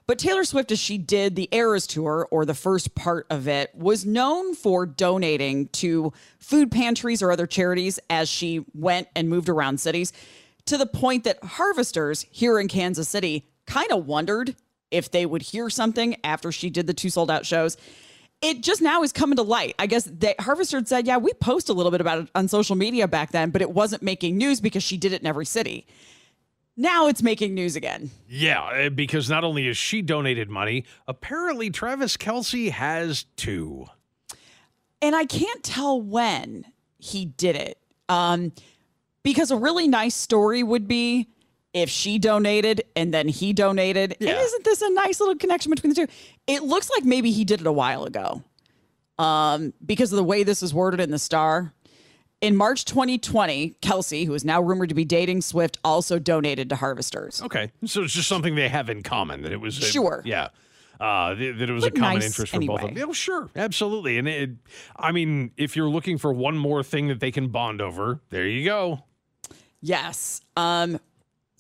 But 0.08 0.18
Taylor 0.18 0.44
Swift, 0.44 0.72
as 0.72 0.80
she 0.80 0.98
did 0.98 1.36
the 1.36 1.50
Eras 1.52 1.86
tour, 1.86 2.28
or 2.32 2.44
the 2.44 2.56
first 2.56 2.96
part 2.96 3.28
of 3.30 3.48
it, 3.48 3.70
was 3.76 4.08
known 4.08 4.56
for 4.56 4.88
donating 4.88 5.68
to 5.68 6.12
food 6.40 6.72
pantries 6.72 7.22
or 7.22 7.32
other 7.32 7.46
charities 7.46 8.00
as 8.10 8.28
she 8.28 8.66
went 8.74 9.08
and 9.16 9.30
moved 9.30 9.50
around 9.50 9.80
cities 9.80 10.14
to 10.66 10.80
the 10.80 10.88
point 10.88 11.26
that 11.26 11.44
harvesters 11.44 12.26
here 12.32 12.60
in 12.60 12.68
Kansas 12.68 13.08
City 13.08 13.46
kind 13.68 13.92
of 13.92 14.08
wondered 14.08 14.56
if 14.90 15.12
they 15.12 15.28
would 15.28 15.44
hear 15.44 15.70
something 15.70 16.18
after 16.24 16.52
she 16.52 16.72
did 16.72 16.88
the 16.88 16.94
two 16.96 17.12
sold 17.12 17.30
out 17.30 17.46
shows. 17.46 17.78
It 18.42 18.62
just 18.62 18.82
now 18.82 19.04
is 19.04 19.12
coming 19.12 19.36
to 19.36 19.44
light. 19.44 19.76
I 19.78 19.86
guess 19.86 20.06
that 20.06 20.40
Harvester 20.40 20.82
said, 20.84 21.06
yeah, 21.06 21.18
we 21.18 21.32
post 21.34 21.70
a 21.70 21.74
little 21.74 21.92
bit 21.92 22.02
about 22.02 22.20
it 22.20 22.30
on 22.34 22.48
social 22.48 22.76
media 22.76 23.08
back 23.08 23.32
then, 23.32 23.52
but 23.52 23.62
it 23.62 23.72
wasn't 23.72 24.02
making 24.02 24.38
news 24.38 24.60
because 24.60 24.82
she 24.82 24.98
did 24.98 25.14
it 25.14 25.22
in 25.22 25.28
every 25.28 25.46
city 25.46 25.86
now 26.82 27.08
it's 27.08 27.22
making 27.22 27.54
news 27.54 27.76
again. 27.76 28.12
Yeah, 28.28 28.62
uh, 28.64 28.90
because 28.90 29.30
not 29.30 29.44
only 29.44 29.68
has 29.68 29.78
she 29.78 30.02
donated 30.02 30.50
money, 30.50 30.86
apparently 31.08 31.70
Travis 31.70 32.18
Kelce 32.18 32.72
has 32.72 33.26
too. 33.36 33.88
And 35.02 35.16
I 35.16 35.26
can't 35.26 35.64
tell 35.64 36.02
when 36.02 36.66
he 36.98 37.26
did 37.26 37.56
it. 37.56 37.78
Um, 38.10 38.52
because 39.24 39.52
a 39.52 39.58
really 39.58 39.88
nice 39.88 40.16
story 40.16 40.64
would 40.64 40.88
be 40.88 41.30
if 41.74 41.90
she 41.90 42.20
donated 42.20 42.84
and 42.96 43.14
then 43.14 43.28
he 43.28 43.54
donated. 43.54 44.16
And 44.20 44.30
isn't 44.30 44.64
this 44.66 44.82
a 44.82 44.90
nice 44.92 45.20
little 45.20 45.36
connection 45.36 45.70
between 45.70 45.90
the 45.94 45.96
two? 45.96 46.08
It 46.48 46.64
looks 46.64 46.90
like 46.90 47.06
maybe 47.06 47.32
he 47.32 47.46
did 47.46 47.62
it 47.62 47.68
a 47.68 47.72
while 47.72 48.04
ago. 48.04 48.44
Um, 49.20 49.74
because 49.86 50.12
of 50.12 50.18
the 50.18 50.24
way 50.24 50.44
this 50.44 50.64
is 50.64 50.74
worded 50.74 51.00
in 51.00 51.12
the 51.12 51.20
star. 51.20 51.74
In 52.42 52.56
March 52.56 52.86
2020, 52.86 53.76
Kelce, 53.84 54.26
who 54.26 54.34
is 54.34 54.44
now 54.44 54.60
rumored 54.62 54.90
to 54.90 54.96
be 54.96 55.06
dating 55.06 55.42
Swift, 55.42 55.78
also 55.84 56.18
donated 56.18 56.70
to 56.70 56.76
Harvesters. 56.76 57.40
Okay, 57.44 57.72
so 57.86 58.02
it's 58.02 58.14
just 58.14 58.28
something 58.28 58.56
they 58.56 58.68
have 58.68 58.90
in 58.90 59.04
common 59.04 59.44
that 59.44 59.52
it 59.52 59.62
was 59.62 59.78
a- 59.78 59.82
Sure. 59.86 60.24
yeah. 60.26 60.48
Uh, 61.00 61.36
th- 61.36 61.58
that 61.58 61.70
it 61.70 61.74
was 61.74 61.84
a 61.84 61.92
common 61.92 62.16
nice 62.16 62.26
interest 62.26 62.52
for 62.52 62.60
both 62.62 62.70
of 62.70 62.82
them. 62.82 62.90
anyway. 62.92 63.06
Yeah, 63.08 63.14
sure, 63.14 63.50
absolutely. 63.56 64.18
And 64.18 64.28
it, 64.28 64.50
I 64.96 65.12
mean, 65.12 65.52
if 65.58 65.76
you're 65.76 65.90
looking 65.90 66.18
for 66.18 66.34
one 66.34 66.58
more 66.58 66.84
thing 66.84 67.08
that 67.10 67.20
they 67.20 67.32
can 67.32 67.48
bond 67.50 67.80
over, 67.82 68.22
there 68.30 68.48
you 68.48 68.66
go. 68.66 69.04
Yes. 69.82 70.42
Um, 70.58 71.00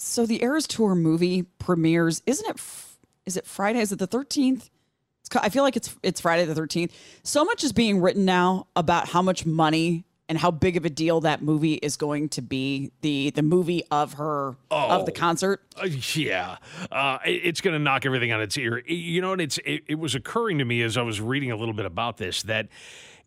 so 0.01 0.25
the 0.25 0.43
Eras 0.43 0.67
Tour 0.67 0.95
movie 0.95 1.43
premieres, 1.43 2.21
isn't 2.25 2.49
it? 2.49 2.59
Is 3.25 3.37
it 3.37 3.45
Friday? 3.45 3.79
Is 3.79 3.91
it 3.91 3.99
the 3.99 4.07
thirteenth? 4.07 4.69
I 5.39 5.49
feel 5.49 5.63
like 5.63 5.77
it's 5.77 5.95
it's 6.03 6.19
Friday 6.19 6.45
the 6.45 6.55
thirteenth. 6.55 6.93
So 7.23 7.45
much 7.45 7.63
is 7.63 7.71
being 7.71 8.01
written 8.01 8.25
now 8.25 8.67
about 8.75 9.07
how 9.07 9.21
much 9.21 9.45
money 9.45 10.03
and 10.27 10.37
how 10.37 10.49
big 10.51 10.75
of 10.77 10.85
a 10.85 10.89
deal 10.89 11.21
that 11.21 11.41
movie 11.41 11.73
is 11.75 11.95
going 11.97 12.29
to 12.29 12.41
be. 12.41 12.91
The 13.01 13.29
the 13.29 13.41
movie 13.43 13.83
of 13.91 14.13
her 14.13 14.55
of 14.71 15.05
the 15.05 15.11
Oh. 15.11 15.15
concert. 15.15 15.61
Uh, 15.81 15.87
yeah, 16.15 16.57
uh, 16.91 17.19
it- 17.25 17.41
it's 17.45 17.61
going 17.61 17.73
to 17.73 17.79
knock 17.79 18.05
everything 18.05 18.31
on 18.33 18.41
its 18.41 18.57
ear. 18.57 18.79
You 18.85 19.21
know, 19.21 19.31
and 19.33 19.41
it's 19.41 19.57
it, 19.59 19.83
it 19.87 19.99
was 19.99 20.15
occurring 20.15 20.57
to 20.57 20.65
me 20.65 20.81
as 20.81 20.97
I 20.97 21.01
was 21.03 21.21
reading 21.21 21.51
a 21.51 21.55
little 21.55 21.73
bit 21.75 21.85
about 21.85 22.17
this 22.17 22.43
that 22.43 22.67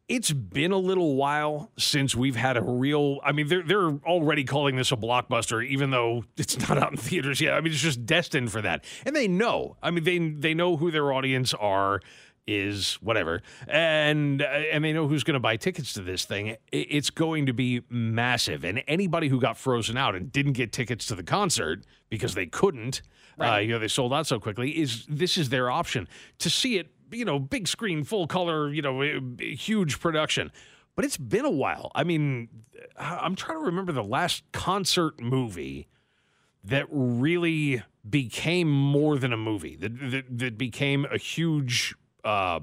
it's 0.08 0.32
been 0.32 0.72
a 0.72 0.78
little 0.78 1.16
while 1.16 1.70
since 1.78 2.14
we've 2.14 2.36
had 2.36 2.56
a 2.56 2.62
real. 2.62 3.20
I 3.24 3.32
mean, 3.32 3.48
they're 3.48 3.62
they're 3.62 3.90
already 4.06 4.44
calling 4.44 4.76
this 4.76 4.92
a 4.92 4.96
blockbuster, 4.96 5.66
even 5.66 5.90
though 5.90 6.24
it's 6.36 6.58
not 6.68 6.76
out 6.78 6.90
in 6.90 6.98
theaters 6.98 7.40
yet. 7.40 7.54
I 7.54 7.60
mean, 7.60 7.72
it's 7.72 7.80
just 7.80 8.04
destined 8.04 8.52
for 8.52 8.60
that, 8.62 8.84
and 9.06 9.16
they 9.16 9.28
know. 9.28 9.76
I 9.82 9.90
mean, 9.90 10.04
they 10.04 10.18
they 10.18 10.54
know 10.54 10.76
who 10.76 10.90
their 10.90 11.12
audience 11.12 11.54
are. 11.54 12.00
Is 12.46 12.96
whatever, 12.96 13.40
and 13.66 14.42
uh, 14.42 14.44
and 14.44 14.84
they 14.84 14.92
know 14.92 15.08
who's 15.08 15.24
going 15.24 15.32
to 15.32 15.40
buy 15.40 15.56
tickets 15.56 15.94
to 15.94 16.02
this 16.02 16.26
thing. 16.26 16.58
It's 16.70 17.08
going 17.08 17.46
to 17.46 17.54
be 17.54 17.80
massive, 17.88 18.64
and 18.64 18.82
anybody 18.86 19.28
who 19.28 19.40
got 19.40 19.56
frozen 19.56 19.96
out 19.96 20.14
and 20.14 20.30
didn't 20.30 20.52
get 20.52 20.70
tickets 20.70 21.06
to 21.06 21.14
the 21.14 21.22
concert 21.22 21.86
because 22.10 22.34
they 22.34 22.44
couldn't, 22.44 23.00
uh, 23.40 23.56
you 23.56 23.68
know, 23.68 23.78
they 23.78 23.88
sold 23.88 24.12
out 24.12 24.26
so 24.26 24.38
quickly. 24.38 24.78
Is 24.78 25.06
this 25.08 25.38
is 25.38 25.48
their 25.48 25.70
option 25.70 26.06
to 26.40 26.50
see 26.50 26.76
it? 26.76 26.90
You 27.14 27.24
know, 27.24 27.38
big 27.38 27.68
screen, 27.68 28.04
full 28.04 28.26
color, 28.26 28.72
you 28.72 28.82
know, 28.82 29.00
eh, 29.00 29.20
huge 29.40 30.00
production. 30.00 30.50
But 30.96 31.04
it's 31.04 31.16
been 31.16 31.44
a 31.44 31.50
while. 31.50 31.90
I 31.94 32.04
mean, 32.04 32.48
I'm 32.98 33.34
trying 33.34 33.58
to 33.58 33.64
remember 33.64 33.92
the 33.92 34.04
last 34.04 34.44
concert 34.52 35.20
movie 35.20 35.88
that 36.62 36.86
really 36.90 37.82
became 38.08 38.70
more 38.70 39.18
than 39.18 39.32
a 39.32 39.36
movie 39.36 39.76
that 39.76 40.10
that, 40.10 40.38
that 40.38 40.58
became 40.58 41.06
a 41.10 41.18
huge 41.18 41.94
uh, 42.24 42.60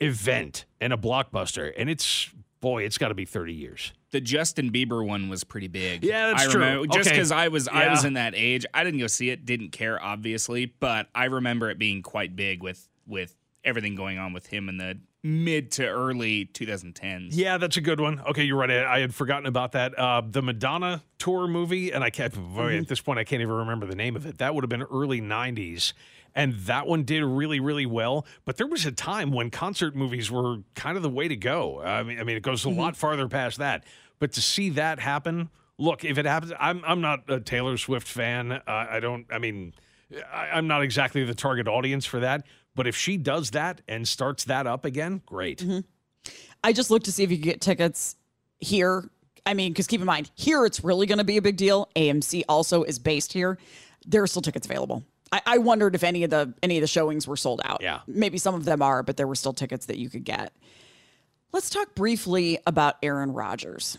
event 0.00 0.64
and 0.80 0.92
a 0.92 0.96
blockbuster 0.96 1.72
and 1.76 1.88
it's 1.88 2.30
boy 2.60 2.82
it's 2.82 2.98
got 2.98 3.08
to 3.08 3.14
be 3.14 3.24
30 3.24 3.54
years 3.54 3.92
The 4.10 4.20
Justin 4.20 4.70
Bieber 4.70 5.06
one 5.06 5.28
was 5.28 5.44
pretty 5.44 5.68
big. 5.68 6.04
Yeah, 6.04 6.28
that's 6.28 6.42
I 6.46 6.50
true. 6.50 6.60
remember, 6.60 6.86
Just 6.86 7.08
Okay. 7.08 7.16
because 7.16 7.32
I 7.32 7.48
was 7.48 7.68
I 7.68 7.88
was 7.90 8.04
in 8.04 8.14
that 8.14 8.34
age, 8.36 8.64
I 8.74 8.84
didn't 8.84 9.00
go 9.00 9.06
see 9.06 9.30
it, 9.30 9.44
didn't 9.46 9.72
care 9.72 10.02
obviously, 10.02 10.66
but 10.66 11.08
I 11.14 11.26
remember 11.26 11.70
it 11.70 11.78
being 11.78 12.02
quite 12.02 12.36
big 12.36 12.62
with 12.62 12.88
with 13.06 13.34
everything 13.66 13.94
going 13.94 14.18
on 14.18 14.32
with 14.32 14.46
him 14.46 14.68
in 14.68 14.78
the 14.78 14.98
mid 15.22 15.72
to 15.72 15.86
early 15.86 16.46
2010s. 16.54 17.30
yeah 17.32 17.58
that's 17.58 17.76
a 17.76 17.80
good 17.80 18.00
one. 18.00 18.20
Okay 18.20 18.44
you're 18.44 18.56
right. 18.56 18.70
I, 18.70 18.96
I 18.96 19.00
had 19.00 19.14
forgotten 19.14 19.46
about 19.46 19.72
that. 19.72 19.98
Uh, 19.98 20.22
the 20.24 20.40
madonna 20.40 21.02
tour 21.18 21.48
movie 21.48 21.90
and 21.92 22.04
i 22.04 22.10
can't 22.10 22.32
boy, 22.54 22.78
at 22.78 22.86
this 22.88 23.00
point 23.00 23.18
i 23.18 23.24
can't 23.24 23.42
even 23.42 23.54
remember 23.54 23.86
the 23.86 23.96
name 23.96 24.14
of 24.16 24.24
it. 24.24 24.38
That 24.38 24.54
would 24.54 24.62
have 24.62 24.68
been 24.70 24.84
early 24.84 25.20
90s 25.20 25.92
and 26.34 26.54
that 26.60 26.86
one 26.86 27.02
did 27.02 27.24
really 27.24 27.58
really 27.60 27.86
well. 27.86 28.24
But 28.44 28.56
there 28.56 28.66
was 28.68 28.86
a 28.86 28.92
time 28.92 29.32
when 29.32 29.50
concert 29.50 29.96
movies 29.96 30.30
were 30.30 30.58
kind 30.74 30.96
of 30.96 31.02
the 31.02 31.10
way 31.10 31.26
to 31.28 31.36
go. 31.36 31.82
I 31.82 32.02
mean 32.04 32.20
i 32.20 32.24
mean 32.24 32.36
it 32.36 32.42
goes 32.42 32.64
a 32.64 32.70
lot 32.70 32.96
farther 32.96 33.28
past 33.28 33.58
that. 33.58 33.84
But 34.18 34.32
to 34.32 34.40
see 34.40 34.70
that 34.70 35.00
happen 35.00 35.50
look 35.78 36.04
if 36.04 36.16
it 36.18 36.24
happens 36.24 36.52
i'm, 36.58 36.82
I'm 36.86 37.00
not 37.00 37.28
a 37.28 37.40
taylor 37.40 37.76
swift 37.76 38.06
fan. 38.06 38.52
Uh, 38.52 38.62
i 38.66 39.00
don't 39.00 39.26
i 39.30 39.38
mean 39.38 39.74
I, 40.32 40.50
i'm 40.54 40.68
not 40.68 40.82
exactly 40.82 41.24
the 41.24 41.34
target 41.34 41.66
audience 41.68 42.06
for 42.06 42.20
that 42.20 42.46
but 42.76 42.86
if 42.86 42.96
she 42.96 43.16
does 43.16 43.50
that 43.50 43.80
and 43.88 44.06
starts 44.06 44.44
that 44.44 44.66
up 44.66 44.84
again 44.84 45.22
great 45.26 45.58
mm-hmm. 45.58 45.80
I 46.62 46.72
just 46.72 46.90
looked 46.90 47.04
to 47.06 47.12
see 47.12 47.22
if 47.22 47.30
you 47.30 47.36
could 47.36 47.44
get 47.44 47.60
tickets 47.60 48.16
here. 48.58 49.08
I 49.44 49.54
mean, 49.54 49.72
because 49.72 49.86
keep 49.86 50.00
in 50.00 50.06
mind, 50.06 50.30
here 50.34 50.66
it's 50.66 50.82
really 50.82 51.06
going 51.06 51.18
to 51.18 51.24
be 51.24 51.36
a 51.36 51.42
big 51.42 51.56
deal. 51.56 51.88
AMC 51.94 52.42
also 52.48 52.82
is 52.82 52.98
based 52.98 53.32
here. 53.32 53.58
There 54.04 54.22
are 54.22 54.26
still 54.26 54.42
tickets 54.42 54.66
available. 54.66 55.04
I, 55.32 55.42
I 55.46 55.58
wondered 55.58 55.94
if 55.94 56.04
any 56.04 56.24
of 56.24 56.30
the 56.30 56.54
any 56.62 56.76
of 56.76 56.80
the 56.80 56.88
showings 56.88 57.26
were 57.26 57.36
sold 57.36 57.60
out. 57.64 57.82
Yeah. 57.82 58.00
maybe 58.06 58.38
some 58.38 58.54
of 58.54 58.64
them 58.64 58.82
are, 58.82 59.02
but 59.02 59.16
there 59.16 59.26
were 59.26 59.34
still 59.34 59.52
tickets 59.52 59.86
that 59.86 59.98
you 59.98 60.08
could 60.08 60.24
get. 60.24 60.52
Let's 61.52 61.70
talk 61.70 61.94
briefly 61.94 62.58
about 62.66 62.96
Aaron 63.02 63.32
Rodgers 63.32 63.98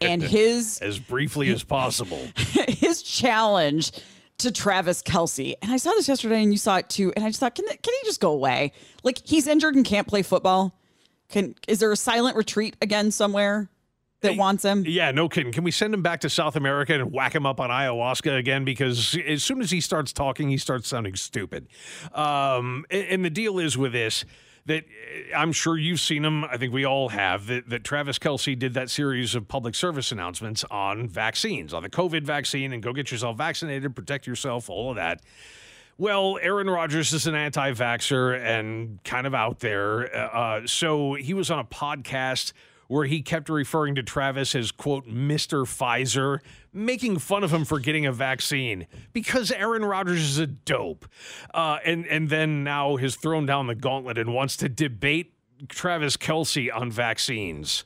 and 0.00 0.22
his 0.22 0.78
as 0.82 0.98
briefly 0.98 1.50
as 1.50 1.62
possible. 1.64 2.26
his 2.36 3.02
challenge 3.02 3.92
to 4.38 4.52
Travis 4.52 5.02
Kelce. 5.02 5.54
And 5.62 5.72
I 5.72 5.76
saw 5.76 5.90
this 5.92 6.08
yesterday 6.08 6.42
and 6.42 6.52
you 6.52 6.58
saw 6.58 6.76
it 6.76 6.88
too. 6.88 7.12
And 7.16 7.24
I 7.24 7.28
just 7.28 7.40
thought, 7.40 7.54
can, 7.54 7.66
can 7.66 7.76
he 7.82 8.06
just 8.06 8.20
go 8.20 8.32
away? 8.32 8.72
Like 9.02 9.20
he's 9.24 9.46
injured 9.46 9.74
and 9.74 9.84
can't 9.84 10.06
play 10.06 10.22
football. 10.22 10.74
Can 11.28 11.54
is 11.66 11.80
there 11.80 11.92
a 11.92 11.96
silent 11.96 12.36
retreat 12.36 12.76
again 12.80 13.10
somewhere 13.10 13.68
that 14.22 14.36
wants 14.36 14.64
him? 14.64 14.84
Yeah, 14.86 15.10
no 15.10 15.28
kidding. 15.28 15.52
Can 15.52 15.62
we 15.62 15.70
send 15.70 15.92
him 15.92 16.02
back 16.02 16.20
to 16.20 16.30
South 16.30 16.56
America 16.56 16.94
and 16.94 17.12
whack 17.12 17.34
him 17.34 17.46
up 17.46 17.60
on 17.60 17.70
ayahuasca 17.70 18.38
again? 18.38 18.64
Because 18.64 19.16
as 19.26 19.44
soon 19.44 19.60
as 19.60 19.70
he 19.70 19.80
starts 19.80 20.12
talking, 20.12 20.48
he 20.48 20.56
starts 20.56 20.88
sounding 20.88 21.16
stupid. 21.16 21.68
Um, 22.12 22.84
and, 22.90 23.06
and 23.06 23.24
the 23.24 23.30
deal 23.30 23.58
is 23.58 23.76
with 23.76 23.92
this 23.92 24.24
that 24.68 24.84
uh, 24.84 25.36
I'm 25.36 25.52
sure 25.52 25.76
you've 25.76 26.00
seen 26.00 26.24
him. 26.24 26.44
I 26.44 26.56
think 26.56 26.72
we 26.72 26.86
all 26.86 27.08
have 27.08 27.46
that, 27.48 27.68
that 27.68 27.84
Travis 27.84 28.18
Kelce 28.18 28.58
did 28.58 28.74
that 28.74 28.88
series 28.88 29.34
of 29.34 29.48
public 29.48 29.74
service 29.74 30.12
announcements 30.12 30.64
on 30.70 31.08
vaccines, 31.08 31.74
on 31.74 31.82
the 31.82 31.90
COVID 31.90 32.22
vaccine, 32.22 32.72
and 32.72 32.82
go 32.82 32.92
get 32.92 33.10
yourself 33.10 33.36
vaccinated, 33.36 33.94
protect 33.96 34.26
yourself, 34.26 34.70
all 34.70 34.90
of 34.90 34.96
that. 34.96 35.20
Well, 36.00 36.38
Aaron 36.40 36.70
Rodgers 36.70 37.12
is 37.12 37.26
an 37.26 37.34
anti 37.34 37.72
vaxxer 37.72 38.40
and 38.40 39.02
kind 39.02 39.26
of 39.26 39.34
out 39.34 39.58
there. 39.58 40.14
Uh, 40.14 40.60
so 40.64 41.14
he 41.14 41.34
was 41.34 41.50
on 41.50 41.58
a 41.58 41.64
podcast 41.64 42.52
where 42.88 43.04
he 43.04 43.22
kept 43.22 43.48
referring 43.48 43.94
to 43.94 44.02
Travis 44.02 44.54
as, 44.54 44.72
quote, 44.72 45.06
Mr. 45.06 45.62
Pfizer, 45.62 46.40
making 46.72 47.18
fun 47.18 47.44
of 47.44 47.52
him 47.52 47.64
for 47.64 47.78
getting 47.78 48.06
a 48.06 48.12
vaccine 48.12 48.86
because 49.12 49.52
Aaron 49.52 49.84
Rodgers 49.84 50.22
is 50.22 50.38
a 50.38 50.46
dope. 50.46 51.06
Uh, 51.54 51.78
and, 51.84 52.06
and 52.06 52.28
then 52.28 52.64
now 52.64 52.96
has 52.96 53.14
thrown 53.14 53.46
down 53.46 53.66
the 53.66 53.74
gauntlet 53.74 54.18
and 54.18 54.34
wants 54.34 54.56
to 54.56 54.68
debate 54.68 55.34
Travis 55.68 56.16
Kelce 56.16 56.74
on 56.74 56.90
vaccines. 56.90 57.84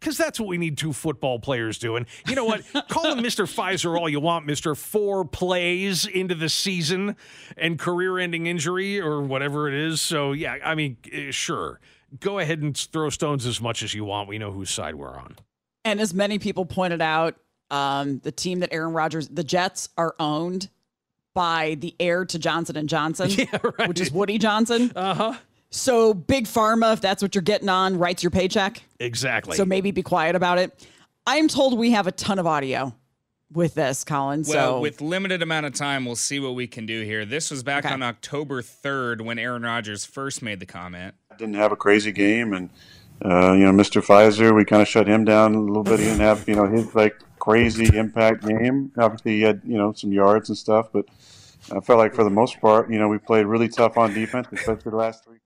Because 0.00 0.16
that's 0.16 0.38
what 0.38 0.48
we 0.48 0.58
need 0.58 0.78
two 0.78 0.92
football 0.92 1.40
players 1.40 1.76
doing. 1.76 2.06
You 2.28 2.36
know 2.36 2.44
what? 2.44 2.62
Call 2.88 3.12
him 3.12 3.18
Mr. 3.18 3.52
Pfizer 3.52 3.98
all 3.98 4.08
you 4.08 4.20
want, 4.20 4.46
Mr. 4.46 4.76
Four 4.76 5.24
plays 5.24 6.06
into 6.06 6.36
the 6.36 6.48
season 6.48 7.16
and 7.56 7.78
career 7.78 8.18
ending 8.18 8.46
injury 8.46 9.00
or 9.00 9.20
whatever 9.20 9.68
it 9.68 9.74
is. 9.74 10.00
So, 10.00 10.32
yeah, 10.32 10.56
I 10.64 10.76
mean, 10.76 10.98
eh, 11.12 11.32
sure. 11.32 11.80
Go 12.20 12.38
ahead 12.38 12.60
and 12.60 12.76
throw 12.76 13.10
stones 13.10 13.46
as 13.46 13.60
much 13.60 13.82
as 13.82 13.94
you 13.94 14.04
want. 14.04 14.28
We 14.28 14.38
know 14.38 14.50
whose 14.50 14.70
side 14.70 14.94
we're 14.94 15.16
on. 15.16 15.36
And 15.84 16.00
as 16.00 16.14
many 16.14 16.38
people 16.38 16.64
pointed 16.64 17.02
out, 17.02 17.36
um, 17.70 18.20
the 18.20 18.32
team 18.32 18.60
that 18.60 18.72
Aaron 18.72 18.94
Rodgers, 18.94 19.28
the 19.28 19.44
Jets, 19.44 19.90
are 19.96 20.14
owned 20.18 20.68
by 21.34 21.76
the 21.80 21.94
heir 22.00 22.24
to 22.24 22.38
Johnson 22.38 22.76
and 22.76 22.88
Johnson, 22.88 23.30
right. 23.78 23.88
which 23.88 24.00
is 24.00 24.10
Woody 24.10 24.38
Johnson. 24.38 24.90
Uh 24.96 25.14
huh. 25.14 25.34
So 25.70 26.14
big 26.14 26.46
pharma, 26.46 26.94
if 26.94 27.00
that's 27.00 27.22
what 27.22 27.34
you're 27.34 27.42
getting 27.42 27.68
on, 27.68 27.98
writes 27.98 28.22
your 28.22 28.30
paycheck. 28.30 28.82
Exactly. 29.00 29.56
So 29.56 29.64
maybe 29.64 29.90
be 29.90 30.02
quiet 30.02 30.34
about 30.34 30.58
it. 30.58 30.86
I'm 31.26 31.46
told 31.46 31.78
we 31.78 31.90
have 31.90 32.06
a 32.06 32.12
ton 32.12 32.38
of 32.38 32.46
audio 32.46 32.94
with 33.52 33.74
this, 33.74 34.04
Colin. 34.04 34.44
Well, 34.46 34.76
so 34.76 34.80
with 34.80 35.00
limited 35.00 35.42
amount 35.42 35.66
of 35.66 35.74
time, 35.74 36.04
we'll 36.04 36.16
see 36.16 36.38
what 36.40 36.54
we 36.54 36.66
can 36.66 36.86
do 36.86 37.02
here. 37.02 37.24
This 37.24 37.50
was 37.50 37.62
back 37.62 37.84
Okay. 37.84 37.94
on 37.94 38.02
October 38.02 38.62
3rd 38.62 39.22
when 39.22 39.38
Aaron 39.38 39.62
Rodgers 39.62 40.04
first 40.04 40.42
made 40.42 40.60
the 40.60 40.66
comment. 40.66 41.14
didn't 41.38 41.54
have 41.54 41.72
a 41.72 41.76
crazy 41.76 42.12
game, 42.12 42.52
and 42.52 42.70
uh, 43.24 43.52
you 43.52 43.64
know, 43.64 43.72
Mr. 43.72 44.00
Pfizer, 44.04 44.54
we 44.54 44.64
kind 44.64 44.82
of 44.82 44.88
shut 44.88 45.08
him 45.08 45.24
down 45.24 45.54
a 45.54 45.60
little 45.60 45.82
bit. 45.82 45.98
He 45.98 46.04
didn't 46.06 46.20
have 46.20 46.48
you 46.48 46.54
know 46.54 46.66
his 46.66 46.94
like 46.94 47.16
crazy 47.38 47.96
impact 47.96 48.46
game. 48.46 48.92
Obviously, 48.98 49.32
he 49.38 49.42
had 49.42 49.60
you 49.64 49.76
know 49.78 49.92
some 49.92 50.12
yards 50.12 50.48
and 50.48 50.58
stuff, 50.58 50.88
but 50.92 51.06
I 51.72 51.80
felt 51.80 51.98
like 51.98 52.14
for 52.14 52.24
the 52.24 52.30
most 52.30 52.60
part, 52.60 52.90
you 52.90 52.98
know, 52.98 53.08
we 53.08 53.18
played 53.18 53.46
really 53.46 53.68
tough 53.68 53.96
on 53.96 54.14
defense, 54.14 54.48
especially 54.52 54.90
the 54.90 54.96
last 54.96 55.24
three. 55.24 55.38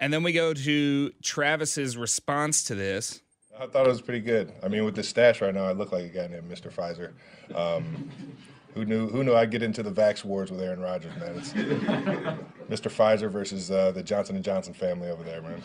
And 0.00 0.12
then 0.12 0.22
we 0.22 0.32
go 0.32 0.54
to 0.54 1.10
Travis's 1.24 1.96
response 1.96 2.62
to 2.64 2.74
this. 2.76 3.20
I 3.60 3.66
thought 3.66 3.86
it 3.86 3.88
was 3.88 4.00
pretty 4.00 4.20
good. 4.20 4.52
I 4.62 4.68
mean, 4.68 4.84
with 4.84 4.94
the 4.94 5.02
stash 5.02 5.40
right 5.40 5.54
now, 5.54 5.64
I 5.64 5.72
look 5.72 5.92
like 5.92 6.04
a 6.04 6.08
guy 6.08 6.26
named 6.28 6.50
Mr. 6.50 6.72
Pfizer, 6.72 7.12
um, 7.54 8.10
Who 8.74 8.84
knew? 8.84 9.08
Who 9.08 9.24
knew 9.24 9.34
I'd 9.34 9.50
get 9.50 9.62
into 9.62 9.82
the 9.82 9.90
Vax 9.90 10.24
wars 10.24 10.52
with 10.52 10.60
Aaron 10.60 10.80
Rodgers, 10.80 11.12
man? 11.16 11.34
It's 11.36 11.52
Mr. 12.70 12.88
Pfizer 12.88 13.28
versus 13.28 13.70
uh, 13.70 13.90
the 13.90 14.02
Johnson 14.04 14.36
and 14.36 14.44
Johnson 14.44 14.72
family 14.72 15.08
over 15.08 15.24
there, 15.24 15.42
man. 15.42 15.62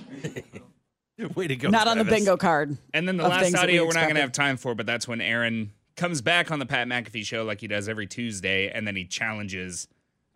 Way 1.36 1.48
to 1.48 1.56
go! 1.56 1.70
Not 1.70 1.88
on 1.88 2.00
the 2.00 2.04
Travis. 2.06 2.20
bingo 2.22 2.38
card. 2.38 2.76
And 2.94 3.08
then 3.08 3.18
the 3.18 3.26
of 3.26 3.30
last 3.30 3.44
things 3.44 3.54
that 3.54 3.68
we 3.68 3.74
audio 3.74 3.86
we're 3.86 3.94
not 3.94 4.06
going 4.06 4.16
to 4.16 4.22
have 4.22 4.32
time 4.32 4.58
for, 4.58 4.74
but 4.74 4.88
that's 4.88 5.08
when 5.08 5.22
Aaron 5.22 5.74
comes 5.96 6.22
back 6.22 6.50
on 6.50 6.58
the 6.58 6.66
Pat 6.66 6.88
McAfee 6.88 7.24
show 7.24 7.44
like 7.44 7.62
he 7.62 7.68
does 7.68 7.88
every 7.88 8.08
Tuesday, 8.08 8.70
and 8.70 8.88
then 8.88 8.96
he 8.96 9.06
challenges 9.06 9.88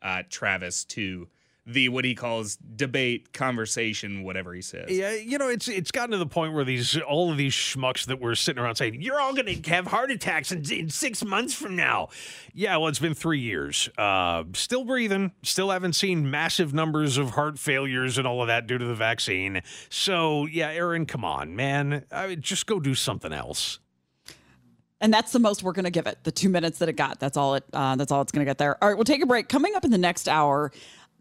uh, 0.03 0.21
Travis 0.29 0.85
to 0.85 1.27
the 1.67 1.89
what 1.89 2.05
he 2.05 2.15
calls 2.15 2.55
debate, 2.55 3.33
conversation, 3.33 4.23
whatever 4.23 4.53
he 4.53 4.61
says. 4.61 4.89
Yeah, 4.89 5.13
you 5.13 5.37
know, 5.37 5.49
it's 5.49 5.67
it's 5.67 5.91
gotten 5.91 6.11
to 6.11 6.17
the 6.17 6.25
point 6.25 6.53
where 6.53 6.63
these 6.63 6.97
all 6.97 7.29
of 7.29 7.37
these 7.37 7.53
schmucks 7.53 8.05
that 8.05 8.21
were 8.21 8.35
sitting 8.35 8.63
around 8.63 8.75
saying 8.75 9.01
you're 9.01 9.19
all 9.19 9.33
going 9.33 9.61
to 9.61 9.69
have 9.69 9.87
heart 9.87 10.09
attacks 10.09 10.51
in, 10.51 10.63
in 10.71 10.89
six 10.89 11.23
months 11.25 11.53
from 11.53 11.75
now. 11.75 12.07
Yeah, 12.53 12.77
well, 12.77 12.87
it's 12.87 12.99
been 12.99 13.13
three 13.13 13.41
years. 13.41 13.89
Uh, 13.97 14.45
still 14.53 14.85
breathing. 14.85 15.33
Still 15.43 15.69
haven't 15.69 15.93
seen 15.93 16.31
massive 16.31 16.73
numbers 16.73 17.17
of 17.17 17.31
heart 17.31 17.59
failures 17.59 18.17
and 18.17 18.25
all 18.25 18.41
of 18.41 18.47
that 18.47 18.65
due 18.65 18.77
to 18.77 18.85
the 18.85 18.95
vaccine. 18.95 19.61
So 19.89 20.45
yeah, 20.45 20.69
Aaron, 20.71 21.05
come 21.05 21.25
on, 21.25 21.55
man, 21.55 22.05
I 22.11 22.27
mean, 22.27 22.41
just 22.41 22.65
go 22.65 22.79
do 22.79 22.95
something 22.95 23.33
else. 23.33 23.79
And 24.99 25.13
that's 25.13 25.31
the 25.31 25.39
most 25.39 25.61
we're 25.61 25.73
going 25.73 25.85
to 25.85 25.91
give 25.91 26.07
it. 26.07 26.17
The 26.23 26.31
two 26.31 26.49
minutes 26.49 26.79
that 26.79 26.89
it 26.89 26.93
got. 26.93 27.19
That's 27.19 27.37
all 27.37 27.53
it. 27.55 27.63
Uh, 27.71 27.95
that's 27.97 28.11
all 28.11 28.21
it's 28.21 28.31
going 28.31 28.43
to 28.43 28.49
get 28.49 28.57
there. 28.57 28.81
All 28.81 28.89
right, 28.89 28.97
we'll 28.97 29.03
take 29.03 29.21
a 29.21 29.27
break. 29.27 29.47
Coming 29.47 29.75
up 29.75 29.85
in 29.85 29.91
the 29.91 29.97
next 29.97 30.27
hour. 30.27 30.71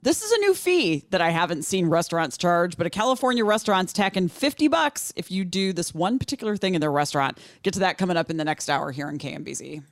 This 0.06 0.22
is 0.22 0.30
a 0.30 0.38
new 0.38 0.54
fee 0.54 1.04
that 1.10 1.20
I 1.20 1.30
haven't 1.30 1.64
seen 1.64 1.88
restaurants 1.88 2.36
charge, 2.36 2.76
but 2.76 2.86
a 2.86 2.90
California 2.90 3.44
restaurant's 3.44 3.92
tacking 3.92 4.28
50 4.28 4.68
bucks 4.68 5.12
if 5.16 5.32
you 5.32 5.44
do 5.44 5.72
this 5.72 5.92
one 5.92 6.20
particular 6.20 6.56
thing 6.56 6.76
in 6.76 6.80
their 6.80 6.92
restaurant. 6.92 7.38
Get 7.64 7.74
to 7.74 7.80
that 7.80 7.98
coming 7.98 8.16
up 8.16 8.30
in 8.30 8.36
the 8.36 8.44
next 8.44 8.70
hour 8.70 8.92
here 8.92 9.08
on 9.08 9.18
KMBZ. 9.18 9.82